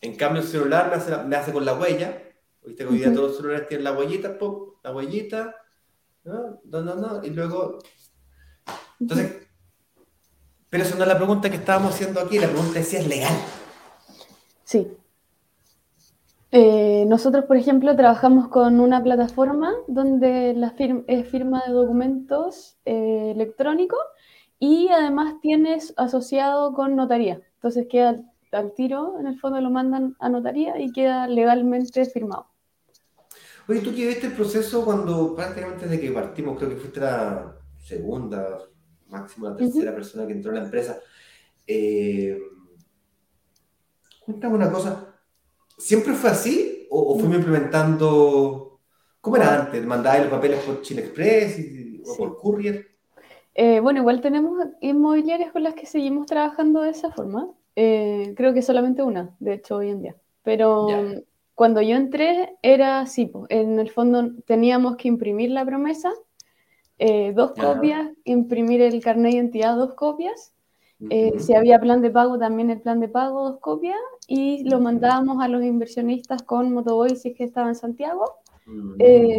En 0.01 0.16
cambio, 0.16 0.42
el 0.42 0.49
celular 0.49 0.90
me 1.26 1.36
hace, 1.36 1.53
con 1.53 1.64
la 1.64 1.74
huella. 1.74 2.22
Viste 2.64 2.84
que 2.84 2.90
hoy 2.90 2.99
día 2.99 3.12
todos 3.12 3.28
los 3.28 3.36
celulares 3.38 3.66
tienen 3.68 3.84
la 3.84 3.92
huellita, 3.92 4.38
pop, 4.38 4.76
la 4.84 4.92
huellita, 4.92 5.57
no, 6.24 6.61
no, 6.64 6.80
no, 6.82 6.94
no, 6.94 7.24
y 7.24 7.30
luego. 7.30 7.78
Entonces, 9.01 9.49
pero 10.68 10.84
eso 10.84 10.96
no 10.96 11.03
es 11.03 11.09
la 11.09 11.16
pregunta 11.16 11.49
que 11.49 11.57
estábamos 11.57 11.94
haciendo 11.94 12.20
aquí, 12.20 12.38
la 12.38 12.49
pregunta 12.49 12.78
es 12.78 12.88
si 12.88 12.96
es 12.96 13.09
legal. 13.09 13.32
Sí. 14.64 14.86
Eh, 16.51 17.05
nosotros, 17.07 17.44
por 17.44 17.57
ejemplo, 17.57 17.94
trabajamos 17.96 18.49
con 18.49 18.80
una 18.80 19.03
plataforma 19.03 19.74
donde 19.86 20.55
la 20.55 20.74
es 21.07 21.28
firma 21.28 21.62
de 21.66 21.72
documentos 21.72 22.78
eh, 22.84 23.32
electrónicos 23.34 24.01
y 24.59 24.88
además 24.88 25.34
tienes 25.40 25.94
asociado 25.96 26.72
con 26.74 26.96
notaría. 26.96 27.40
Entonces 27.55 27.86
queda 27.88 28.16
al 28.53 28.74
tiro, 28.74 29.18
en 29.18 29.26
el 29.26 29.38
fondo 29.38 29.61
lo 29.61 29.70
mandan 29.70 30.16
a 30.18 30.28
notaría 30.28 30.80
y 30.80 30.92
queda 30.92 31.26
legalmente 31.26 32.05
firmado. 32.07 32.46
Oye, 33.68 33.80
tú 33.80 33.94
que 33.94 34.07
viste 34.07 34.28
el 34.28 34.32
proceso 34.32 34.84
cuando 34.84 35.34
prácticamente 35.34 35.86
desde 35.86 36.01
que 36.01 36.11
partimos, 36.11 36.57
creo 36.57 36.70
que 36.70 36.76
fuiste 36.76 37.01
la 37.01 37.55
segunda, 37.78 38.61
máximo 39.09 39.49
la 39.49 39.57
tercera 39.57 39.94
persona 39.94 40.26
que 40.26 40.32
entró 40.32 40.53
en 40.53 40.59
la 40.59 40.64
empresa. 40.64 40.99
Eh, 41.66 42.38
cuéntame 44.24 44.55
una 44.55 44.72
cosa, 44.72 45.20
¿siempre 45.76 46.14
fue 46.14 46.30
así 46.30 46.86
o, 46.90 47.18
fuimos 47.18 47.36
implementando, 47.36 48.80
cómo 49.20 49.36
era 49.36 49.61
antes? 49.61 49.84
¿Mandabas 49.84 50.20
los 50.20 50.30
papeles 50.30 50.61
por 50.64 50.80
Chile 50.80 51.03
Express 51.03 51.59
o 52.07 52.16
por 52.16 52.38
Courier? 52.38 52.86
Eh, 53.55 53.80
bueno, 53.80 54.01
igual 54.01 54.20
tenemos 54.20 54.66
inmobiliarias 54.80 55.53
con 55.53 55.62
las 55.64 55.74
que 55.74 55.84
seguimos 55.84 56.26
trabajando 56.26 56.80
de 56.80 56.90
esa 56.90 57.11
forma. 57.11 57.51
Eh, 57.81 58.35
creo 58.37 58.53
que 58.53 58.62
solamente 58.62 59.05
una, 59.05 59.37
de 59.39 59.55
hecho, 59.55 59.76
hoy 59.76 59.91
en 59.91 60.03
día. 60.03 60.16
Pero 60.43 60.89
cuando 61.55 61.81
yo 61.81 61.95
entré 61.95 62.57
era 62.61 62.99
así, 62.99 63.31
en 63.51 63.79
el 63.79 63.89
fondo 63.91 64.33
teníamos 64.47 64.97
que 64.97 65.07
imprimir 65.07 65.53
la 65.53 65.64
promesa, 65.64 66.12
eh, 66.99 67.33
dos 67.37 67.53
copias, 67.53 68.11
imprimir 68.24 68.81
el 68.81 69.01
carnet 69.01 69.31
de 69.31 69.37
identidad, 69.37 69.76
dos 69.76 69.95
copias. 69.95 70.53
Eh, 71.09 71.39
si 71.39 71.55
había 71.55 71.79
plan 71.79 72.03
de 72.03 72.11
pago, 72.11 72.37
también 72.37 72.70
el 72.70 72.81
plan 72.81 72.99
de 72.99 73.07
pago, 73.07 73.49
dos 73.49 73.61
copias. 73.61 73.97
Y 74.26 74.68
lo 74.68 74.81
mandábamos 74.81 75.41
a 75.41 75.47
los 75.47 75.62
inversionistas 75.62 76.43
con 76.43 76.72
Motoboy, 76.72 77.14
si 77.14 77.29
es 77.29 77.37
que 77.37 77.45
estaba 77.45 77.68
en 77.68 77.76
Santiago, 77.76 78.39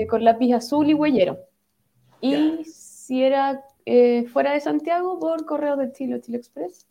con 0.10 0.24
lápiz 0.24 0.54
azul 0.54 0.90
y 0.90 0.94
huellero. 0.94 1.40
Y 2.22 2.64
si 2.64 3.22
era 3.22 3.66
fuera 4.32 4.54
de 4.54 4.62
Santiago, 4.62 5.20
por 5.20 5.46
correo 5.46 5.76
de 5.76 5.92
Chile, 5.92 6.22
Chile 6.22 6.38
Express. 6.38 6.89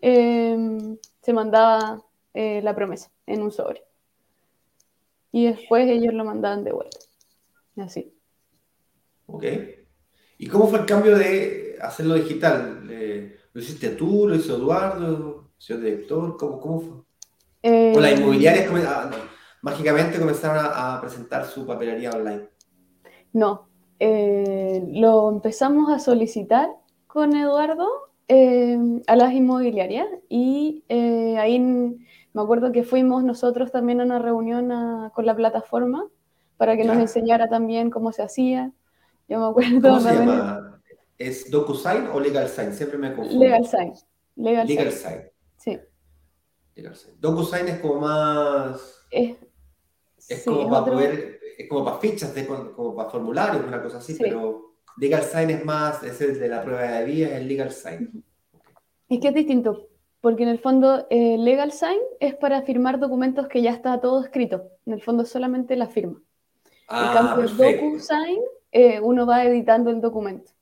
Em, 0.00 0.96
se 1.20 1.32
mandaba 1.32 2.02
eh, 2.34 2.60
la 2.62 2.74
promesa 2.74 3.10
en 3.26 3.42
un 3.42 3.50
sobre. 3.50 3.84
Y 5.32 5.46
después 5.46 5.88
ellos 5.88 6.14
lo 6.14 6.24
mandaban 6.24 6.64
de 6.64 6.72
vuelta. 6.72 6.98
Así. 7.76 8.14
Ok. 9.26 9.44
¿Y 10.38 10.46
cómo 10.46 10.68
fue 10.68 10.80
el 10.80 10.86
cambio 10.86 11.16
de 11.16 11.76
hacerlo 11.80 12.14
digital? 12.14 12.86
¿Lo 13.52 13.60
hiciste 13.60 13.90
tú? 13.90 14.28
¿Lo 14.28 14.36
hizo 14.36 14.56
Eduardo? 14.56 15.50
¿Señor 15.58 15.82
director? 15.82 16.36
¿Cómo, 16.36 16.60
cómo 16.60 16.80
fue? 16.80 16.98
Eh, 17.62 17.92
¿O 17.96 18.00
las 18.00 18.18
inmobiliarias 18.18 18.70
ah, 18.86 19.10
mágicamente 19.62 20.18
comenzaron 20.18 20.64
a, 20.64 21.00
presentar 21.00 21.44
su 21.44 21.66
papelería 21.66 22.10
online? 22.10 22.48
No. 23.32 23.68
Eh, 23.98 24.84
lo 24.92 25.28
empezamos 25.30 25.92
a 25.92 25.98
solicitar 25.98 26.68
con 27.08 27.34
Eduardo 27.34 28.07
Em, 28.30 29.00
a 29.06 29.16
las 29.16 29.32
inmobiliarias 29.32 30.06
y 30.28 30.84
eh, 30.90 31.38
ahí 31.38 31.58
me 31.58 32.42
acuerdo 32.42 32.72
que 32.72 32.84
fuimos 32.84 33.24
nosotros 33.24 33.72
también 33.72 34.02
a 34.02 34.04
una 34.04 34.18
reunión 34.18 34.70
con 35.14 35.24
la 35.24 35.34
plataforma 35.34 36.06
para 36.58 36.76
que 36.76 36.84
nos 36.84 36.98
enseñara 36.98 37.48
también 37.48 37.88
cómo 37.88 38.12
se 38.12 38.22
hacía. 38.22 38.70
Yo 39.30 39.38
me 39.38 39.46
acuerdo. 39.46 39.80
¿Cómo 39.80 40.00
se 40.00 40.14
llama? 40.14 40.78
¿Es 41.16 41.50
DocuSign 41.50 42.08
o 42.12 42.20
LegalSign? 42.20 42.74
Siempre 42.74 42.98
me 42.98 43.14
confundo. 43.14 43.42
LegalSign. 43.42 43.94
LegalSign. 44.36 45.30
Sí. 45.56 45.78
LegalSign. 46.74 47.14
DocuSign 47.18 47.68
es 47.68 47.80
como 47.80 48.00
más. 48.00 49.06
Es, 49.10 50.44
como 50.44 50.68
para 50.68 50.84
poder. 50.84 51.40
Es 51.56 51.66
como 51.66 51.82
para 51.82 51.96
fichas, 51.96 52.34
como 52.76 52.94
para 52.94 53.08
formularios, 53.08 53.64
una 53.64 53.82
cosa 53.82 53.98
así, 53.98 54.16
pero 54.20 54.67
Legal 54.98 55.22
Sign 55.22 55.50
es 55.50 55.64
más, 55.64 56.02
es 56.02 56.20
el 56.20 56.38
de 56.38 56.48
la 56.48 56.62
prueba 56.62 56.82
de 56.82 57.04
vida, 57.04 57.28
es 57.28 57.34
el 57.34 57.48
Legal 57.48 57.70
Sign. 57.70 58.24
Es 59.08 59.20
que 59.20 59.28
es 59.28 59.34
distinto, 59.34 59.88
porque 60.20 60.42
en 60.42 60.48
el 60.48 60.58
fondo 60.58 61.06
eh, 61.10 61.36
Legal 61.38 61.72
Sign 61.72 61.98
es 62.20 62.34
para 62.34 62.62
firmar 62.62 62.98
documentos 62.98 63.48
que 63.48 63.62
ya 63.62 63.70
está 63.70 64.00
todo 64.00 64.22
escrito. 64.22 64.70
En 64.86 64.94
el 64.94 65.02
fondo 65.02 65.24
solamente 65.24 65.76
la 65.76 65.86
firma. 65.86 66.20
Ah, 66.88 67.06
en 67.08 67.26
cambio, 67.26 67.48
DocuSign, 67.48 68.40
eh, 68.72 69.00
uno 69.00 69.26
va 69.26 69.44
editando 69.44 69.90
el 69.90 70.00
documento. 70.00 70.52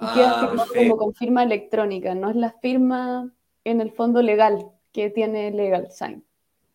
Y 0.00 0.04
ah, 0.04 0.12
queda 0.14 0.40
firmado 0.40 0.74
como 0.74 0.96
con 0.96 1.14
firma 1.14 1.42
electrónica, 1.42 2.14
no 2.14 2.30
es 2.30 2.36
la 2.36 2.52
firma 2.52 3.32
en 3.64 3.80
el 3.80 3.90
fondo 3.92 4.22
legal 4.22 4.70
que 4.92 5.10
tiene 5.10 5.50
Legal 5.50 5.90
Sign. 5.90 6.24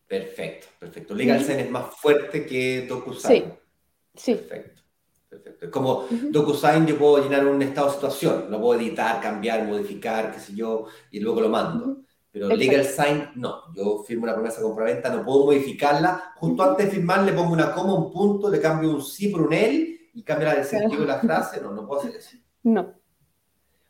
Perfecto, 0.08 0.68
perfecto. 0.80 1.14
Legal 1.14 1.42
Sign 1.44 1.60
es 1.60 1.70
más 1.70 1.96
fuerte 1.96 2.46
que 2.46 2.86
DocuSign. 2.88 3.54
Sí, 4.16 4.34
sí. 4.34 4.36
Perfecto. 4.36 4.73
Perfecto. 5.34 5.66
Es 5.66 5.72
como 5.72 6.06
DocuSign, 6.10 6.86
yo 6.86 6.98
puedo 6.98 7.24
llenar 7.24 7.46
un 7.48 7.62
estado 7.62 7.88
de 7.88 7.94
situación, 7.94 8.46
lo 8.50 8.62
puedo 8.62 8.80
editar, 8.80 9.20
cambiar, 9.20 9.68
modificar, 9.68 10.32
qué 10.32 10.40
sé 10.40 10.54
yo, 10.54 10.86
y 11.10 11.20
luego 11.20 11.42
lo 11.42 11.50
mando. 11.50 12.02
Pero 12.32 12.48
Legal 12.48 12.86
Sign, 12.86 13.30
no. 13.36 13.74
Yo 13.76 14.04
firmo 14.04 14.24
una 14.24 14.34
promesa 14.34 14.58
de 14.58 14.64
compraventa, 14.64 15.14
no 15.14 15.24
puedo 15.24 15.46
modificarla. 15.46 16.34
Justo 16.38 16.64
antes 16.64 16.86
de 16.86 16.92
firmar, 16.92 17.24
le 17.24 17.34
pongo 17.34 17.54
una 17.54 17.72
coma, 17.72 17.94
un 17.94 18.12
punto, 18.12 18.50
le 18.50 18.60
cambio 18.60 18.90
un 18.90 19.04
sí 19.04 19.30
por 19.30 19.44
un 19.44 19.54
él 19.54 20.10
y 20.14 20.24
cambio 20.24 20.52
el 20.52 20.64
sentido 20.64 21.02
de 21.02 21.08
la 21.08 21.20
frase. 21.20 21.62
No, 21.62 21.72
no 21.72 21.88
puedo 21.88 22.02
hacer 22.02 22.16
eso. 22.16 22.38
No. 22.64 22.94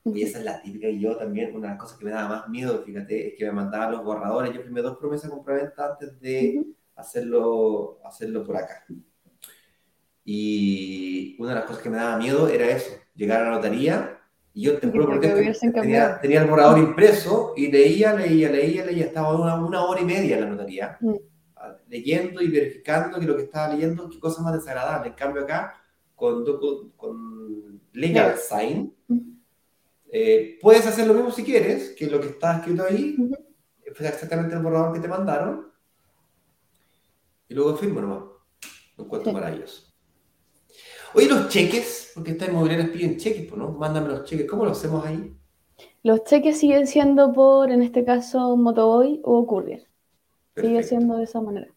Y 0.06 0.24
esa 0.24 0.39
es 0.39 0.46
la 0.46 0.62
típica. 0.62 0.89
Y 0.89 1.00
yo 1.00 1.16
también, 1.16 1.56
una 1.56 1.68
de 1.68 1.74
las 1.74 1.82
cosas 1.82 1.98
que 1.98 2.06
me 2.06 2.12
daba 2.12 2.28
más 2.28 2.50
miedo, 2.50 2.84
fíjate, 2.86 3.30
es 3.30 3.34
que 3.38 3.46
me 3.46 3.54
mandaban 3.54 3.94
los 3.94 4.04
borradores. 4.04 4.54
Yo 4.54 4.62
firmé 4.62 4.82
dos 4.82 4.98
promesas 4.98 5.30
de 5.30 5.36
compraventa 5.38 5.91
antes 5.91 6.20
de 6.20 6.66
hacerlo, 6.96 8.00
hacerlo 8.04 8.44
por 8.44 8.58
acá. 8.58 8.86
Y 10.26 11.36
una 11.39 11.49
de 11.49 11.55
las 11.55 11.65
cosas 11.65 11.84
que 11.84 11.89
me 11.89 11.97
daba 11.97 12.17
miedo 12.17 12.47
era 12.47 12.69
eso, 12.69 12.91
llegar 13.15 13.41
a 13.41 13.45
la 13.45 13.55
notaría 13.57 14.19
y 14.53 14.63
yo 14.63 14.78
te 14.78 14.88
juro 14.88 15.07
porque 15.07 15.30
tenía, 15.74 16.19
tenía, 16.21 16.41
el 16.41 16.47
borrador 16.47 16.78
impreso 16.78 17.53
y 17.57 17.71
leía, 17.71 18.13
leía, 18.13 18.51
leía, 18.51 18.86
leía, 18.86 19.05
estaba 19.05 19.36
una, 19.36 19.55
una 19.55 19.84
hora 19.84 19.99
y 19.99 20.05
media 20.05 20.36
en 20.36 20.43
la 20.43 20.49
notaría, 20.49 20.97
mm. 21.01 21.15
leyendo 21.89 22.39
y 22.39 22.49
verificando 22.49 23.19
que 23.19 23.26
lo 23.26 23.36
que 23.36 23.43
estaba 23.43 23.74
leyendo, 23.74 24.07
qué 24.09 24.19
cosa 24.19 24.43
más 24.43 24.53
desagradable. 24.53 25.09
En 25.09 25.15
cambio 25.15 25.41
acá, 25.41 25.82
con, 26.15 26.45
con 26.95 27.82
Legal 27.93 28.38
Sign, 28.38 28.93
mm. 29.07 29.19
eh, 30.11 30.59
puedes 30.61 30.86
hacer 30.86 31.07
lo 31.07 31.15
mismo 31.15 31.32
si 31.32 31.43
quieres, 31.43 31.95
que 31.97 32.05
lo 32.05 32.21
que 32.21 32.28
está 32.28 32.57
escrito 32.57 32.84
ahí, 32.84 33.17
fue 33.95 34.07
exactamente 34.07 34.55
el 34.55 34.61
borrador 34.61 34.93
que 34.93 34.99
te 34.99 35.07
mandaron, 35.07 35.71
y 37.49 37.55
luego 37.55 37.76
firmo 37.76 38.01
nomás. 38.01 38.24
Lo 38.97 39.05
encuentro 39.05 39.34
maravilloso. 39.34 39.93
Oye, 41.16 41.28
los 41.28 41.47
cheques, 41.49 42.11
porque 42.16 42.32
estas 42.32 42.49
inmobiliarias 42.49 42.89
piden 42.89 43.18
cheques, 43.18 43.45
pues, 43.47 43.57
¿no? 43.57 43.72
Mándame 43.72 44.09
los 44.09 44.24
cheques. 44.24 44.47
¿Cómo 44.49 44.66
lo 44.66 44.72
hacemos 44.72 45.05
ahí? 45.05 45.36
Los 46.01 46.24
cheques 46.24 46.59
siguen 46.59 46.88
siendo 46.88 47.32
por, 47.32 47.72
en 47.72 47.82
este 47.82 48.03
caso, 48.03 48.57
Motoboy 48.57 49.22
o 49.24 49.45
Courier. 49.45 49.88
Sigue 50.55 50.84
siendo 50.84 51.18
de 51.18 51.24
esa 51.24 51.41
manera. 51.41 51.68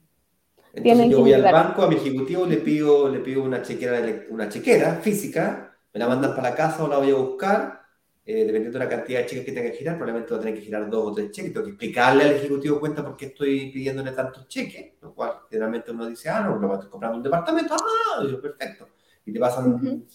Entonces 0.73 1.11
yo 1.11 1.21
voy 1.21 1.33
al 1.33 1.43
banco, 1.43 1.83
a 1.83 1.89
mi 1.89 1.97
ejecutivo, 1.97 2.45
le 2.45 2.59
pido, 2.59 3.09
le 3.09 3.21
pido 3.21 3.43
una, 3.43 3.63
chequera, 3.63 4.25
una 4.29 4.49
chequera 4.49 4.97
física, 4.97 5.75
me 5.93 6.01
la 6.01 6.09
mandan 6.09 6.35
para 6.35 6.51
la 6.51 6.57
casa 6.57 6.85
o 6.85 6.89
la 6.89 6.99
voy 6.99 7.11
a 7.11 7.15
buscar, 7.15 7.81
eh, 8.27 8.45
dependiendo 8.45 8.79
de 8.79 8.85
la 8.85 8.91
cantidad 8.91 9.21
de 9.21 9.27
cheques 9.27 9.45
que 9.47 9.53
tenga 9.53 9.71
que 9.71 9.79
girar, 9.79 9.97
probablemente 9.97 10.35
voy 10.35 10.39
a 10.39 10.43
tener 10.43 10.59
que 10.59 10.67
girar 10.67 10.91
dos 10.91 11.13
o 11.13 11.15
tres 11.15 11.31
cheques, 11.31 11.55
tengo 11.55 11.65
que 11.65 11.71
explicarle 11.71 12.25
al 12.25 12.33
ejecutivo 12.33 12.79
cuenta 12.79 13.03
por 13.03 13.17
qué 13.17 13.27
estoy 13.27 13.71
pidiéndole 13.71 14.13
tantos 14.13 14.47
cheques, 14.49 14.97
lo 15.01 15.15
cual 15.15 15.33
generalmente 15.49 15.93
uno 15.93 16.07
dice, 16.07 16.29
ah, 16.29 16.41
no, 16.41 16.59
no 16.59 16.75
estoy 16.75 16.91
comprando 16.91 17.17
un 17.17 17.23
departamento, 17.23 17.75
ah, 17.75 18.23
perfecto 18.43 18.87
y 19.27 19.33
te 19.33 19.41
pasan. 19.41 20.07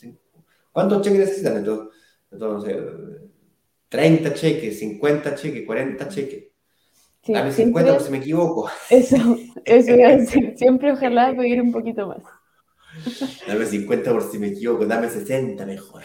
¿Cuántos 0.72 1.01
cheques 1.01 1.20
necesitan? 1.20 1.57
Entonces, 1.57 1.93
entonces, 2.32 2.78
30 3.89 4.34
cheques, 4.34 4.80
50 4.80 5.36
cheques, 5.36 5.66
40 5.66 6.07
cheques. 6.07 6.45
Sí, 7.22 7.34
Dame 7.34 7.51
50 7.51 7.93
por 7.93 8.01
si 8.01 8.12
me 8.12 8.18
equivoco. 8.18 8.70
Eso, 8.89 9.38
eso 9.66 9.91
iba 9.95 10.07
a 10.07 10.18
decir. 10.18 10.53
Siempre 10.57 10.93
ojalá 10.93 11.36
pedir 11.36 11.62
un 11.62 11.72
poquito 11.72 12.07
más. 12.07 12.24
Dame 13.47 13.66
50 13.66 14.12
por 14.12 14.24
si 14.24 14.39
me 14.39 14.47
equivoco, 14.47 14.86
dame 14.86 15.09
60 15.09 15.66
mejor. 15.66 16.03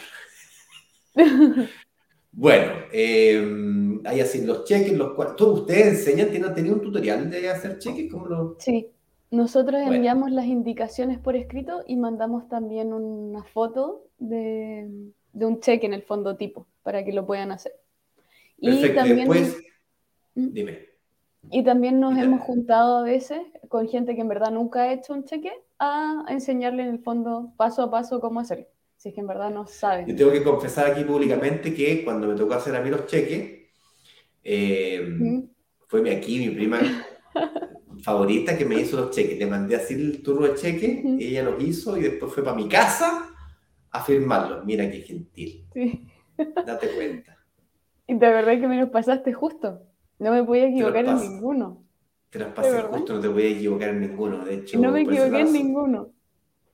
Bueno, 2.39 2.71
eh, 2.91 3.99
hay 4.05 4.19
así 4.19 4.45
los 4.45 4.63
cheques, 4.63 4.93
los 4.93 5.13
cuales. 5.15 5.33
¿Ustedes 5.39 5.87
enseñan? 5.87 6.29
¿Tienen, 6.29 6.53
¿Tienen 6.53 6.73
un 6.73 6.81
tutorial 6.81 7.27
de 7.31 7.49
hacer 7.49 7.79
cheques? 7.79 8.11
¿Cómo 8.11 8.27
lo... 8.27 8.55
Sí, 8.59 8.91
nosotros 9.29 9.81
enviamos 9.81 10.31
las 10.31 10.45
indicaciones 10.45 11.19
por 11.19 11.35
escrito 11.35 11.83
y 11.85 11.97
mandamos 11.97 12.47
también 12.47 12.93
una 12.93 13.43
foto 13.43 14.05
de, 14.17 14.87
un 15.33 15.59
cheque 15.59 15.85
en 15.85 15.93
el 15.93 16.03
fondo 16.03 16.37
tipo 16.37 16.67
para 16.83 17.03
que 17.03 17.11
lo 17.11 17.25
puedan 17.25 17.51
hacer. 17.51 17.73
y 18.57 18.81
también, 18.93 19.17
después, 19.17 19.57
¿Mm? 20.35 20.53
dime. 20.53 20.87
Y 21.51 21.63
también 21.63 21.99
nos 21.99 22.17
hemos 22.17 22.41
juntado 22.41 22.97
a 22.97 23.03
veces 23.03 23.39
con 23.69 23.87
gente 23.87 24.15
que 24.15 24.21
en 24.21 24.27
verdad 24.27 24.51
nunca 24.51 24.83
ha 24.83 24.93
hecho 24.93 25.13
un 25.13 25.23
cheque 25.23 25.51
a 25.79 26.25
enseñarle 26.29 26.83
en 26.83 26.89
el 26.89 26.99
fondo 26.99 27.53
paso 27.55 27.83
a 27.83 27.91
paso 27.91 28.19
cómo 28.19 28.39
hacerlo. 28.39 28.65
Si 28.97 29.09
es 29.09 29.15
que 29.15 29.21
en 29.21 29.27
verdad 29.27 29.51
no 29.51 29.67
saben. 29.67 30.07
Yo 30.07 30.15
tengo 30.15 30.31
que 30.31 30.43
confesar 30.43 30.87
aquí 30.87 31.03
públicamente 31.03 31.73
que 31.73 32.03
cuando 32.03 32.27
me 32.27 32.35
tocó 32.35 32.55
hacer 32.55 32.75
a 32.75 32.81
mí 32.81 32.89
los 32.89 33.05
cheques, 33.05 33.67
eh, 34.43 35.45
fue 35.87 36.11
aquí 36.11 36.39
mi 36.39 36.55
prima 36.55 36.79
favorita 38.07 38.57
que 38.57 38.63
me 38.63 38.79
hizo 38.79 38.95
los 38.95 39.11
cheques. 39.11 39.37
Le 39.37 39.47
mandé 39.47 39.75
así 39.75 39.93
el 39.93 40.23
turno 40.23 40.47
de 40.47 40.55
cheque, 40.55 41.03
ella 41.19 41.43
los 41.43 41.61
hizo 41.61 41.97
y 41.97 42.03
después 42.03 42.31
fue 42.31 42.41
para 42.41 42.55
mi 42.55 42.69
casa 42.69 43.35
a 43.91 44.01
firmarlos. 44.01 44.63
Mira 44.63 44.89
qué 44.89 45.01
gentil. 45.01 45.65
Date 46.37 46.87
cuenta. 46.95 47.37
Y 48.07 48.13
de 48.13 48.27
verdad 48.29 48.61
que 48.61 48.67
me 48.69 48.79
los 48.79 48.89
pasaste 48.91 49.33
justo. 49.33 49.81
No 50.19 50.31
me 50.31 50.41
podía 50.41 50.69
equivocar 50.69 51.05
en 51.05 51.19
ninguno. 51.19 51.83
Te 52.29 52.39
los 52.39 52.47
pasé 52.53 52.81
justo, 52.83 53.15
no 53.15 53.19
te 53.19 53.27
voy 53.27 53.43
a 53.43 53.49
equivocar 53.49 53.89
en 53.89 53.99
ninguno. 53.99 54.45
De 54.45 54.55
hecho, 54.55 54.79
no 54.79 54.89
me 54.89 55.01
equivoqué 55.01 55.39
en 55.41 55.51
ninguno. 55.51 56.13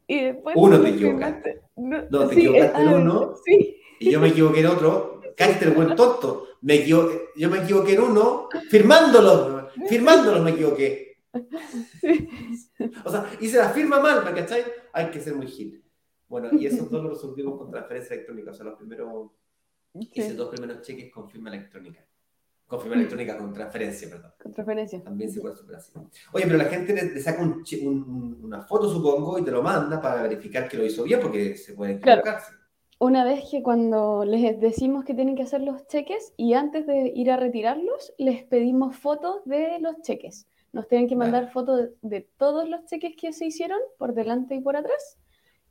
Y 0.05 0.21
después 0.25 0.55
uno 0.55 0.79
te 0.81 0.89
equivocaste. 0.89 1.61
No, 1.77 2.27
te 2.27 2.35
equivocaste 2.35 2.79
en 2.79 2.87
uno. 2.89 3.33
Sí. 3.43 3.77
Y 3.99 4.11
yo 4.11 4.19
me 4.19 4.27
equivoqué 4.27 4.59
en 4.59 4.67
otro. 4.67 5.21
Cállate 5.35 5.65
el 5.65 5.71
buen 5.71 5.95
tonto. 5.95 6.45
Me 6.61 6.75
equivoqué, 6.75 7.21
yo 7.35 7.49
me 7.49 7.57
equivoqué 7.57 7.95
en 7.95 8.01
uno 8.01 8.49
firmándolo. 8.69 9.69
Firmándolo 9.89 10.43
me 10.43 10.51
equivoqué. 10.51 11.12
O 13.05 13.11
sea, 13.11 13.29
hice 13.41 13.57
la 13.57 13.69
firma 13.69 13.99
mal, 13.99 14.23
¿me 14.23 14.33
cachai? 14.33 14.63
Hay 14.93 15.09
que 15.09 15.19
ser 15.19 15.35
muy 15.35 15.47
gil. 15.47 15.83
Bueno, 16.27 16.49
y 16.51 16.65
esos 16.65 16.89
dos 16.89 17.03
los 17.03 17.13
resolvimos 17.13 17.57
con 17.57 17.69
transferencia 17.69 18.15
electrónica. 18.15 18.51
O 18.51 18.53
sea, 18.53 18.65
los 18.65 18.77
primeros, 18.77 19.31
hice 19.93 20.33
dos 20.33 20.49
primeros 20.49 20.81
cheques 20.81 21.11
con 21.11 21.29
firma 21.29 21.49
electrónica. 21.49 22.05
Con 22.65 22.79
firma 22.79 22.95
electrónica, 22.95 23.37
con 23.37 23.53
transferencia, 23.53 24.09
perdón. 24.09 24.31
Con 24.41 24.51
transferencia. 24.51 25.03
También 25.03 25.31
se 25.31 25.41
puede 25.41 25.55
superar 25.55 25.81
así. 25.81 25.91
Oye, 26.31 26.45
pero 26.45 26.57
la 26.57 26.65
gente 26.65 26.93
le, 26.93 27.19
saca 27.21 27.43
un, 27.43 28.39
una 28.41 28.61
foto, 28.63 28.89
supongo, 28.89 29.37
y 29.37 29.43
te 29.43 29.51
lo 29.51 29.61
manda 29.61 30.01
para 30.01 30.23
verificar 30.23 30.67
que 30.67 30.77
lo 30.77 30.85
hizo 30.85 31.03
bien, 31.03 31.19
porque 31.19 31.55
se 31.55 31.73
puede 31.73 31.93
equivocarse. 31.93 32.51
Claro. 32.51 32.63
Una 32.99 33.25
vez 33.25 33.43
que 33.51 33.61
cuando 33.61 34.23
les 34.23 34.59
decimos 34.59 35.03
que 35.03 35.13
tienen 35.13 35.35
que 35.35 35.43
hacer 35.43 35.61
los 35.61 35.85
cheques 35.87 36.33
y 36.37 36.53
antes 36.53 36.87
de 36.87 37.11
ir 37.13 37.31
a 37.31 37.37
retirarlos, 37.37 38.13
les 38.17 38.43
pedimos 38.43 38.95
fotos 38.95 39.43
de 39.45 39.77
los 39.79 40.01
cheques. 40.01 40.47
Nos 40.73 40.87
tienen 40.89 41.07
que 41.07 41.15
mandar 41.15 41.51
fotos 41.53 41.89
de, 42.01 42.21
todos 42.37 42.67
los 42.67 42.85
cheques 42.87 43.15
que 43.15 43.31
se 43.31 43.45
hicieron, 43.45 43.79
por 43.97 44.13
delante 44.13 44.55
y 44.55 44.61
por 44.61 44.75
atrás, 44.75 45.17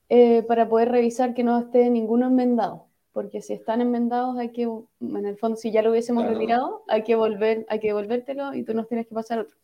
eh, 0.09 0.43
para 0.45 0.69
poder 0.69 0.91
revisar 0.91 1.35
que 1.35 1.45
no 1.45 1.59
esté 1.59 1.91
ninguno 1.91 2.29
enmendado 2.29 2.87
porque 3.13 3.43
si 3.43 3.53
están 3.53 3.81
enmendados 3.81 4.39
hay 4.39 4.53
que, 4.53 4.63
en 4.63 5.27
el 5.27 5.37
fondo, 5.37 5.57
si 5.57 5.71
ya 5.71 5.83
lo 5.83 5.91
hubiésemos 5.91 6.27
retirado, 6.27 6.83
hay 6.89 7.05
que 7.05 7.15
volver, 7.15 7.67
hay 7.69 7.79
que 7.79 7.89
devolvértelo 7.89 8.55
y 8.55 8.65
tú 8.65 8.75
nos 8.75 8.89
tienes 8.89 9.07
que 9.07 9.15
pasar 9.15 9.39
otro. 9.39 9.57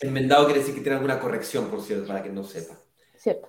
Enmendado 0.00 0.46
quiere 0.46 0.60
decir 0.60 0.74
que 0.74 0.80
tiene 0.80 0.96
alguna 0.96 1.18
corrección, 1.18 1.68
por 1.68 1.82
cierto, 1.82 2.06
para 2.06 2.22
que 2.22 2.30
no 2.30 2.44
sepa. 2.44 2.78
Cierto. 3.16 3.48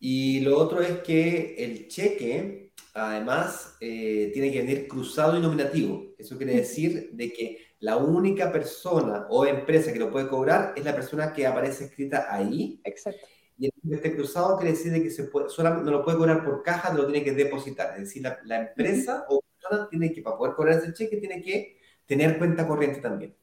Y 0.00 0.40
lo 0.40 0.58
otro 0.58 0.82
es 0.82 0.98
que 0.98 1.54
el 1.58 1.88
cheque, 1.88 2.72
además, 2.94 3.76
eh, 3.80 4.30
tiene 4.32 4.50
que 4.50 4.62
venir 4.62 4.88
cruzado 4.88 5.38
y 5.38 5.40
nominativo. 5.40 6.14
Eso 6.18 6.36
quiere 6.36 6.56
decir 6.56 7.10
de 7.12 7.32
que 7.32 7.67
la 7.80 7.96
única 7.96 8.50
persona 8.50 9.26
o 9.30 9.46
empresa 9.46 9.92
que 9.92 9.98
lo 9.98 10.10
puede 10.10 10.28
cobrar 10.28 10.72
es 10.76 10.84
la 10.84 10.94
persona 10.94 11.32
que 11.32 11.46
aparece 11.46 11.84
escrita 11.84 12.26
ahí. 12.30 12.80
Exacto 12.84 13.26
y 13.58 13.66
el 13.66 13.72
este 13.92 14.14
cruzado 14.14 14.56
quiere 14.56 14.72
decir 14.72 14.92
que 15.02 15.10
se 15.10 15.24
puede, 15.24 15.48
solamente 15.48 15.84
no 15.84 15.98
lo 15.98 16.04
puede 16.04 16.16
cobrar 16.16 16.44
por 16.44 16.62
caja, 16.62 16.92
no 16.92 16.98
lo 16.98 17.06
tiene 17.06 17.24
que 17.24 17.32
depositar. 17.32 17.94
Es 17.94 18.04
decir, 18.04 18.22
la, 18.44 18.60
empresa 18.60 19.26
o 19.28 19.42
persona 19.42 19.88
tiene 19.88 20.12
que, 20.12 20.22
para 20.22 20.36
poder 20.36 20.54
cobrar 20.54 20.78
ese 20.78 20.92
cheque, 20.92 21.16
tiene 21.16 21.42
que 21.42 21.78
tener 22.06 22.38
cuenta 22.38 22.66
corriente 22.68 23.00
también. 23.00 23.34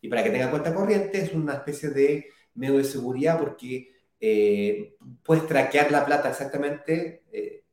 Y 0.00 0.08
para 0.08 0.24
que 0.24 0.30
tenga 0.30 0.50
cuenta 0.50 0.74
corriente 0.74 1.20
es 1.20 1.32
una 1.32 1.54
especie 1.54 1.90
de 1.90 2.26
medio 2.54 2.78
de 2.78 2.84
seguridad 2.84 3.38
porque 3.38 3.92
eh, 4.18 4.96
puedes 5.22 5.46
traquear 5.46 5.92
la 5.92 6.04
plata 6.04 6.30
exactamente 6.30 7.24
eh, 7.32 7.64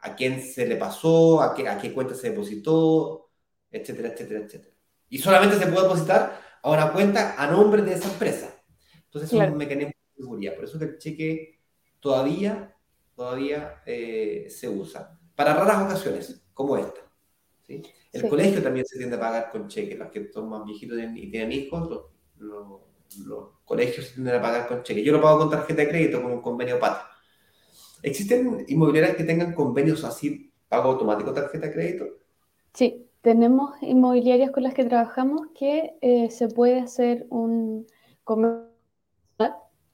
a 0.00 0.14
quién 0.14 0.42
se 0.42 0.66
le 0.66 0.76
pasó, 0.76 1.40
a 1.40 1.54
qué, 1.54 1.68
a 1.68 1.78
qué 1.78 1.92
cuenta 1.94 2.14
se 2.14 2.30
depositó, 2.30 3.30
etcétera, 3.70 4.08
etcétera, 4.08 4.40
etcétera. 4.40 4.75
Y 5.08 5.18
solamente 5.18 5.56
se 5.56 5.66
puede 5.66 5.82
depositar 5.82 6.40
a 6.62 6.70
una 6.70 6.92
cuenta 6.92 7.34
a 7.40 7.50
nombre 7.50 7.82
de 7.82 7.94
esa 7.94 8.10
empresa. 8.10 8.52
Entonces 9.04 9.32
es 9.32 9.48
un 9.48 9.56
mecanismo 9.56 9.92
seguridad. 10.16 10.54
Por 10.54 10.64
eso 10.64 10.78
que 10.78 10.84
el 10.84 10.98
cheque 10.98 11.60
todavía, 12.00 12.74
todavía 13.14 13.82
eh, 13.86 14.46
se 14.48 14.68
usa. 14.68 15.18
Para 15.34 15.54
raras 15.54 15.82
ocasiones, 15.82 16.42
como 16.54 16.76
esta. 16.76 17.00
El 17.68 18.28
colegio 18.28 18.62
también 18.62 18.86
se 18.86 18.96
tiende 18.96 19.16
a 19.16 19.20
pagar 19.20 19.50
con 19.50 19.68
cheque. 19.68 19.96
Los 19.96 20.10
que 20.10 20.30
son 20.32 20.48
más 20.48 20.64
viejitos 20.64 20.98
y 21.14 21.30
tienen 21.30 21.52
hijos, 21.52 22.10
los, 22.38 22.80
colegios 23.64 24.06
se 24.06 24.14
tienden 24.14 24.36
a 24.36 24.42
pagar 24.42 24.68
con 24.68 24.82
cheque. 24.82 25.02
Yo 25.02 25.12
lo 25.12 25.20
pago 25.20 25.38
con 25.38 25.50
tarjeta 25.50 25.82
de 25.82 25.88
crédito, 25.88 26.22
con 26.22 26.32
un 26.32 26.40
convenio 26.40 26.78
PATA. 26.78 27.10
¿Existen 28.02 28.64
inmobiliarias 28.68 29.16
que 29.16 29.24
tengan 29.24 29.52
convenios 29.52 30.04
así, 30.04 30.52
pago 30.68 30.90
automático 30.90 31.32
tarjeta 31.32 31.66
de 31.66 31.72
crédito? 31.72 32.06
Sí, 32.72 33.05
tenemos 33.26 33.74
inmobiliarias 33.82 34.52
con 34.52 34.62
las 34.62 34.72
que 34.72 34.84
trabajamos 34.84 35.48
que 35.52 35.96
eh, 36.00 36.30
se 36.30 36.46
puede 36.46 36.78
hacer 36.78 37.26
un 37.28 37.84
convenio 38.22 38.68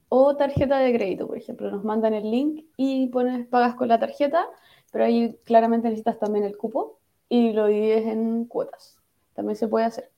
o 0.07 0.35
tarjeta 0.35 0.77
de 0.77 0.93
crédito, 0.93 1.25
por 1.25 1.39
ejemplo. 1.39 1.71
Nos 1.71 1.83
mandan 1.83 2.13
el 2.13 2.29
link 2.29 2.65
y 2.77 3.07
pones, 3.07 3.47
pagas 3.47 3.73
con 3.73 3.87
la 3.87 3.97
tarjeta, 3.97 4.45
pero 4.91 5.05
ahí 5.05 5.35
claramente 5.45 5.87
necesitas 5.87 6.19
también 6.19 6.45
el 6.45 6.55
cupo 6.55 6.99
y 7.27 7.53
lo 7.53 7.65
divides 7.65 8.05
en 8.05 8.45
cuotas. 8.45 8.99
También 9.33 9.55
se 9.55 9.67
puede 9.67 9.85
hacer. 9.85 10.11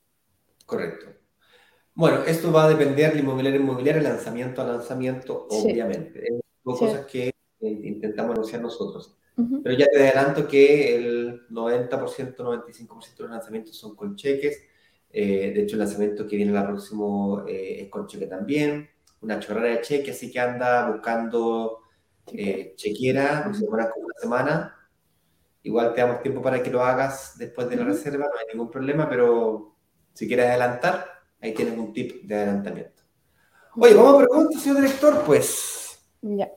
Correcto. 0.65 1.05
Bueno, 1.93 2.17
esto 2.27 2.51
va 2.51 2.65
a 2.65 2.67
depender 2.67 3.13
de 3.13 3.19
inmobiliario 3.19 3.61
inmobiliario, 3.61 4.01
lanzamiento 4.01 4.61
a 4.61 4.65
lanzamiento, 4.65 5.47
obviamente. 5.49 6.27
Son 6.65 6.77
cosas 6.77 7.05
que 7.05 7.33
intentamos 7.61 8.33
anunciar 8.33 8.61
nosotros. 8.61 9.17
Pero 9.35 9.77
ya 9.77 9.87
te 9.87 9.97
adelanto 9.97 10.47
que 10.47 10.95
el 10.95 11.47
90%, 11.49 12.35
95% 12.37 13.17
de 13.17 13.23
los 13.23 13.31
lanzamientos 13.31 13.75
son 13.75 13.95
con 13.95 14.15
cheques. 14.15 14.63
Eh, 15.11 15.51
de 15.53 15.61
hecho, 15.61 15.75
el 15.75 15.79
lanzamiento 15.79 16.25
que 16.25 16.37
viene 16.37 16.57
el 16.57 16.65
próximo 16.65 17.43
eh, 17.47 17.81
es 17.81 17.89
con 17.89 18.07
cheque 18.07 18.27
también 18.27 18.89
una 19.25 19.39
chorrera 19.39 19.75
de 19.75 19.81
cheque, 19.81 20.11
así 20.11 20.31
que 20.31 20.39
anda 20.39 20.89
buscando 20.89 21.79
eh, 22.27 22.73
chequera, 22.75 23.51
se 23.53 23.61
demora 23.61 23.89
como 23.89 24.05
una 24.05 24.15
semana. 24.17 24.75
Igual 25.63 25.93
te 25.93 26.01
damos 26.01 26.21
tiempo 26.21 26.41
para 26.41 26.61
que 26.61 26.69
lo 26.69 26.83
hagas 26.83 27.37
después 27.37 27.67
de 27.69 27.75
la 27.75 27.85
reserva, 27.85 28.25
no 28.25 28.39
hay 28.39 28.45
ningún 28.53 28.69
problema, 28.69 29.09
pero 29.09 29.75
si 30.13 30.27
quieres 30.27 30.45
adelantar, 30.45 31.07
ahí 31.41 31.53
tienes 31.53 31.77
un 31.77 31.91
tip 31.91 32.23
de 32.23 32.35
adelantamiento. 32.35 33.01
Oye, 33.77 33.93
vamos 33.95 34.13
a 34.13 34.27
preguntas, 34.27 34.61
señor 34.61 34.81
director, 34.81 35.23
pues. 35.25 35.99
Ya. 36.21 36.49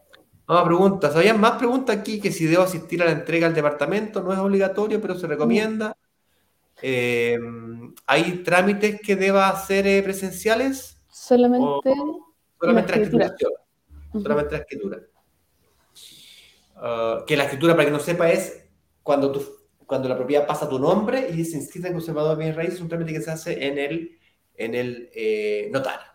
Vamos 0.49 0.63
a 0.63 0.65
preguntas. 0.65 1.15
Había 1.15 1.35
más 1.35 1.59
preguntas 1.59 1.95
aquí 1.95 2.19
que 2.19 2.33
si 2.33 2.47
debo 2.47 2.63
asistir 2.63 3.03
a 3.03 3.05
la 3.05 3.13
entrega 3.13 3.47
al 3.47 3.55
departamento, 3.55 4.23
no 4.23 4.33
es 4.33 4.39
obligatorio, 4.39 4.99
pero 4.99 5.15
se 5.15 5.27
recomienda. 5.27 5.95
Eh, 6.81 7.39
¿Hay 8.07 8.43
trámites 8.43 8.99
que 9.03 9.15
deba 9.15 9.51
hacer 9.51 9.87
eh, 9.87 10.03
presenciales? 10.03 11.03
Solamente 11.11 11.93
Solamente 12.59 12.93
la 12.93 13.03
escritura. 13.03 13.37
Solamente 14.11 14.53
la 14.53 14.59
escritura. 14.59 14.99
Ah, 16.77 17.25
que 17.27 17.37
la 17.37 17.45
escritura, 17.45 17.75
para 17.75 17.85
que 17.85 17.93
no 17.93 18.01
sepa, 18.01 18.31
es 18.31 18.65
cuando, 19.03 19.31
tú, 19.31 19.45
cuando 19.85 20.09
la 20.09 20.17
propiedad 20.17 20.47
pasa 20.47 20.65
a 20.65 20.69
tu 20.71 20.79
nombre 20.79 21.29
y 21.29 21.37
dice 21.37 21.59
inscrita 21.59 21.89
en 21.89 21.93
conservador 21.93 22.31
de 22.31 22.37
bienes 22.39 22.57
raíces, 22.57 22.77
es 22.77 22.81
un 22.81 22.89
trámite 22.89 23.13
que 23.13 23.21
se 23.21 23.31
hace 23.31 23.67
en 23.67 23.77
el, 23.77 24.19
en 24.55 24.75
el 24.75 25.11
eh, 25.15 25.69
notario. 25.71 26.07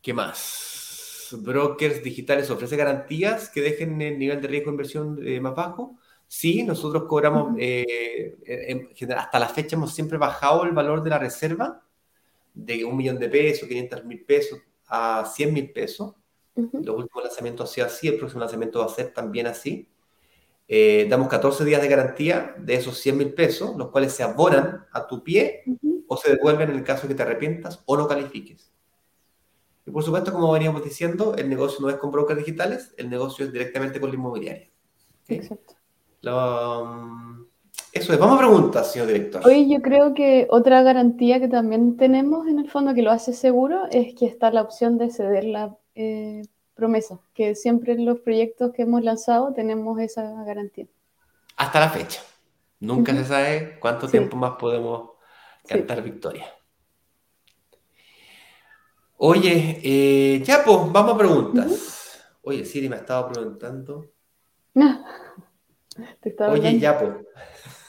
¿Qué 0.00 0.14
más? 0.14 0.79
Brokers 1.38 2.02
digitales 2.02 2.50
ofrece 2.50 2.76
garantías 2.76 3.48
que 3.48 3.60
dejen 3.60 4.00
el 4.00 4.18
nivel 4.18 4.40
de 4.40 4.48
riesgo 4.48 4.70
de 4.70 4.74
inversión 4.74 5.20
eh, 5.26 5.40
más 5.40 5.54
bajo. 5.54 5.96
Sí, 6.26 6.62
nosotros 6.62 7.04
cobramos, 7.08 7.54
eh, 7.58 8.36
hasta 9.16 9.38
la 9.38 9.48
fecha 9.48 9.76
hemos 9.76 9.92
siempre 9.92 10.16
bajado 10.16 10.64
el 10.64 10.72
valor 10.72 11.02
de 11.02 11.10
la 11.10 11.18
reserva 11.18 11.82
de 12.54 12.84
un 12.84 12.96
millón 12.96 13.18
de 13.18 13.28
pesos, 13.28 13.68
500 13.68 14.04
mil 14.04 14.24
pesos 14.24 14.60
a 14.86 15.24
100 15.24 15.52
mil 15.52 15.72
pesos. 15.72 16.14
Los 16.54 16.96
últimos 16.96 17.24
lanzamientos 17.24 17.70
han 17.70 17.74
sido 17.74 17.86
así, 17.86 18.08
el 18.08 18.18
próximo 18.18 18.40
lanzamiento 18.40 18.80
va 18.80 18.86
a 18.86 18.88
ser 18.88 19.12
también 19.12 19.46
así. 19.46 19.88
Eh, 20.68 21.06
damos 21.08 21.28
14 21.28 21.64
días 21.64 21.82
de 21.82 21.88
garantía 21.88 22.54
de 22.58 22.74
esos 22.74 22.98
100 22.98 23.16
mil 23.16 23.34
pesos, 23.34 23.76
los 23.76 23.88
cuales 23.90 24.12
se 24.12 24.22
abonan 24.22 24.86
a 24.92 25.06
tu 25.06 25.24
pie 25.24 25.64
o 26.06 26.16
se 26.16 26.36
devuelven 26.36 26.70
en 26.70 26.76
el 26.76 26.84
caso 26.84 27.08
que 27.08 27.14
te 27.14 27.22
arrepientas 27.22 27.82
o 27.86 27.96
no 27.96 28.06
califiques. 28.06 28.69
Y 29.86 29.90
por 29.90 30.02
supuesto, 30.02 30.32
como 30.32 30.52
veníamos 30.52 30.84
diciendo, 30.84 31.34
el 31.36 31.48
negocio 31.48 31.78
no 31.80 31.88
es 31.88 31.96
con 31.96 32.10
brokers 32.10 32.38
digitales, 32.38 32.94
el 32.96 33.08
negocio 33.08 33.46
es 33.46 33.52
directamente 33.52 34.00
con 34.00 34.10
la 34.10 34.16
inmobiliaria. 34.16 34.68
Exacto. 35.28 35.74
Um, 36.24 37.46
eso 37.92 38.12
es, 38.12 38.18
vamos 38.18 38.36
a 38.36 38.46
preguntas, 38.46 38.92
señor 38.92 39.08
director. 39.08 39.46
Hoy 39.46 39.72
yo 39.72 39.80
creo 39.80 40.14
que 40.14 40.46
otra 40.50 40.82
garantía 40.82 41.40
que 41.40 41.48
también 41.48 41.96
tenemos 41.96 42.46
en 42.46 42.58
el 42.58 42.70
fondo 42.70 42.94
que 42.94 43.02
lo 43.02 43.10
hace 43.10 43.32
seguro 43.32 43.86
es 43.90 44.14
que 44.14 44.26
está 44.26 44.50
la 44.50 44.62
opción 44.62 44.98
de 44.98 45.10
ceder 45.10 45.44
la 45.44 45.76
eh, 45.94 46.42
promesa, 46.74 47.20
que 47.34 47.54
siempre 47.54 47.94
en 47.94 48.04
los 48.04 48.20
proyectos 48.20 48.72
que 48.72 48.82
hemos 48.82 49.02
lanzado 49.02 49.52
tenemos 49.54 49.98
esa 49.98 50.44
garantía. 50.44 50.86
Hasta 51.56 51.80
la 51.80 51.88
fecha. 51.88 52.20
Nunca 52.80 53.12
se 53.14 53.24
sabe 53.24 53.78
cuánto 53.80 54.08
tiempo 54.08 54.36
más 54.36 54.52
podemos 54.52 55.10
cantar 55.66 56.02
victoria. 56.02 56.46
Oye, 59.22 59.78
eh, 59.84 60.42
ya 60.42 60.64
pues, 60.64 60.78
vamos 60.90 61.14
a 61.14 61.18
preguntas. 61.18 62.22
Oye, 62.40 62.64
Siri 62.64 62.88
me 62.88 62.96
estaba 62.96 63.30
preguntando. 63.30 64.06
No. 64.72 65.04
Oye, 66.48 66.78
ya 66.78 66.98
pues. 66.98 67.10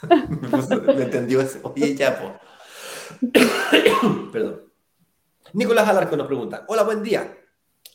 me 0.98 1.04
entendió 1.04 1.40
eso. 1.40 1.60
Oye, 1.64 1.96
ya 1.96 2.20
pues. 2.20 3.32
Perdón. 4.34 4.74
Nicolás 5.54 5.88
Alarco 5.88 6.18
nos 6.18 6.28
pregunta, 6.28 6.66
hola, 6.68 6.84
buen 6.84 7.02
día. 7.02 7.34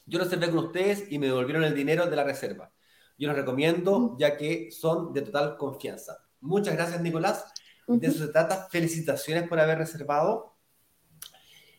Yo 0.07 0.19
reservé 0.19 0.49
con 0.49 0.65
ustedes 0.65 1.13
y 1.13 1.19
me 1.19 1.27
devolvieron 1.27 1.63
el 1.65 1.75
dinero 1.75 2.07
de 2.07 2.17
la 2.17 2.25
reserva. 2.25 2.73
Yo 3.19 3.29
los 3.29 3.37
recomiendo 3.37 4.17
ya 4.19 4.39
que 4.39 4.71
son 4.71 5.13
de 5.13 5.21
total 5.21 5.59
confianza. 5.59 6.25
Muchas 6.41 6.75
gracias, 6.75 7.03
Nicolás. 7.03 7.53
De 7.87 8.07
eso 8.07 8.25
se 8.25 8.33
trata. 8.33 8.67
Felicitaciones 8.71 9.47
por 9.47 9.61
haber 9.61 9.77
reservado. 9.77 10.56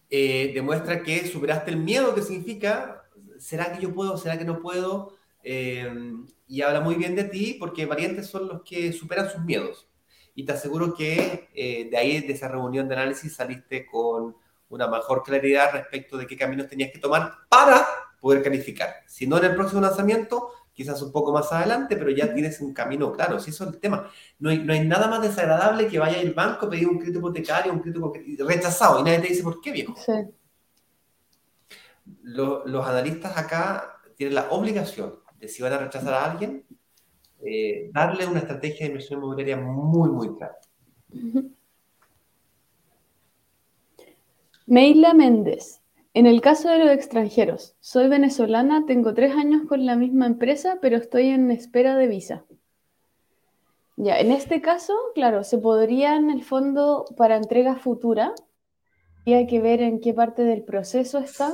Eh, 0.10 0.52
demuestra 0.54 1.04
que 1.04 1.28
superaste 1.28 1.72
el 1.72 1.78
miedo 1.78 2.16
que 2.16 2.22
significa, 2.22 3.04
¿será 3.40 3.74
que 3.74 3.82
yo 3.82 3.94
puedo? 3.94 4.18
¿Será 4.18 4.38
que 4.38 4.46
no 4.46 4.62
puedo? 4.62 5.18
Eh, 5.44 5.90
y 6.48 6.62
habla 6.62 6.82
muy 6.82 6.96
bien 6.96 7.16
de 7.16 7.26
ti 7.26 7.58
porque 7.60 7.86
valientes 7.86 8.28
son 8.28 8.48
los 8.48 8.64
que 8.64 8.94
superan 8.94 9.30
sus 9.30 9.44
miedos. 9.44 9.88
Y 10.34 10.46
te 10.46 10.54
aseguro 10.54 10.94
que 10.94 11.50
eh, 11.54 11.88
de 11.90 11.98
ahí, 11.98 12.22
de 12.22 12.34
esa 12.34 12.48
reunión 12.48 12.88
de 12.88 12.96
análisis, 12.96 13.36
saliste 13.36 13.86
con 13.86 14.36
una 14.70 14.88
mejor 14.88 15.24
claridad 15.24 15.72
respecto 15.74 16.18
de 16.18 16.28
qué 16.28 16.38
caminos 16.38 16.68
tenías 16.68 16.92
que 16.92 17.00
tomar 17.00 17.34
para 17.50 17.88
poder 18.20 18.44
calificar. 18.44 18.96
Si 19.08 19.26
no 19.28 19.38
en 19.38 19.46
el 19.46 19.56
próximo 19.56 19.82
lanzamiento, 19.82 20.52
quizás 20.78 21.02
un 21.02 21.12
poco 21.12 21.34
más 21.34 21.52
adelante, 21.52 21.98
pero 21.98 22.12
ya 22.12 22.32
tienes 22.32 22.62
un 22.62 22.72
camino 22.72 23.12
claro. 23.12 23.40
Si 23.40 23.50
eso 23.50 23.64
es 23.64 23.74
el 23.74 23.80
tema. 23.80 24.12
No 24.38 24.52
hay, 24.52 24.60
no 24.60 24.74
hay 24.74 24.88
nada 24.88 25.08
más 25.08 25.24
desagradable 25.24 25.88
que 25.88 25.98
vaya 25.98 26.20
al 26.20 26.34
banco, 26.34 26.70
pedir 26.70 26.88
un 26.88 27.00
crédito 27.00 27.18
hipotecario, 27.18 27.74
un 27.74 27.80
crédito 27.80 28.14
rechazado 28.48 29.00
y 29.00 29.04
nadie 29.04 29.22
te 29.22 29.28
dice 29.30 29.42
por 29.42 29.60
qué, 29.60 29.72
viejo. 29.72 29.96
Sí. 29.98 30.14
Los, 32.22 32.88
analistas 32.88 33.36
acá 33.36 34.00
tienen 34.16 34.36
la 34.36 34.52
obligación 34.52 35.16
de 35.40 35.48
si 35.48 35.64
van 35.64 35.74
a 35.74 35.80
rechazar 35.80 36.14
a 36.14 36.32
alguien, 36.32 36.64
eh, 37.44 37.90
darle 37.92 38.28
una 38.28 38.40
estrategia 38.40 38.86
de 38.86 38.92
inversión 38.92 39.20
inmobiliaria 39.20 39.58
muy, 39.58 40.12
muy 40.12 40.36
clara. 40.36 40.60
Meila 44.68 45.16
Méndez. 45.16 45.82
En 46.18 46.26
el 46.26 46.42
caso 46.42 46.70
de 46.70 46.80
los 46.80 46.90
extranjeros, 46.90 47.76
soy 47.80 48.08
venezolana, 48.08 48.88
tengo 48.88 49.14
tres 49.14 49.36
años 49.36 49.68
con 49.70 49.86
la 49.86 49.96
misma 49.96 50.26
empresa, 50.26 50.80
pero 50.82 50.98
estoy 50.98 51.28
en 51.28 51.52
espera 51.52 51.96
de 51.96 52.08
visa. 52.08 52.44
Ya, 53.98 54.20
en 54.20 54.32
este 54.32 54.60
caso, 54.60 54.96
claro, 55.14 55.44
se 55.44 55.60
podría 55.60 56.16
en 56.16 56.32
el 56.32 56.44
fondo 56.44 57.06
para 57.18 57.38
entrega 57.38 57.76
futura, 57.76 58.34
y 59.26 59.34
hay 59.34 59.46
que 59.46 59.62
ver 59.62 59.80
en 59.84 60.00
qué 60.00 60.12
parte 60.12 60.42
del 60.42 60.64
proceso 60.64 61.20
está. 61.20 61.54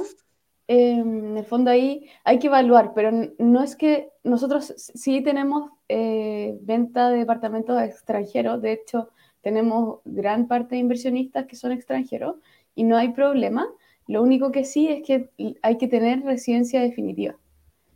Em, 0.69 1.31
en 1.31 1.37
el 1.39 1.43
fondo 1.43 1.69
ahí 1.69 2.07
hay 2.23 2.39
que 2.39 2.47
evaluar, 2.47 2.93
pero 2.95 3.11
no 3.39 3.63
es 3.63 3.75
que 3.75 4.11
nosotros 4.23 4.73
sí 4.77 5.19
tenemos 5.19 5.71
eh, 5.89 6.57
venta 6.61 7.09
de 7.09 7.17
departamentos 7.17 7.81
extranjeros, 7.81 8.61
de 8.61 8.71
hecho 8.71 9.09
tenemos 9.41 9.99
gran 10.05 10.47
parte 10.47 10.75
de 10.75 10.79
inversionistas 10.79 11.47
que 11.47 11.57
son 11.57 11.73
extranjeros, 11.73 12.37
y 12.75 12.85
no 12.85 12.95
hay 12.95 13.09
problema. 13.09 13.67
Lo 14.07 14.21
único 14.21 14.51
que 14.51 14.65
sí 14.65 14.89
es 14.89 15.03
que 15.05 15.29
hay 15.61 15.77
que 15.77 15.87
tener 15.87 16.21
residencia 16.23 16.81
definitiva. 16.81 17.37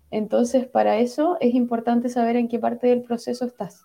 Entonces, 0.09 0.65
para 0.65 0.99
eso 0.99 1.37
es 1.41 1.53
importante 1.53 2.09
saber 2.09 2.37
en 2.37 2.47
qué 2.47 2.59
parte 2.59 2.87
del 2.87 3.01
proceso 3.01 3.45
estás. 3.45 3.83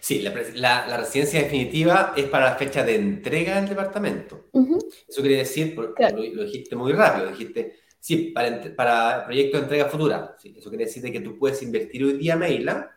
Sí, 0.00 0.20
la, 0.20 0.96
residencia 0.96 1.40
definitiva 1.40 2.12
es 2.16 2.24
para 2.24 2.46
la 2.46 2.56
fecha 2.56 2.82
de 2.82 2.96
entrega 2.96 3.60
del 3.60 3.68
departamento. 3.68 4.48
Eso 5.08 5.20
quiere 5.20 5.36
decir, 5.36 5.76
lo, 5.76 6.42
dijiste 6.42 6.74
muy 6.74 6.92
rápido, 6.92 7.28
dijiste, 7.28 7.76
sí, 8.00 8.32
para, 8.34 8.74
para 8.74 9.24
proyecto 9.24 9.58
de 9.58 9.62
entrega 9.62 9.84
futura. 9.84 10.36
eso 10.42 10.68
quiere 10.70 10.86
decir 10.86 11.04
que 11.12 11.20
tú 11.20 11.38
puedes 11.38 11.62
invertir 11.62 12.04
hoy 12.04 12.14
día 12.14 12.36
Maila 12.36 12.90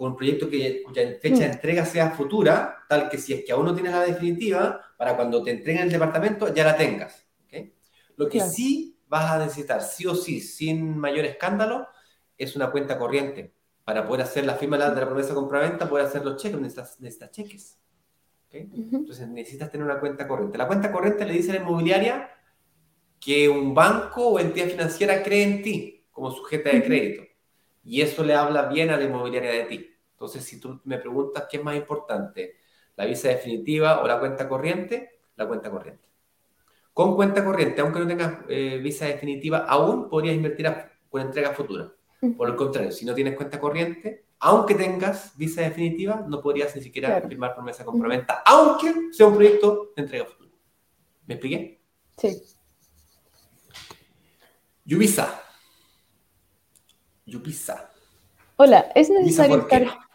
con 0.00 0.12
un 0.12 0.16
proyecto 0.16 0.48
que, 0.48 0.82
cuya 0.82 1.02
fecha 1.20 1.40
de 1.40 1.48
mm. 1.48 1.52
entrega 1.52 1.84
sea 1.84 2.12
futura, 2.12 2.86
tal 2.88 3.10
que 3.10 3.18
si 3.18 3.34
es 3.34 3.44
que 3.44 3.52
aún 3.52 3.66
no 3.66 3.74
tienes 3.74 3.92
la 3.92 4.00
definitiva, 4.00 4.80
para 4.96 5.14
cuando 5.14 5.42
te 5.42 5.50
entreguen 5.50 5.82
el 5.82 5.92
departamento 5.92 6.54
ya 6.54 6.64
la 6.64 6.74
tengas. 6.74 7.26
Lo 8.16 8.26
que 8.26 8.40
sí 8.40 8.98
vas 9.08 9.30
a 9.30 9.38
necesitar, 9.38 9.82
sí 9.82 10.06
o 10.06 10.14
sí, 10.14 10.40
sin 10.40 10.96
mayor 10.96 11.26
escándalo, 11.26 11.86
es 12.38 12.56
una 12.56 12.70
cuenta 12.70 12.98
corriente. 12.98 13.52
Para 13.84 14.06
poder 14.06 14.22
hacer 14.22 14.46
la 14.46 14.54
firma 14.54 14.78
de 14.78 14.86
la 14.86 15.06
promesa 15.06 15.28
de 15.28 15.34
compraventa, 15.34 15.86
poder 15.86 16.06
hacer 16.06 16.24
los 16.24 16.40
cheques, 16.40 16.58
necesitas, 16.58 16.98
necesitas 16.98 17.30
cheques. 17.32 17.78
Entonces 18.50 19.28
necesitas 19.28 19.70
tener 19.70 19.84
una 19.84 20.00
cuenta 20.00 20.26
corriente. 20.26 20.56
La 20.56 20.66
cuenta 20.66 20.90
corriente 20.90 21.26
le 21.26 21.34
dice 21.34 21.50
a 21.50 21.54
la 21.56 21.60
inmobiliaria 21.60 22.30
que 23.20 23.50
un 23.50 23.74
banco 23.74 24.28
o 24.28 24.38
entidad 24.38 24.68
financiera 24.68 25.22
cree 25.22 25.42
en 25.42 25.62
ti 25.62 26.06
como 26.10 26.30
sujeta 26.30 26.70
de 26.70 26.82
crédito. 26.82 27.22
Y 27.84 28.00
eso 28.00 28.24
le 28.24 28.34
habla 28.34 28.62
bien 28.62 28.88
a 28.88 28.96
la 28.96 29.04
inmobiliaria 29.04 29.50
de 29.52 29.64
ti. 29.64 29.89
Entonces, 30.20 30.44
si 30.44 30.60
tú 30.60 30.78
me 30.84 30.98
preguntas 30.98 31.46
qué 31.50 31.56
es 31.56 31.64
más 31.64 31.74
importante, 31.74 32.56
la 32.94 33.06
visa 33.06 33.28
definitiva 33.28 34.02
o 34.02 34.06
la 34.06 34.18
cuenta 34.20 34.46
corriente, 34.46 35.18
la 35.34 35.48
cuenta 35.48 35.70
corriente. 35.70 36.06
Con 36.92 37.16
cuenta 37.16 37.42
corriente, 37.42 37.80
aunque 37.80 38.00
no 38.00 38.06
tengas 38.06 38.40
eh, 38.50 38.78
visa 38.82 39.06
definitiva, 39.06 39.60
aún 39.60 40.10
podrías 40.10 40.36
invertir 40.36 40.70
con 41.08 41.22
entrega 41.22 41.54
futura. 41.54 41.90
Por 42.36 42.50
el 42.50 42.54
contrario, 42.54 42.92
si 42.92 43.06
no 43.06 43.14
tienes 43.14 43.34
cuenta 43.34 43.58
corriente, 43.58 44.26
aunque 44.40 44.74
tengas 44.74 45.34
visa 45.38 45.62
definitiva, 45.62 46.22
no 46.28 46.42
podrías 46.42 46.76
ni 46.76 46.82
siquiera 46.82 47.18
firmar 47.26 47.54
promesa 47.54 47.82
compraventa, 47.82 48.42
aunque 48.44 48.92
sea 49.12 49.26
un 49.26 49.36
proyecto 49.36 49.92
de 49.96 50.02
entrega 50.02 50.26
futura. 50.26 50.50
¿Me 51.26 51.32
expliqué? 51.32 51.80
Sí. 52.18 52.42
Yubisa. 54.84 55.42
Yubisa. 57.24 57.90
Hola, 58.56 58.92
¿es 58.94 59.08
necesario 59.08 59.60
estar 59.60 60.09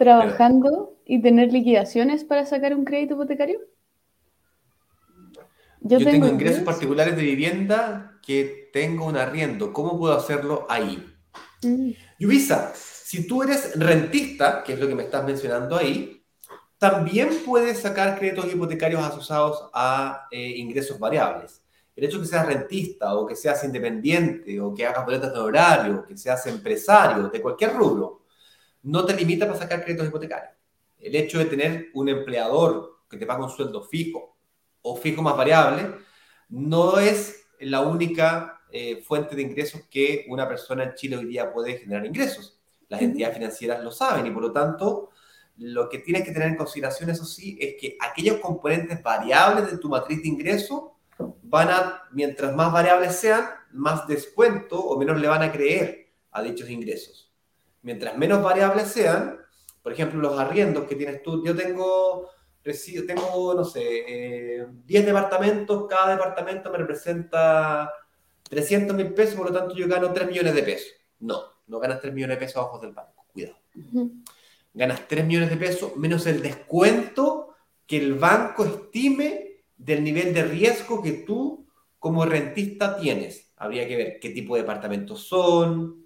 trabajando 0.00 0.96
y 1.04 1.20
tener 1.20 1.52
liquidaciones 1.52 2.24
para 2.24 2.46
sacar 2.46 2.74
un 2.74 2.86
crédito 2.86 3.14
hipotecario? 3.14 3.60
Yo, 5.82 5.98
tengo, 5.98 6.26
ingresos 6.26 6.62
particulares 6.62 7.14
de 7.16 7.22
vivienda 7.22 8.18
que 8.22 8.70
tengo 8.72 9.04
un 9.04 9.18
arriendo. 9.18 9.74
¿Cómo 9.74 9.98
puedo 9.98 10.14
hacerlo 10.14 10.66
ahí? 10.70 11.06
Mm. 11.62 11.90
Yubisa, 12.18 12.72
si 12.74 13.26
tú 13.26 13.42
eres 13.42 13.78
rentista, 13.78 14.64
que 14.64 14.72
es 14.72 14.80
lo 14.80 14.88
que 14.88 14.94
me 14.94 15.02
estás 15.02 15.22
mencionando 15.22 15.76
ahí, 15.76 16.24
también 16.78 17.28
puedes 17.44 17.80
sacar 17.80 18.18
créditos 18.18 18.50
hipotecarios 18.50 19.02
asociados 19.02 19.68
a 19.74 20.28
eh, 20.30 20.54
ingresos 20.56 20.98
variables. 20.98 21.62
El 21.94 22.04
hecho 22.04 22.16
de 22.16 22.22
que 22.22 22.30
seas 22.30 22.46
rentista 22.46 23.14
o 23.14 23.26
que 23.26 23.36
seas 23.36 23.62
independiente 23.64 24.58
o 24.62 24.72
que 24.72 24.86
hagas 24.86 25.04
boletas 25.04 25.30
de 25.30 25.40
horario, 25.40 26.06
que 26.06 26.16
seas 26.16 26.46
empresario 26.46 27.28
de 27.28 27.42
cualquier 27.42 27.74
rubro, 27.74 28.19
no 28.82 29.04
te 29.04 29.14
limita 29.14 29.46
para 29.46 29.58
sacar 29.58 29.84
créditos 29.84 30.08
hipotecarios. 30.08 30.54
El 30.98 31.14
hecho 31.16 31.38
de 31.38 31.46
tener 31.46 31.88
un 31.94 32.08
empleador 32.08 33.00
que 33.08 33.16
te 33.16 33.26
paga 33.26 33.44
un 33.44 33.50
sueldo 33.50 33.82
fijo 33.82 34.36
o 34.82 34.96
fijo 34.96 35.22
más 35.22 35.36
variable 35.36 35.94
no 36.48 36.98
es 36.98 37.46
la 37.60 37.80
única 37.80 38.62
eh, 38.70 39.02
fuente 39.02 39.36
de 39.36 39.42
ingresos 39.42 39.82
que 39.90 40.26
una 40.28 40.48
persona 40.48 40.84
en 40.84 40.94
Chile 40.94 41.16
hoy 41.16 41.26
día 41.26 41.52
puede 41.52 41.78
generar 41.78 42.06
ingresos. 42.06 42.60
Las 42.88 43.02
entidades 43.02 43.36
financieras 43.36 43.82
lo 43.82 43.90
saben 43.90 44.26
y 44.26 44.30
por 44.30 44.42
lo 44.42 44.52
tanto 44.52 45.10
lo 45.58 45.88
que 45.88 45.98
tienes 45.98 46.24
que 46.24 46.32
tener 46.32 46.48
en 46.48 46.56
consideración, 46.56 47.10
eso 47.10 47.24
sí, 47.24 47.58
es 47.60 47.74
que 47.78 47.96
aquellos 48.00 48.38
componentes 48.38 49.02
variables 49.02 49.70
de 49.70 49.78
tu 49.78 49.88
matriz 49.90 50.22
de 50.22 50.28
ingreso 50.28 50.96
van 51.42 51.68
a, 51.68 52.02
mientras 52.12 52.54
más 52.54 52.72
variables 52.72 53.14
sean, 53.16 53.44
más 53.72 54.06
descuento 54.06 54.80
o 54.80 54.98
menos 54.98 55.20
le 55.20 55.28
van 55.28 55.42
a 55.42 55.52
creer 55.52 56.08
a 56.30 56.42
dichos 56.42 56.70
ingresos 56.70 57.29
mientras 57.82 58.16
menos 58.16 58.42
variables 58.42 58.88
sean, 58.88 59.38
por 59.82 59.92
ejemplo, 59.92 60.20
los 60.20 60.38
arriendos 60.38 60.84
que 60.84 60.96
tienes 60.96 61.22
tú, 61.22 61.44
yo 61.44 61.56
tengo, 61.56 62.28
tengo 62.62 63.54
no 63.54 63.64
sé, 63.64 64.66
10 64.84 65.02
eh, 65.02 65.06
departamentos, 65.06 65.86
cada 65.88 66.12
departamento 66.12 66.70
me 66.70 66.78
representa 66.78 67.90
300 68.48 68.96
mil 68.96 69.14
pesos, 69.14 69.36
por 69.36 69.50
lo 69.50 69.58
tanto 69.58 69.74
yo 69.74 69.88
gano 69.88 70.12
3 70.12 70.28
millones 70.28 70.54
de 70.54 70.62
pesos. 70.62 70.92
No, 71.20 71.42
no 71.66 71.78
ganas 71.78 72.00
3 72.00 72.12
millones 72.12 72.36
de 72.36 72.46
pesos 72.46 72.56
a 72.56 72.66
ojos 72.66 72.80
del 72.82 72.92
banco, 72.92 73.26
cuidado. 73.32 73.56
Ganas 74.74 75.08
3 75.08 75.24
millones 75.24 75.50
de 75.50 75.56
pesos 75.56 75.96
menos 75.96 76.26
el 76.26 76.42
descuento 76.42 77.54
que 77.86 77.96
el 77.96 78.14
banco 78.14 78.64
estime 78.64 79.64
del 79.76 80.04
nivel 80.04 80.34
de 80.34 80.44
riesgo 80.44 81.02
que 81.02 81.12
tú 81.12 81.66
como 81.98 82.24
rentista 82.24 82.96
tienes. 82.98 83.52
Habría 83.56 83.86
que 83.88 83.96
ver 83.96 84.20
qué 84.20 84.30
tipo 84.30 84.54
de 84.54 84.62
departamentos 84.62 85.24
son, 85.26 85.99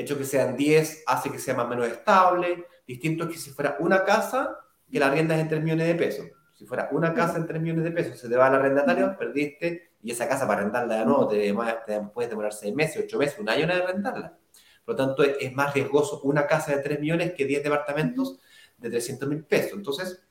hecho 0.00 0.18
que 0.18 0.24
sean 0.24 0.56
10 0.56 1.04
hace 1.06 1.30
que 1.30 1.38
sea 1.38 1.54
más 1.54 1.66
o 1.66 1.68
menos 1.68 1.88
estable. 1.88 2.66
Distinto 2.86 3.24
es 3.24 3.30
que 3.30 3.38
si 3.38 3.50
fuera 3.50 3.76
una 3.80 4.04
casa, 4.04 4.58
que 4.90 4.98
la 4.98 5.10
renta 5.10 5.34
es 5.34 5.42
en 5.42 5.48
3 5.48 5.62
millones 5.62 5.86
de 5.86 5.94
pesos. 5.94 6.26
Si 6.54 6.66
fuera 6.66 6.88
una 6.92 7.14
casa 7.14 7.38
en 7.38 7.46
3 7.46 7.60
millones 7.62 7.84
de 7.84 7.92
pesos, 7.92 8.18
se 8.18 8.28
te 8.28 8.36
va 8.36 8.48
al 8.48 8.56
arrendatario, 8.56 9.16
perdiste, 9.16 9.92
y 10.02 10.10
esa 10.10 10.28
casa 10.28 10.46
para 10.46 10.62
rentarla 10.62 10.98
de 10.98 11.04
nuevo 11.04 11.28
te, 11.28 11.54
te 11.86 12.00
puedes 12.12 12.30
demorar 12.30 12.52
6 12.52 12.74
meses, 12.74 13.04
8 13.04 13.18
meses, 13.18 13.38
un 13.38 13.48
año 13.48 13.66
de 13.66 13.86
rentarla. 13.86 14.36
Por 14.84 14.98
lo 14.98 15.06
tanto, 15.06 15.22
es 15.22 15.52
más 15.54 15.72
riesgoso 15.74 16.20
una 16.22 16.46
casa 16.46 16.74
de 16.74 16.82
3 16.82 17.00
millones 17.00 17.32
que 17.34 17.44
10 17.44 17.62
departamentos 17.62 18.38
de 18.78 18.90
300 18.90 19.28
mil 19.28 19.44
pesos. 19.44 19.72
Entonces, 19.74 20.22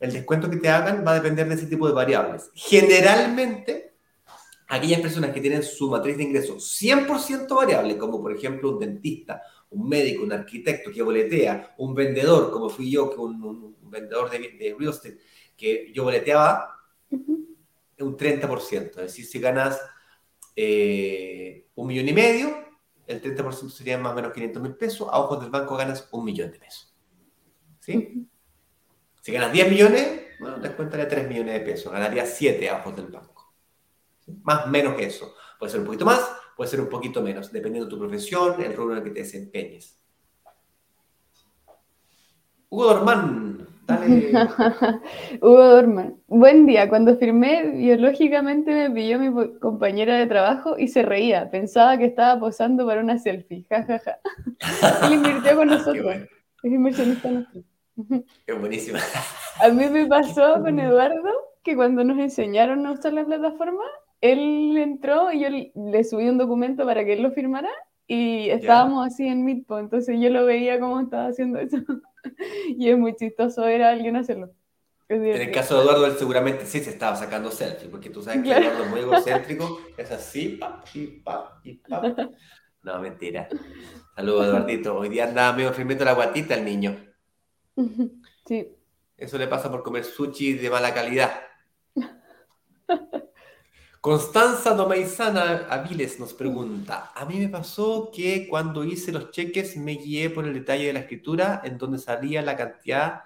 el 0.00 0.12
descuento 0.12 0.50
que 0.50 0.56
te 0.56 0.68
hagan 0.68 1.04
va 1.06 1.12
a 1.12 1.14
depender 1.14 1.48
de 1.48 1.54
ese 1.54 1.66
tipo 1.66 1.86
de 1.86 1.94
variables. 1.94 2.50
Generalmente, 2.54 3.91
aquellas 4.72 5.00
personas 5.00 5.32
que 5.32 5.40
tienen 5.42 5.62
su 5.62 5.90
matriz 5.90 6.16
de 6.16 6.22
ingresos 6.22 6.80
100% 6.80 7.54
variable, 7.54 7.98
como 7.98 8.22
por 8.22 8.34
ejemplo 8.34 8.70
un 8.70 8.78
dentista, 8.78 9.42
un 9.68 9.86
médico, 9.86 10.24
un 10.24 10.32
arquitecto 10.32 10.90
que 10.90 11.02
boletea, 11.02 11.74
un 11.76 11.94
vendedor, 11.94 12.50
como 12.50 12.70
fui 12.70 12.90
yo, 12.90 13.10
que 13.10 13.16
un, 13.18 13.76
vendedor 13.82 14.30
de, 14.30 14.38
de, 14.38 14.74
real 14.78 14.92
estate, 14.92 15.18
que 15.54 15.92
yo 15.92 16.04
boleteaba 16.04 16.74
un 17.10 18.16
30%. 18.16 18.88
Es 18.88 18.96
decir, 18.96 19.26
si 19.26 19.38
ganas 19.40 19.78
eh, 20.56 21.66
un 21.74 21.86
millón 21.86 22.08
y 22.08 22.12
medio, 22.14 22.56
el 23.06 23.20
30% 23.20 23.68
sería 23.68 23.98
más 23.98 24.12
o 24.12 24.14
menos 24.16 24.32
500 24.32 24.62
mil 24.62 24.74
pesos, 24.74 25.06
a 25.10 25.20
ojos 25.20 25.38
del 25.42 25.50
banco 25.50 25.76
ganas 25.76 26.08
un 26.12 26.24
millón 26.24 26.50
de 26.50 26.58
pesos. 26.58 26.94
¿Sí? 27.80 28.26
Si 29.20 29.32
ganas 29.32 29.52
10 29.52 29.70
millones, 29.70 30.20
bueno, 30.40 30.58
descuéntale 30.58 31.04
3 31.04 31.28
millones 31.28 31.52
de 31.52 31.60
pesos, 31.60 31.92
ganaría 31.92 32.24
7 32.24 32.70
a 32.70 32.78
ojos 32.78 32.96
del 32.96 33.08
banco. 33.08 33.31
Más 34.42 34.66
o 34.66 34.68
menos 34.68 34.94
que 34.94 35.06
eso. 35.06 35.34
Puede 35.58 35.72
ser 35.72 35.80
un 35.80 35.86
poquito 35.86 36.04
más, 36.04 36.20
puede 36.56 36.70
ser 36.70 36.80
un 36.80 36.88
poquito 36.88 37.22
menos, 37.22 37.52
dependiendo 37.52 37.86
de 37.86 37.90
tu 37.90 37.98
profesión, 37.98 38.60
el 38.62 38.74
rubro 38.74 38.92
en 38.94 38.98
el 38.98 39.04
que 39.04 39.10
te 39.10 39.20
desempeñes. 39.20 39.98
Hugo 42.68 42.84
Dormán, 42.84 43.66
dale. 43.86 44.32
Hugo 45.42 45.68
Dorman, 45.68 46.16
buen 46.26 46.64
día. 46.64 46.88
Cuando 46.88 47.16
firmé, 47.18 47.70
biológicamente 47.76 48.72
me 48.72 48.90
pilló 48.90 49.18
mi 49.18 49.58
compañera 49.58 50.16
de 50.16 50.26
trabajo 50.26 50.78
y 50.78 50.88
se 50.88 51.02
reía. 51.02 51.50
Pensaba 51.50 51.98
que 51.98 52.06
estaba 52.06 52.40
posando 52.40 52.86
para 52.86 53.02
una 53.02 53.18
selfie. 53.18 53.66
Ja, 53.68 53.82
ja, 53.84 53.98
ja. 53.98 54.18
Él 55.06 55.12
invirtió 55.12 55.54
con 55.54 55.68
nosotros. 55.68 56.16
Es 56.62 56.72
inversionista 56.72 57.30
nuestro. 57.30 57.62
Es 58.46 58.58
buenísima. 58.58 58.98
A 59.60 59.68
mí 59.68 59.86
me 59.88 60.06
pasó 60.06 60.62
con 60.62 60.78
Eduardo 60.78 61.30
que 61.62 61.76
cuando 61.76 62.04
nos 62.04 62.18
enseñaron 62.18 62.86
a 62.86 62.92
usar 62.92 63.12
la 63.12 63.24
plataforma, 63.24 63.84
él 64.22 64.78
entró 64.78 65.32
y 65.32 65.40
yo 65.40 65.48
le 65.50 66.04
subí 66.04 66.28
un 66.28 66.38
documento 66.38 66.86
para 66.86 67.04
que 67.04 67.12
él 67.14 67.22
lo 67.22 67.32
firmara 67.32 67.68
y 68.06 68.48
estábamos 68.50 69.06
así 69.06 69.26
en 69.26 69.44
Meetpo, 69.44 69.78
entonces 69.78 70.18
yo 70.20 70.30
lo 70.30 70.46
veía 70.46 70.80
cómo 70.80 71.00
estaba 71.00 71.26
haciendo 71.26 71.58
eso. 71.58 71.76
y 72.78 72.88
es 72.88 72.96
muy 72.96 73.14
chistoso 73.16 73.62
ver 73.62 73.82
a 73.82 73.90
alguien 73.90 74.16
hacerlo. 74.16 74.50
En 75.08 75.24
el 75.24 75.50
caso 75.50 75.76
de 75.76 75.82
Eduardo, 75.82 76.06
él 76.06 76.16
seguramente 76.16 76.64
sí 76.64 76.80
se 76.80 76.90
estaba 76.90 77.16
sacando 77.16 77.50
selfie, 77.50 77.88
porque 77.88 78.08
tú 78.08 78.22
sabes 78.22 78.42
que 78.42 78.52
Eduardo 78.52 78.84
es 78.84 78.90
muy 78.90 79.00
egocéntrico, 79.00 79.80
es 79.96 80.10
así, 80.10 80.50
pa, 80.50 80.82
y 80.94 81.06
pa, 81.06 81.60
y 81.64 81.74
pa. 81.74 82.02
No, 82.82 82.98
mentira. 82.98 83.48
Saludos, 84.16 84.48
Eduardito. 84.48 84.96
Hoy 84.96 85.08
día 85.08 85.24
andaba 85.24 85.56
medio 85.56 85.72
firmando 85.72 86.04
la 86.04 86.14
guatita 86.14 86.56
el 86.56 86.64
niño. 86.64 86.96
Sí. 88.44 88.74
Eso 89.16 89.38
le 89.38 89.46
pasa 89.46 89.70
por 89.70 89.84
comer 89.84 90.02
sushi 90.02 90.54
de 90.54 90.68
mala 90.68 90.92
calidad. 90.92 91.30
Constanza 94.02 94.74
Domaizana 94.74 95.68
Aviles 95.70 96.18
nos 96.18 96.34
pregunta, 96.34 97.12
a 97.14 97.24
mí 97.24 97.38
me 97.38 97.48
pasó 97.48 98.10
que 98.12 98.48
cuando 98.48 98.82
hice 98.82 99.12
los 99.12 99.30
cheques 99.30 99.76
me 99.76 99.92
guié 99.92 100.28
por 100.28 100.44
el 100.44 100.54
detalle 100.54 100.88
de 100.88 100.92
la 100.92 100.98
escritura 100.98 101.62
en 101.62 101.78
donde 101.78 101.98
salía 101.98 102.42
la 102.42 102.56
cantidad 102.56 103.22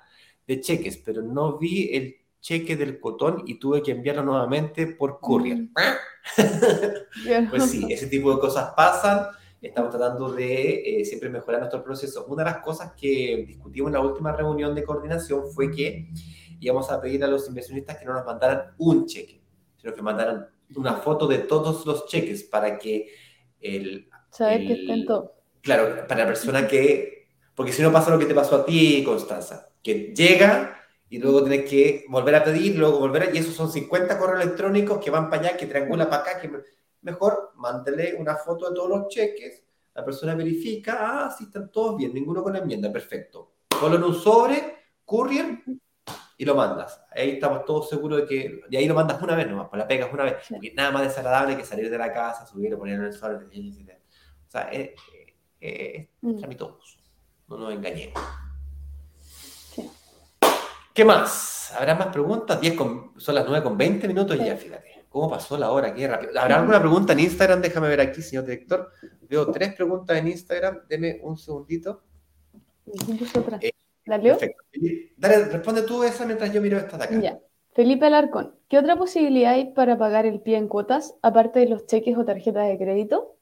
de 0.46 0.60
cheques, 0.60 0.98
pero 0.98 1.22
no 1.22 1.56
vi 1.56 1.88
el 1.94 2.16
cheque 2.42 2.76
del 2.76 3.00
cotón 3.00 3.42
y 3.46 3.58
tuve 3.58 3.82
que 3.82 3.92
enviarlo 3.92 4.22
nuevamente 4.22 4.86
por 4.86 5.18
courier. 5.18 5.60
Mm. 5.60 7.48
pues 7.48 7.70
sí, 7.70 7.86
ese 7.90 8.08
tipo 8.08 8.34
de 8.34 8.38
cosas 8.38 8.74
pasan 8.76 9.28
estamos 9.62 9.90
tratando 9.90 10.30
de 10.30 11.00
eh, 11.00 11.04
siempre 11.06 11.30
mejorar 11.30 11.60
nuestro 11.60 11.82
proceso. 11.82 12.26
Una 12.26 12.44
de 12.44 12.50
las 12.50 12.58
cosas 12.62 12.92
que 12.92 13.46
discutimos 13.48 13.88
en 13.88 13.94
la 13.94 14.00
última 14.00 14.30
reunión 14.30 14.74
de 14.74 14.84
coordinación 14.84 15.50
fue 15.54 15.70
que 15.70 16.10
íbamos 16.60 16.90
a 16.90 17.00
pedir 17.00 17.24
a 17.24 17.28
los 17.28 17.48
inversionistas 17.48 17.96
que 17.96 18.04
no 18.04 18.12
nos 18.12 18.26
mandaran 18.26 18.74
un 18.76 19.06
cheque, 19.06 19.40
sino 19.78 19.94
que 19.94 20.02
mandaran 20.02 20.48
una 20.74 20.94
foto 20.94 21.26
de 21.26 21.38
todos 21.38 21.86
los 21.86 22.06
cheques 22.06 22.44
para 22.44 22.78
que 22.78 23.12
el... 23.60 24.08
Saber 24.30 24.66
que 24.66 24.72
estén 24.72 25.06
todos. 25.06 25.30
Claro, 25.62 26.06
para 26.06 26.22
la 26.22 26.26
persona 26.26 26.66
que... 26.66 27.28
Porque 27.54 27.72
si 27.72 27.82
no 27.82 27.92
pasa 27.92 28.10
lo 28.10 28.18
que 28.18 28.26
te 28.26 28.34
pasó 28.34 28.56
a 28.56 28.66
ti, 28.66 29.02
Constanza, 29.04 29.70
que 29.82 30.12
llega 30.14 30.78
y 31.08 31.18
luego 31.18 31.42
tienes 31.44 31.68
que 31.68 32.04
volver 32.08 32.34
a 32.34 32.44
pedir, 32.44 32.76
luego 32.76 32.98
volver 32.98 33.22
a... 33.22 33.34
Y 33.34 33.38
esos 33.38 33.54
son 33.54 33.70
50 33.70 34.18
correos 34.18 34.42
electrónicos 34.42 35.02
que 35.02 35.10
van 35.10 35.30
para 35.30 35.48
allá, 35.48 35.56
que 35.56 35.66
triangula 35.66 36.10
para 36.10 36.22
acá, 36.22 36.40
que 36.40 36.50
mejor 37.02 37.52
mándele 37.54 38.14
una 38.14 38.36
foto 38.36 38.68
de 38.68 38.74
todos 38.74 38.90
los 38.90 39.08
cheques, 39.08 39.64
la 39.94 40.04
persona 40.04 40.34
verifica, 40.34 40.98
ah, 41.00 41.34
sí, 41.36 41.44
están 41.44 41.70
todos 41.70 41.96
bien, 41.96 42.12
ninguno 42.12 42.42
con 42.42 42.54
enmienda, 42.54 42.92
perfecto. 42.92 43.52
Ponlo 43.80 43.96
en 43.96 44.04
un 44.04 44.14
sobre, 44.14 44.74
courier, 45.04 45.62
y 46.38 46.44
lo 46.44 46.54
mandas. 46.54 47.00
Ahí 47.10 47.30
estamos 47.30 47.64
todos 47.64 47.88
seguros 47.88 48.20
de 48.20 48.26
que, 48.26 48.60
y 48.70 48.76
ahí 48.76 48.86
lo 48.86 48.94
mandas 48.94 49.20
una 49.22 49.34
vez 49.34 49.48
nomás, 49.48 49.68
pues 49.68 49.78
la 49.78 49.88
pegas 49.88 50.12
una 50.12 50.24
vez, 50.24 50.36
porque 50.48 50.72
nada 50.74 50.90
más 50.90 51.02
desagradable 51.02 51.56
que 51.56 51.64
salir 51.64 51.90
de 51.90 51.98
la 51.98 52.12
casa, 52.12 52.46
subirlo, 52.46 52.78
ponerlo 52.78 53.06
en 53.06 53.12
el 53.12 53.18
sobre, 53.18 53.46
o 53.46 54.50
sea, 54.50 54.62
es, 54.70 54.90
es, 55.60 56.08
mm. 56.20 56.40
no 57.48 57.58
nos 57.58 57.72
engañemos. 57.72 58.22
¿Qué 60.92 61.04
más? 61.04 61.72
¿Habrá 61.76 61.94
más 61.94 62.06
preguntas? 62.08 62.60
10 62.60 62.76
son 63.18 63.34
las 63.34 63.44
9 63.46 63.62
con 63.62 63.76
20 63.76 64.08
minutos 64.08 64.36
y 64.36 64.44
ya, 64.44 64.56
fíjate. 64.56 65.04
¿Cómo 65.10 65.30
pasó 65.30 65.56
la 65.56 65.70
hora? 65.70 65.94
Qué 65.94 66.06
rápido. 66.06 66.38
¿Habrá 66.38 66.56
alguna 66.56 66.80
pregunta 66.80 67.12
en 67.12 67.20
Instagram? 67.20 67.60
Déjame 67.60 67.88
ver 67.88 68.00
aquí, 68.00 68.22
señor 68.22 68.44
director. 68.44 68.90
Veo 69.22 69.50
tres 69.50 69.74
preguntas 69.74 70.16
en 70.16 70.28
Instagram. 70.28 70.80
Deme 70.88 71.20
un 71.22 71.36
segundito. 71.36 72.02
Eh, 73.60 73.72
Perfecto. 74.06 74.64
Dale, 75.16 75.44
responde 75.46 75.82
tú 75.82 76.04
esa 76.04 76.24
mientras 76.24 76.52
yo 76.52 76.62
miro 76.62 76.78
esta 76.78 76.96
de 76.96 77.04
acá. 77.04 77.20
Ya. 77.20 77.38
Felipe 77.74 78.06
Alarcón, 78.06 78.54
¿qué 78.68 78.78
otra 78.78 78.96
posibilidad 78.96 79.52
hay 79.52 79.72
para 79.72 79.98
pagar 79.98 80.24
el 80.24 80.40
pie 80.40 80.56
en 80.56 80.66
cuotas, 80.66 81.14
aparte 81.20 81.58
de 81.60 81.68
los 81.68 81.86
cheques 81.86 82.16
o 82.16 82.24
tarjetas 82.24 82.68
de 82.68 82.78
crédito? 82.78 83.36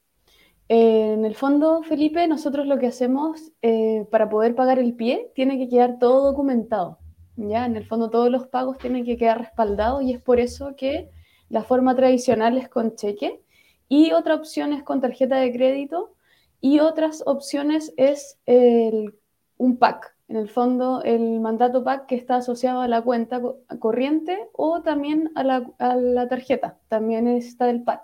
Eh, 0.68 1.12
en 1.12 1.24
el 1.24 1.36
fondo, 1.36 1.82
Felipe, 1.82 2.26
nosotros 2.26 2.66
lo 2.66 2.78
que 2.78 2.86
hacemos 2.86 3.52
eh, 3.62 4.06
para 4.10 4.28
poder 4.28 4.54
pagar 4.54 4.78
el 4.78 4.94
pie 4.94 5.30
tiene 5.34 5.58
que 5.58 5.68
quedar 5.68 5.98
todo 5.98 6.24
documentado. 6.24 6.98
¿ya? 7.36 7.66
En 7.66 7.76
el 7.76 7.86
fondo, 7.86 8.10
todos 8.10 8.30
los 8.30 8.48
pagos 8.48 8.78
tienen 8.78 9.04
que 9.04 9.16
quedar 9.16 9.38
respaldados 9.38 10.02
y 10.02 10.12
es 10.12 10.20
por 10.20 10.40
eso 10.40 10.74
que 10.74 11.10
la 11.48 11.62
forma 11.62 11.94
tradicional 11.94 12.56
es 12.56 12.68
con 12.68 12.96
cheque 12.96 13.40
y 13.88 14.12
otra 14.12 14.34
opción 14.34 14.72
es 14.72 14.82
con 14.82 15.00
tarjeta 15.00 15.36
de 15.36 15.52
crédito 15.52 16.14
y 16.60 16.80
otras 16.80 17.22
opciones 17.26 17.92
es 17.96 18.38
un 18.46 19.76
PAC. 19.78 20.13
En 20.28 20.36
el 20.36 20.48
fondo, 20.48 21.02
el 21.02 21.40
mandato 21.40 21.84
PAC 21.84 22.06
que 22.06 22.14
está 22.14 22.36
asociado 22.36 22.80
a 22.80 22.88
la 22.88 23.02
cuenta 23.02 23.40
corriente 23.78 24.48
o 24.52 24.82
también 24.82 25.30
a 25.34 25.44
la, 25.44 26.28
tarjeta. 26.28 26.78
También 26.88 27.28
está 27.28 27.68
el 27.68 27.82
PAC. 27.82 28.02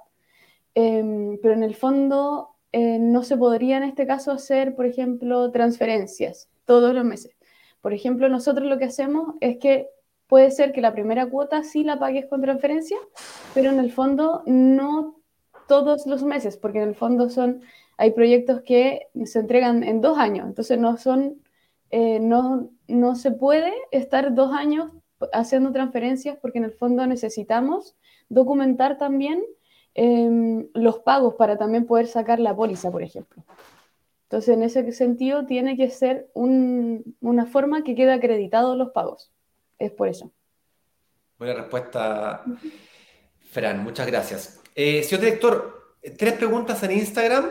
Em, 0.74 1.38
pero 1.42 1.54
en 1.54 1.62
el 1.62 1.74
fondo 1.74 2.56
eh, 2.72 2.98
no 2.98 3.22
se 3.22 3.36
podría 3.36 3.78
en 3.78 3.84
este 3.84 4.06
caso 4.06 4.32
hacer, 4.32 4.76
por 4.76 4.86
ejemplo, 4.86 5.50
transferencias 5.50 6.48
todos 6.64 6.94
los 6.94 7.04
meses. 7.04 7.36
Por 7.80 7.94
ejemplo, 7.94 8.28
nosotros 8.28 8.68
lo 8.68 8.78
que 8.78 8.84
hacemos 8.84 9.34
es 9.40 9.58
que 9.58 9.88
puede 10.30 10.50
ser 10.52 10.72
que 10.72 10.80
la 10.80 10.92
primera 10.92 11.26
cuota 11.26 11.64
sí 11.64 11.82
la 11.82 11.98
pagues 11.98 12.26
con 12.26 12.40
transferencia, 12.40 12.96
pero 13.52 13.70
en 13.70 13.80
el 13.80 13.90
fondo 13.90 14.42
no 14.46 15.16
todos 15.66 16.06
los 16.06 16.22
meses, 16.22 16.56
porque 16.56 16.80
en 16.80 16.88
el 16.90 16.94
fondo 16.94 17.28
son, 17.30 17.62
hay 17.96 18.12
proyectos 18.12 18.62
que 18.62 19.08
se 19.24 19.40
entregan 19.40 19.82
en 19.82 20.00
dos 20.00 20.18
años, 20.18 20.46
entonces 20.46 20.78
no 20.78 20.96
son, 20.96 21.42
eh, 21.90 22.20
no, 22.20 22.70
no 22.88 23.14
se 23.16 23.30
puede 23.30 23.72
estar 23.90 24.34
dos 24.34 24.52
años 24.52 24.92
haciendo 25.32 25.72
transferencias 25.72 26.38
porque 26.40 26.58
en 26.58 26.64
el 26.64 26.72
fondo 26.72 27.06
necesitamos 27.06 27.96
documentar 28.28 28.96
también 28.96 29.44
em, 29.94 30.68
los 30.72 31.00
pagos 31.00 31.34
para 31.34 31.58
también 31.58 31.86
poder 31.86 32.06
sacar 32.06 32.40
la 32.40 32.54
póliza, 32.54 32.90
por 32.90 33.02
ejemplo. 33.02 33.44
Entonces, 34.24 34.54
en 34.54 34.62
ese 34.62 34.92
sentido, 34.92 35.44
tiene 35.44 35.76
que 35.76 35.90
ser 35.90 36.30
una 36.34 37.46
forma 37.46 37.82
que 37.82 37.96
quede 37.96 38.12
acreditados 38.12 38.76
los 38.76 38.90
pagos 38.90 39.32
es 39.80 39.90
por 39.90 40.06
eso. 40.06 40.30
Buena 41.38 41.54
respuesta, 41.54 42.44
Fran, 43.50 43.82
muchas 43.82 44.06
gracias. 44.06 44.60
Eh, 44.74 45.02
señor 45.02 45.24
director, 45.24 45.96
tres 46.16 46.34
preguntas 46.34 46.82
en 46.84 46.92
Instagram, 46.92 47.50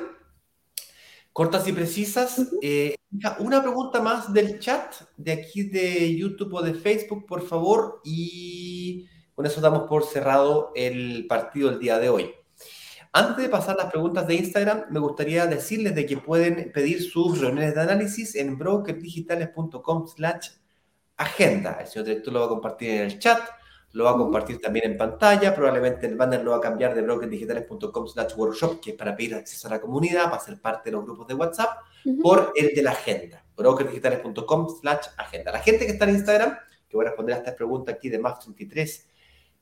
cortas 1.34 1.68
y 1.68 1.74
precisas. 1.74 2.50
Eh, 2.62 2.96
una 3.40 3.62
pregunta 3.62 4.02
más 4.02 4.32
del 4.34 4.60
chat 4.60 4.94
de 5.18 5.32
aquí 5.32 5.64
de 5.64 6.16
YouTube 6.16 6.54
o 6.54 6.62
de 6.62 6.74
Facebook, 6.74 7.26
por 7.26 7.46
favor, 7.48 8.02
y 8.04 9.08
con 9.34 9.46
eso 9.46 9.62
damos 9.62 9.88
por 9.88 10.04
cerrado 10.04 10.72
el 10.76 11.26
partido 11.28 11.70
del 11.70 11.80
día 11.80 11.98
de 12.00 12.10
hoy. 12.10 12.32
Antes 13.12 13.38
de 13.38 13.50
pasar 13.50 13.76
las 13.76 13.90
preguntas 13.90 14.28
de 14.28 14.36
Instagram, 14.36 14.84
me 14.92 15.00
gustaría 15.00 15.48
decirles 15.48 15.96
de 15.96 16.06
que 16.06 16.18
pueden 16.18 16.72
pedir 16.72 17.02
sus 17.02 17.40
reuniones 17.40 17.74
de 17.74 17.82
análisis 17.82 18.36
en 18.36 18.56
brokerdigitales.com 18.58 20.08
slash 20.08 20.50
agenda. 21.18 21.78
El 21.82 21.88
señor 21.88 22.06
director 22.06 22.34
lo 22.34 22.40
va 22.42 22.46
a 22.46 22.50
compartir 22.50 22.92
en 22.92 23.02
el 23.06 23.20
chat, 23.20 23.42
lo 23.94 24.04
va 24.04 24.12
a 24.12 24.18
compartir 24.18 24.62
también 24.62 24.92
en 24.92 24.98
pantalla, 24.98 25.56
probablemente 25.56 26.06
el 26.06 26.16
banner 26.16 26.44
lo 26.44 26.52
va 26.52 26.58
a 26.58 26.62
cambiar 26.62 26.94
de 26.94 27.02
brokerdigitales.com 27.02 28.08
slash 28.08 28.34
workshop, 28.36 28.80
que 28.80 28.92
es 28.92 28.96
para 28.96 29.16
pedir 29.16 29.36
acceso 29.36 29.68
a 29.68 29.72
la 29.72 29.82
comunidad, 29.82 30.26
para 30.30 30.42
ser 30.42 30.62
parte 30.62 30.90
de 30.90 30.96
los 30.96 31.06
grupos 31.06 31.28
de 31.28 31.34
WhatsApp, 31.34 31.80
por 32.22 32.54
el 32.56 32.76
de 32.76 32.84
la 32.84 32.92
agenda. 32.92 33.44
brokerdigitales.com 33.58 34.68
slash 34.80 35.08
agenda. 35.18 35.52
La 35.52 35.60
gente 35.60 35.86
que 35.86 35.94
está 35.94 36.06
en 36.06 36.16
Instagram, 36.16 36.58
que 36.88 36.96
voy 36.96 37.06
a 37.06 37.10
responder 37.10 37.36
a 37.36 37.40
esta 37.40 37.56
pregunta 37.56 37.92
aquí 37.92 38.10
de 38.10 38.22
Max33, 38.22 39.06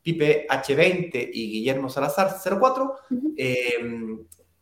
Pipe 0.02 0.48
H20 0.50 1.30
y 1.34 1.52
Guillermo 1.52 1.90
Salazar 1.90 2.36
04, 2.44 2.96
eh, 3.38 4.18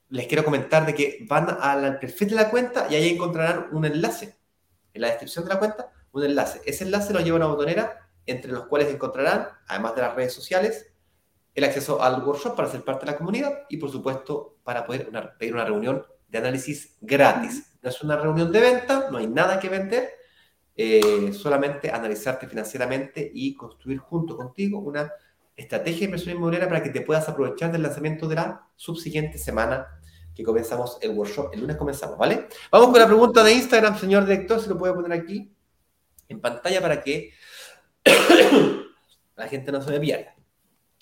les 0.10 0.28
quiero 0.28 0.44
comentar 0.44 0.86
de 0.86 0.94
que 0.94 1.26
van 1.28 1.58
al 1.60 2.00
perfil 2.00 2.30
de 2.30 2.36
la 2.36 2.50
cuenta 2.50 2.88
y 2.90 2.96
ahí 2.96 3.10
encontrarán 3.10 3.68
un 3.72 3.86
enlace. 3.86 4.36
En 4.94 5.02
la 5.02 5.08
descripción 5.08 5.44
de 5.44 5.54
la 5.54 5.60
cuenta, 5.60 5.92
un 6.14 6.24
enlace. 6.24 6.62
Ese 6.66 6.86
enlace 6.86 7.14
lo 7.14 7.20
lleva 7.20 7.36
a 7.36 7.40
una 7.40 7.48
botonera 7.48 8.05
entre 8.26 8.52
los 8.52 8.66
cuales 8.66 8.94
encontrarán, 8.94 9.48
además 9.68 9.96
de 9.96 10.02
las 10.02 10.16
redes 10.16 10.34
sociales, 10.34 10.92
el 11.54 11.64
acceso 11.64 12.02
al 12.02 12.24
workshop 12.24 12.56
para 12.56 12.70
ser 12.70 12.84
parte 12.84 13.06
de 13.06 13.12
la 13.14 13.18
comunidad 13.18 13.64
y, 13.70 13.78
por 13.78 13.90
supuesto, 13.90 14.58
para 14.64 14.86
poder 14.86 15.10
pedir 15.40 15.54
una 15.54 15.66
reunión 15.66 16.06
de 16.28 16.38
análisis 16.38 16.98
gratis. 17.02 17.78
No 17.82 17.90
es 17.90 18.02
una 18.02 18.18
reunión 18.18 18.52
de 18.52 18.60
venta, 18.60 19.10
no 19.10 19.18
hay 19.18 19.28
nada 19.28 19.60
que 19.60 19.70
vender, 19.70 20.10
eh, 20.76 21.32
solamente 21.34 21.90
analizarte 21.90 22.48
financieramente 22.48 23.32
y 23.34 23.56
construir 23.56 24.00
junto 24.00 24.36
contigo 24.36 24.80
una 24.80 25.12
estrategia 25.56 26.00
de 26.00 26.06
inversión 26.06 26.36
inmobiliaria 26.36 26.68
para 26.68 26.84
que 26.84 26.90
te 26.90 27.02
puedas 27.02 27.30
aprovechar 27.30 27.72
del 27.72 27.84
lanzamiento 27.84 28.28
de 28.28 28.36
la 28.36 28.68
subsiguiente 28.76 29.38
semana 29.38 29.88
que 30.36 30.44
comenzamos 30.44 30.98
el 31.02 31.12
workshop. 31.12 31.54
El 31.54 31.62
lunes 31.62 31.78
comenzamos, 31.78 32.18
¿vale? 32.18 32.48
Vamos 32.70 32.90
con 32.90 33.00
la 33.00 33.08
pregunta 33.08 33.42
de 33.42 33.54
Instagram, 33.54 33.98
señor 33.98 34.26
director, 34.26 34.60
si 34.60 34.68
lo 34.68 34.78
puede 34.78 34.94
poner 34.94 35.14
aquí 35.14 35.50
en 36.28 36.42
pantalla 36.42 36.82
para 36.82 37.02
que 37.02 37.32
la 39.36 39.48
gente 39.48 39.72
no 39.72 39.82
se 39.82 39.92
me 39.92 40.00
pierda. 40.00 40.36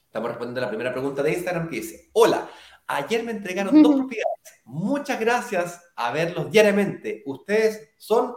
Estamos 0.06 0.30
respondiendo 0.30 0.60
a 0.62 0.64
la 0.64 0.70
primera 0.70 0.92
pregunta 0.92 1.24
de 1.24 1.34
Instagram 1.34 1.70
que 1.70 1.78
dice, 1.78 2.10
hola, 2.14 2.50
ayer 2.88 3.24
me 3.24 3.32
entregaron 3.32 3.82
dos 3.82 3.96
propiedades. 3.98 4.62
Muchas 4.66 5.20
gracias 5.20 5.82
a 5.96 6.12
verlos 6.12 6.52
diariamente. 6.52 7.24
Ustedes 7.26 7.94
son 7.98 8.36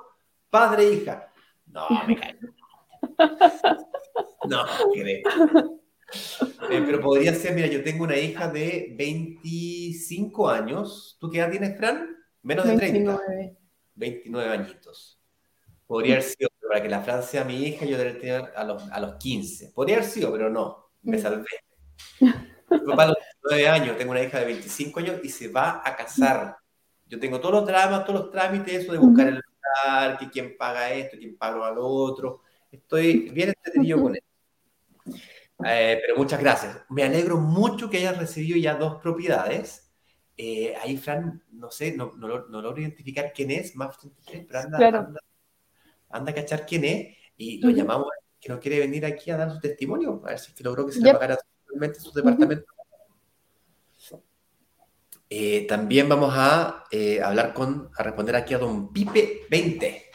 padre 0.51 0.85
e 0.85 0.93
hija. 0.95 1.33
No, 1.67 1.87
me 2.07 2.17
cae. 2.17 2.39
No, 4.49 4.65
creo. 4.93 5.81
Eh, 6.71 6.83
pero 6.87 7.01
podría 7.01 7.35
ser, 7.35 7.53
mira, 7.53 7.67
yo 7.67 7.83
tengo 7.83 8.05
una 8.05 8.17
hija 8.17 8.49
de 8.49 8.95
25 8.97 10.49
años. 10.49 11.17
¿Tú 11.21 11.29
qué 11.29 11.39
edad 11.39 11.51
tienes, 11.51 11.77
Fran? 11.77 12.17
Menos 12.43 12.65
de 12.65 12.77
30. 12.77 13.21
29 13.97 14.51
añitos. 14.51 15.21
Podría 15.87 16.15
haber 16.15 16.23
sido, 16.23 16.49
para 16.69 16.83
que 16.83 16.89
la 16.89 17.03
Fran 17.03 17.23
sea 17.23 17.45
mi 17.45 17.63
hija, 17.63 17.85
yo 17.85 17.97
debería 17.97 18.21
tener 18.21 18.53
a 18.57 18.65
los, 18.65 18.91
a 18.91 19.01
los 19.01 19.17
15. 19.17 19.73
Podría 19.75 19.97
haber 19.97 20.09
sido, 20.09 20.33
pero 20.33 20.51
no. 20.51 20.91
Me 21.03 21.17
mm. 21.17 21.21
salvé. 21.21 21.47
Mi 22.21 22.79
papá 22.79 23.05
a 23.05 23.07
los 23.07 23.17
29 23.49 23.69
años, 23.69 23.97
tengo 23.97 24.11
una 24.11 24.23
hija 24.23 24.41
de 24.41 24.47
25 24.47 25.01
años 25.01 25.21
y 25.23 25.29
se 25.29 25.49
va 25.49 25.83
a 25.85 25.97
casar. 25.97 26.57
Yo 27.07 27.21
tengo 27.21 27.41
todos 27.41 27.55
los 27.55 27.67
dramas, 27.67 28.05
todos 28.05 28.21
los 28.21 28.31
trámites, 28.31 28.83
eso 28.83 28.93
de 28.93 28.99
buscar 28.99 29.29
el 29.29 29.35
lugar, 29.35 30.19
que 30.19 30.29
quién 30.29 30.57
paga 30.57 30.93
esto, 30.93 31.17
quién 31.17 31.37
paga 31.37 31.71
lo 31.71 31.87
otro. 31.87 32.43
Estoy 32.71 33.31
bien 33.31 33.51
entretenido 33.51 34.03
con 34.03 34.17
él. 34.17 34.23
Eh, 35.65 35.99
pero 36.03 36.17
muchas 36.17 36.41
gracias. 36.41 36.85
Me 36.91 37.05
alegro 37.05 37.39
mucho 37.39 37.89
que 37.89 37.99
hayas 37.99 38.19
recibido 38.19 38.59
ya 38.59 38.75
dos 38.75 39.01
propiedades. 39.01 39.95
Eh, 40.37 40.75
ahí, 40.83 40.97
Fran, 40.97 41.43
no 41.53 41.71
sé, 41.71 41.97
no, 41.97 42.13
no, 42.17 42.47
no, 42.49 42.61
logro 42.61 42.81
identificar 42.81 43.33
quién 43.35 43.51
es, 43.51 43.75
más 43.75 43.97
pero 44.27 44.59
anda, 44.59 44.87
anda, 44.87 45.21
a 46.17 46.35
cachar 46.35 46.67
quién 46.67 46.85
es 46.85 47.17
y 47.37 47.59
lo 47.59 47.71
llamamos 47.71 48.09
que 48.41 48.49
nos 48.49 48.61
quiere 48.61 48.79
venir 48.81 49.05
aquí 49.05 49.31
a 49.31 49.37
dar 49.37 49.53
su 49.53 49.61
testimonio, 49.61 50.23
a 50.25 50.31
ver 50.31 50.39
si 50.39 50.51
es 50.51 50.57
que 50.57 50.65
logró 50.65 50.87
que 50.87 50.93
se 50.93 51.01
le 51.01 51.13
pagara 51.13 51.37
totalmente 51.65 52.01
su 52.01 52.13
departamento. 52.13 52.67
Eh, 55.29 55.67
también 55.67 56.09
vamos 56.09 56.33
a 56.35 56.85
hablar 57.25 57.53
con, 57.53 57.91
a 57.97 58.03
responder 58.03 58.37
aquí 58.37 58.55
a 58.55 58.59
don 58.59 58.93
Pipe 58.93 59.47
20. 59.51 60.07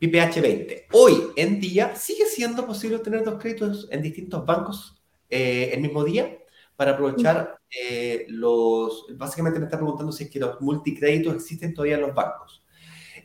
PPH20. 0.00 0.86
Hoy 0.92 1.32
en 1.36 1.60
día 1.60 1.96
sigue 1.96 2.24
siendo 2.26 2.66
posible 2.66 2.96
obtener 2.96 3.24
dos 3.24 3.40
créditos 3.40 3.88
en 3.90 4.02
distintos 4.02 4.46
bancos 4.46 5.02
eh, 5.28 5.70
el 5.72 5.80
mismo 5.80 6.04
día 6.04 6.38
para 6.76 6.92
aprovechar 6.92 7.58
eh, 7.68 8.24
los... 8.28 9.06
Básicamente 9.16 9.58
me 9.58 9.64
está 9.64 9.76
preguntando 9.76 10.12
si 10.12 10.24
es 10.24 10.30
que 10.30 10.38
los 10.38 10.60
multicréditos 10.60 11.34
existen 11.34 11.74
todavía 11.74 11.96
en 11.96 12.02
los 12.02 12.14
bancos. 12.14 12.57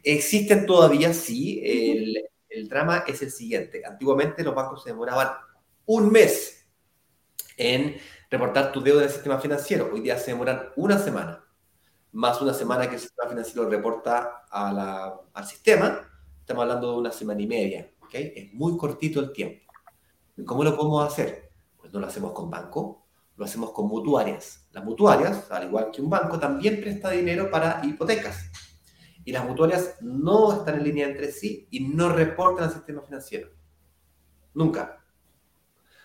Existen 0.04 0.66
todavía, 0.66 1.14
sí. 1.14 1.62
El, 1.64 2.24
el 2.50 2.70
drama 2.70 3.04
es 3.08 3.22
el 3.22 3.32
siguiente. 3.32 3.84
Antiguamente 3.86 4.44
los 4.44 4.54
bancos 4.54 4.84
se 4.84 4.90
demoraban 4.90 5.30
un 5.86 6.12
mes 6.12 6.68
en 7.58 7.96
reportar 8.30 8.72
tu 8.72 8.82
deuda 8.82 9.02
del 9.02 9.10
sistema 9.10 9.40
financiero. 9.40 9.90
Hoy 9.92 10.02
día 10.02 10.18
se 10.18 10.32
demoran 10.32 10.70
una 10.76 11.00
semana, 11.00 11.46
más 12.12 12.42
una 12.42 12.54
semana 12.54 12.88
que 12.88 12.96
el 12.96 13.02
sistema 13.02 13.30
financiero 13.30 13.70
reporta 13.70 14.46
a 14.50 14.72
la, 14.74 15.22
al 15.34 15.46
sistema 15.46 16.10
Estamos 16.44 16.64
hablando 16.64 16.92
de 16.92 16.98
una 16.98 17.12
semana 17.14 17.42
y 17.42 17.48
media, 17.48 17.90
¿ok? 18.02 18.10
Es 18.16 18.54
muy 18.54 18.76
cortito 18.76 19.22
el 19.22 19.32
tiempo. 19.32 19.72
¿Cómo 20.46 20.62
lo 20.66 20.76
podemos 20.76 21.08
hacer? 21.08 21.52
Pues 21.78 21.94
no 21.94 22.02
lo 22.02 22.08
hacemos 22.08 22.34
con 22.34 22.50
banco, 22.50 23.08
lo 23.38 23.46
hacemos 23.46 23.72
con 23.72 23.88
mutuarias. 23.88 24.68
Las 24.74 24.84
mutuarias, 24.84 25.50
al 25.50 25.68
igual 25.68 25.90
que 25.90 26.02
un 26.02 26.10
banco, 26.10 26.38
también 26.38 26.82
presta 26.82 27.12
dinero 27.12 27.50
para 27.50 27.80
hipotecas. 27.86 28.52
Y 29.26 29.32
las 29.32 29.46
mutuarias 29.46 29.96
no 30.02 30.54
están 30.54 30.76
en 30.76 30.84
línea 30.84 31.08
entre 31.08 31.32
sí 31.32 31.68
y 31.72 31.82
no 31.82 32.10
reportan 32.10 32.66
al 32.66 32.74
sistema 32.74 33.02
financiero. 33.02 33.50
Nunca. 34.54 35.04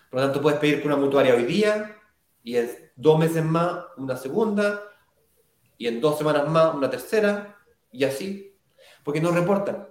Por 0.09 0.19
lo 0.19 0.25
tanto, 0.25 0.41
puedes 0.41 0.59
pedir 0.59 0.81
que 0.81 0.87
una 0.87 0.95
mutuaria 0.95 1.35
hoy 1.35 1.43
día 1.43 1.97
y 2.43 2.55
en 2.55 2.69
dos 2.95 3.19
meses 3.19 3.43
más 3.43 3.85
una 3.97 4.15
segunda 4.15 4.81
y 5.77 5.87
en 5.87 6.01
dos 6.01 6.17
semanas 6.17 6.47
más 6.49 6.73
una 6.73 6.89
tercera 6.89 7.57
y 7.91 8.03
así, 8.03 8.57
porque 9.03 9.21
no 9.21 9.31
reportan. 9.31 9.89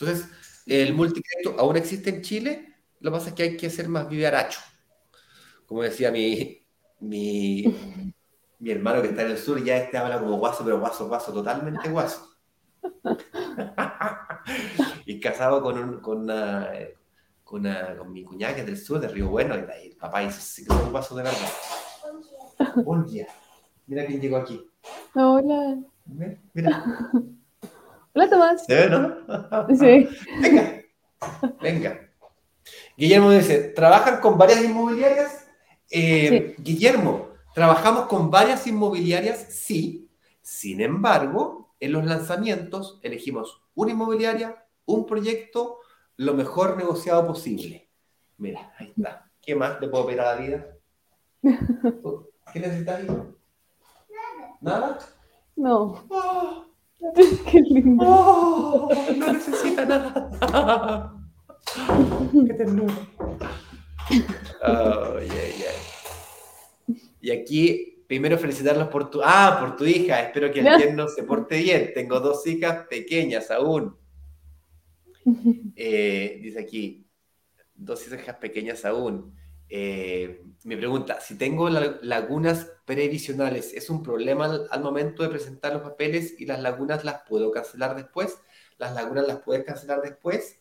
Entonces, 0.00 0.28
el 0.66 0.94
multicrédito 0.94 1.56
aún 1.58 1.76
existe 1.76 2.10
en 2.10 2.22
Chile, 2.22 2.76
lo 3.00 3.10
que 3.10 3.16
pasa 3.16 3.28
es 3.30 3.34
que 3.34 3.42
hay 3.42 3.56
que 3.56 3.68
ser 3.68 3.88
más 3.88 4.08
vivaracho. 4.08 4.60
Como 5.66 5.82
decía 5.82 6.12
mi, 6.12 6.64
mi, 7.00 7.64
mi 8.58 8.70
hermano 8.70 9.02
que 9.02 9.08
está 9.08 9.22
en 9.22 9.32
el 9.32 9.38
sur, 9.38 9.62
ya 9.62 9.76
este 9.76 9.98
habla 9.98 10.20
como 10.20 10.38
guaso, 10.38 10.64
pero 10.64 10.80
guaso, 10.80 11.08
guaso, 11.08 11.32
totalmente 11.32 11.88
guaso. 11.88 12.28
y 15.06 15.20
casado 15.20 15.62
con, 15.62 15.78
un, 15.78 16.00
con, 16.00 16.22
una, 16.22 16.70
con, 17.44 17.60
una, 17.60 17.96
con, 17.96 18.12
mi 18.12 18.24
cuñada 18.24 18.54
que 18.54 18.60
es 18.60 18.66
del 18.66 18.78
sur, 18.78 19.00
de 19.00 19.08
Río 19.08 19.28
Bueno, 19.28 19.54
y 19.56 19.88
el 19.88 19.96
papá 19.96 20.20
dice, 20.20 20.40
sí 20.40 20.64
que 20.64 20.72
un 20.72 20.90
guaso 20.90 21.14
de 21.16 21.24
verdad. 21.24 21.48
Buen 22.84 23.04
día. 23.04 23.26
Mira 23.86 24.06
quién 24.06 24.20
llegó 24.20 24.38
aquí. 24.38 24.68
Hola. 25.14 25.78
Mira. 26.52 26.84
Hola, 28.14 28.28
Tomás. 28.28 28.64
¿Se 28.64 28.90
no? 28.90 29.16
Sí. 29.74 30.08
Venga, 30.40 30.82
venga. 31.60 32.00
Guillermo 32.96 33.30
dice, 33.30 33.72
¿trabajan 33.74 34.20
con 34.20 34.38
varias 34.38 34.64
inmobiliarias? 34.64 35.46
Eh, 35.90 36.54
Guillermo, 36.58 37.27
¿trabajamos 37.58 38.06
con 38.06 38.30
varias 38.30 38.68
inmobiliarias? 38.68 39.46
Sí. 39.50 40.08
Sin 40.40 40.80
embargo, 40.80 41.74
en 41.80 41.90
los 41.90 42.04
lanzamientos 42.04 43.00
elegimos 43.02 43.60
una 43.74 43.90
inmobiliaria, 43.90 44.64
un 44.86 45.04
proyecto, 45.04 45.80
lo 46.18 46.34
mejor 46.34 46.76
negociado 46.76 47.26
posible. 47.26 47.90
Mira, 48.36 48.72
ahí 48.78 48.92
está. 48.96 49.28
¿Qué 49.42 49.56
más 49.56 49.80
le 49.80 49.88
puedo 49.88 50.06
pedir 50.06 50.20
a 50.20 50.36
la 50.36 50.40
vida? 50.40 50.66
¿Qué 52.52 52.60
necesitas? 52.60 53.02
¿Nada? 53.02 53.26
¿Nada? 54.60 54.98
No. 55.56 56.06
Oh. 56.10 56.64
Qué 57.50 57.60
lindo. 57.60 58.04
Oh, 58.06 58.88
no 59.16 59.32
necesita 59.32 59.84
nada. 59.84 61.12
Qué 62.46 62.54
ternura. 62.54 62.94
Y 67.28 67.30
aquí, 67.30 68.04
primero 68.06 68.38
felicitarlos 68.38 68.88
por 68.88 69.10
tu. 69.10 69.20
Ah, 69.22 69.58
por 69.60 69.76
tu 69.76 69.84
hija. 69.84 70.22
Espero 70.22 70.50
que 70.50 70.60
el 70.60 70.78
yerno 70.78 71.08
se 71.08 71.24
porte 71.24 71.58
bien. 71.58 71.92
Tengo 71.94 72.20
dos 72.20 72.46
hijas 72.46 72.86
pequeñas 72.88 73.50
aún. 73.50 73.94
Eh, 75.76 76.38
dice 76.42 76.58
aquí, 76.58 77.06
dos 77.74 78.06
hijas 78.06 78.36
pequeñas 78.36 78.86
aún. 78.86 79.36
Eh, 79.68 80.42
me 80.64 80.78
pregunta, 80.78 81.20
si 81.20 81.36
tengo 81.36 81.68
lagunas 81.68 82.72
previsionales, 82.86 83.74
¿es 83.74 83.90
un 83.90 84.02
problema 84.02 84.58
al, 84.70 84.82
momento 84.82 85.22
de 85.22 85.28
presentar 85.28 85.74
los 85.74 85.82
papeles 85.82 86.34
y 86.40 86.46
las 86.46 86.62
lagunas 86.62 87.04
las 87.04 87.20
puedo 87.28 87.50
cancelar 87.50 87.94
después? 87.94 88.38
¿Las 88.78 88.94
lagunas 88.94 89.28
las 89.28 89.40
puedes 89.40 89.66
cancelar 89.66 90.00
después? 90.00 90.57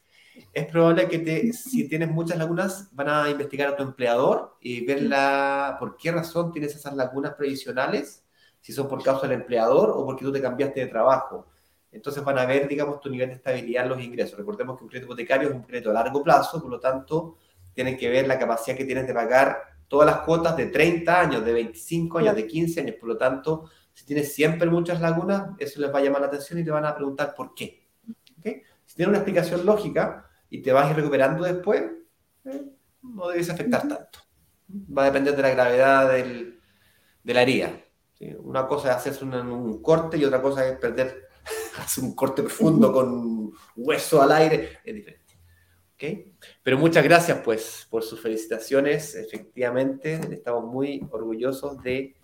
Es 0.53 0.65
probable 0.68 1.07
que 1.07 1.19
te, 1.19 1.53
si 1.53 1.88
tienes 1.88 2.09
muchas 2.09 2.38
lagunas, 2.38 2.89
van 2.93 3.09
a 3.09 3.30
investigar 3.30 3.69
a 3.69 3.76
tu 3.76 3.84
empleador 3.84 4.57
y 4.61 4.85
ver 4.85 5.03
la, 5.03 5.77
por 5.80 5.97
qué 5.97 6.11
razón 6.11 6.51
tienes 6.51 6.76
esas 6.76 6.95
lagunas 6.95 7.35
previsionales, 7.35 8.26
si 8.59 8.73
son 8.73 8.88
por 8.88 9.03
causa 9.03 9.27
del 9.27 9.39
empleador 9.41 9.91
o 9.91 10.05
porque 10.05 10.26
tú 10.26 10.31
te 10.31 10.41
cambiaste 10.41 10.81
de 10.81 10.88
trabajo. 10.88 11.47
Entonces 11.91 12.23
van 12.23 12.38
a 12.38 12.45
ver, 12.45 12.68
digamos, 12.68 12.99
tu 12.99 13.09
nivel 13.09 13.30
de 13.30 13.35
estabilidad 13.35 13.84
en 13.84 13.89
los 13.89 14.01
ingresos. 14.01 14.38
Recordemos 14.38 14.77
que 14.77 14.84
un 14.84 14.89
crédito 14.89 15.07
hipotecario 15.07 15.49
es 15.49 15.55
un 15.55 15.64
crédito 15.64 15.89
a 15.91 15.93
largo 15.93 16.22
plazo, 16.22 16.61
por 16.61 16.69
lo 16.69 16.80
tanto, 16.80 17.38
tienen 17.73 17.97
que 17.97 18.09
ver 18.09 18.27
la 18.27 18.38
capacidad 18.38 18.76
que 18.76 18.85
tienes 18.85 19.07
de 19.07 19.14
pagar 19.14 19.57
todas 19.88 20.05
las 20.05 20.19
cuotas 20.22 20.57
de 20.57 20.68
30 20.68 21.19
años, 21.19 21.45
de 21.45 21.53
25 21.53 22.18
años, 22.18 22.35
de 22.35 22.45
15 22.45 22.81
años. 22.81 22.95
Por 22.99 23.09
lo 23.09 23.18
tanto, 23.18 23.69
Si 23.93 24.05
tienes 24.05 24.31
siempre 24.31 24.69
muchas 24.69 25.01
lagunas, 25.01 25.55
eso 25.57 25.81
les 25.81 25.91
va 25.91 25.97
a 25.97 26.03
llamar 26.03 26.22
la 26.22 26.27
atención 26.27 26.59
y 26.59 26.64
te 26.64 26.69
van 26.69 26.85
a 26.85 26.93
preguntar 26.93 27.34
por 27.34 27.55
qué. 27.55 27.88
Si 28.85 28.95
tiene 28.95 29.09
una 29.09 29.18
explicación 29.18 29.65
lógica 29.65 30.26
y 30.49 30.61
te 30.61 30.72
vas 30.72 30.88
a 30.88 30.91
ir 30.91 30.95
recuperando 30.98 31.44
después, 31.44 31.84
eh, 32.45 32.65
no 33.02 33.28
debes 33.30 33.49
afectar 33.49 33.88
tanto. 33.88 34.19
Va 34.69 35.03
a 35.03 35.06
depender 35.06 35.36
de 35.36 35.41
la 35.41 35.49
gravedad 35.49 36.11
del, 36.11 36.60
de 37.24 37.34
la 37.34 37.41
herida. 37.41 37.72
Una 38.40 38.68
cosa 38.68 38.90
es 38.90 38.98
hacerse 38.98 39.24
un, 39.24 39.82
corte 39.82 40.18
y 40.18 40.26
otra 40.26 40.41
cosa 40.41 40.68
es 40.68 40.78
perder, 40.78 41.30
hacer 41.80 42.03
un 42.03 42.15
corte 42.15 42.41
profundo 42.41 42.91
con 42.91 43.52
hueso 43.76 44.22
al 44.22 44.32
aire. 44.32 44.80
Es 44.84 44.95
diferente. 44.95 45.28
Pero 46.64 46.78
muchas 46.78 47.03
gracias 47.03 47.40
pues 47.44 47.88
por 47.90 48.03
sus 48.03 48.22
felicitaciones. 48.22 49.15
Efectivamente, 49.15 50.19
estamos 50.32 50.65
muy 50.65 51.06
orgullosos 51.11 51.82
de 51.82 52.15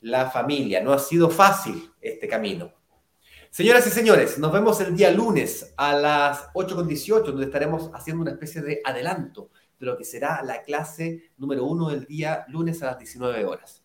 la 0.00 0.30
familia. 0.30 0.82
No 0.82 0.92
ha 0.92 0.98
sido 0.98 1.30
fácil 1.30 1.90
este 2.00 2.26
camino. 2.26 2.72
Señoras 3.50 3.86
y 3.86 3.90
señores, 3.90 4.38
nos 4.38 4.52
vemos 4.52 4.78
el 4.82 4.94
día 4.94 5.10
lunes 5.10 5.72
a 5.78 5.94
las 5.94 6.52
8.18, 6.52 7.24
donde 7.24 7.46
estaremos 7.46 7.90
haciendo 7.94 8.22
una 8.22 8.32
especie 8.32 8.60
de 8.60 8.82
adelanto 8.84 9.50
de 9.80 9.86
lo 9.86 9.96
que 9.96 10.04
será 10.04 10.42
la 10.42 10.60
clase 10.62 11.32
número 11.38 11.64
uno 11.64 11.88
del 11.88 12.04
día 12.04 12.44
lunes 12.48 12.82
a 12.82 12.86
las 12.86 12.98
19 12.98 13.46
horas, 13.46 13.82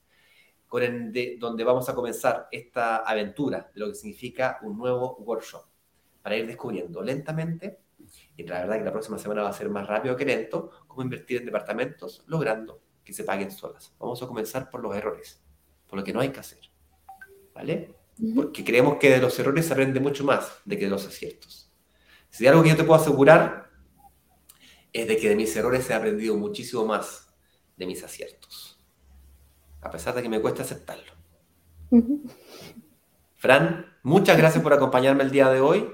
donde 0.69 1.63
vamos 1.63 1.87
a 1.87 1.95
comenzar 1.95 2.49
esta 2.51 2.97
aventura 2.97 3.71
de 3.73 3.79
lo 3.79 3.87
que 3.87 3.95
significa 3.95 4.59
un 4.63 4.77
nuevo 4.77 5.15
workshop, 5.19 5.63
para 6.21 6.35
ir 6.35 6.45
descubriendo 6.45 7.01
lentamente, 7.01 7.79
y 8.35 8.43
la 8.43 8.59
verdad 8.59 8.77
que 8.79 8.83
la 8.83 8.91
próxima 8.91 9.17
semana 9.17 9.43
va 9.43 9.49
a 9.49 9.53
ser 9.53 9.69
más 9.69 9.87
rápido 9.87 10.15
que 10.17 10.25
lento, 10.25 10.71
cómo 10.87 11.03
invertir 11.03 11.37
en 11.37 11.45
departamentos, 11.45 12.23
logrando 12.27 12.81
que 13.03 13.13
se 13.13 13.23
paguen 13.23 13.49
solas. 13.49 13.95
Vamos 13.97 14.21
a 14.21 14.27
comenzar 14.27 14.69
por 14.69 14.81
los 14.81 14.93
errores, 14.95 15.41
por 15.87 15.97
lo 15.97 16.03
que 16.03 16.11
no 16.11 16.19
hay 16.19 16.29
que 16.29 16.41
hacer. 16.41 16.59
¿Vale? 17.55 17.95
Porque 18.35 18.63
creemos 18.63 18.97
que 18.97 19.09
de 19.09 19.19
los 19.19 19.37
errores 19.39 19.65
se 19.65 19.73
aprende 19.73 19.99
mucho 19.99 20.23
más 20.23 20.59
de 20.65 20.77
que 20.77 20.85
de 20.85 20.91
los 20.91 21.05
aciertos. 21.05 21.71
Si 22.29 22.43
hay 22.43 22.49
algo 22.49 22.63
que 22.63 22.69
yo 22.69 22.77
te 22.77 22.83
puedo 22.83 22.99
asegurar, 22.99 23.69
es 24.91 25.07
de 25.07 25.17
que 25.17 25.29
de 25.29 25.35
mis 25.35 25.55
errores 25.55 25.89
he 25.89 25.93
aprendido 25.93 26.35
muchísimo 26.35 26.85
más 26.85 27.33
de 27.75 27.85
mis 27.85 28.03
aciertos. 28.03 28.79
A 29.81 29.89
pesar 29.89 30.15
de 30.15 30.21
que 30.21 30.29
me 30.29 30.39
cuesta 30.39 30.63
aceptarlo. 30.63 31.11
Fran, 33.35 33.85
muchas 34.03 34.37
gracias 34.37 34.63
por 34.63 34.73
acompañarme 34.73 35.23
el 35.23 35.31
día 35.31 35.49
de 35.49 35.59
hoy. 35.59 35.87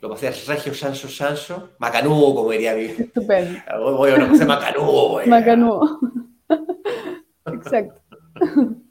Lo 0.00 0.10
pasé 0.10 0.30
regio, 0.30 0.74
chancho, 0.74 1.08
chancho. 1.08 1.70
Macanudo, 1.78 2.34
como 2.34 2.50
diría 2.50 2.74
mi. 2.74 2.84
Estupendo. 2.84 3.60
Voy 3.96 4.10
a 4.10 4.18
lo 4.18 4.28
pasé 4.28 4.44
macanudo. 4.44 5.26
Macanudo. 5.26 6.00
Exacto. 7.46 8.02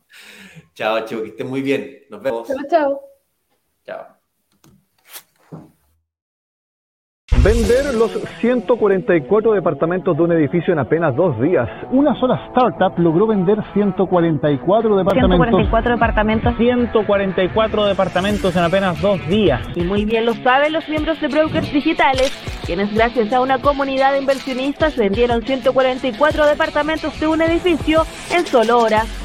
Chao, 0.76 1.06
chicos, 1.06 1.24
que 1.24 1.30
estén 1.30 1.50
muy 1.50 1.62
bien. 1.62 2.04
Nos 2.10 2.22
vemos. 2.22 2.48
Chao, 2.48 2.58
chao. 2.70 3.02
Chao. 3.86 4.16
Vender 7.44 7.94
los 7.94 8.12
144 8.42 9.54
departamentos 9.54 10.18
de 10.18 10.24
un 10.24 10.32
edificio 10.34 10.74
en 10.74 10.80
apenas 10.80 11.16
dos 11.16 11.40
días. 11.40 11.70
Una 11.92 12.20
sola 12.20 12.48
startup 12.48 13.00
logró 13.00 13.28
vender 13.28 13.58
144 13.74 14.98
departamentos. 14.98 15.38
144 15.38 15.92
departamentos. 15.94 16.58
144 16.58 17.86
departamentos 17.86 18.56
en 18.56 18.64
apenas 18.64 19.00
dos 19.00 19.26
días. 19.28 19.62
Y 19.76 19.84
muy 19.84 20.04
bien 20.06 20.26
lo 20.26 20.34
saben 20.34 20.74
los 20.74 20.90
miembros 20.90 21.22
de 21.22 21.28
Brokers 21.30 21.72
Digitales, 21.72 22.32
quienes 22.66 22.94
gracias 22.94 23.32
a 23.32 23.40
una 23.40 23.60
comunidad 23.60 24.12
de 24.12 24.20
inversionistas 24.20 24.98
vendieron 24.98 25.42
144 25.42 26.48
departamentos 26.48 27.18
de 27.20 27.28
un 27.28 27.42
edificio 27.42 28.04
en 28.36 28.46
solo 28.46 28.80
horas. 28.80 29.25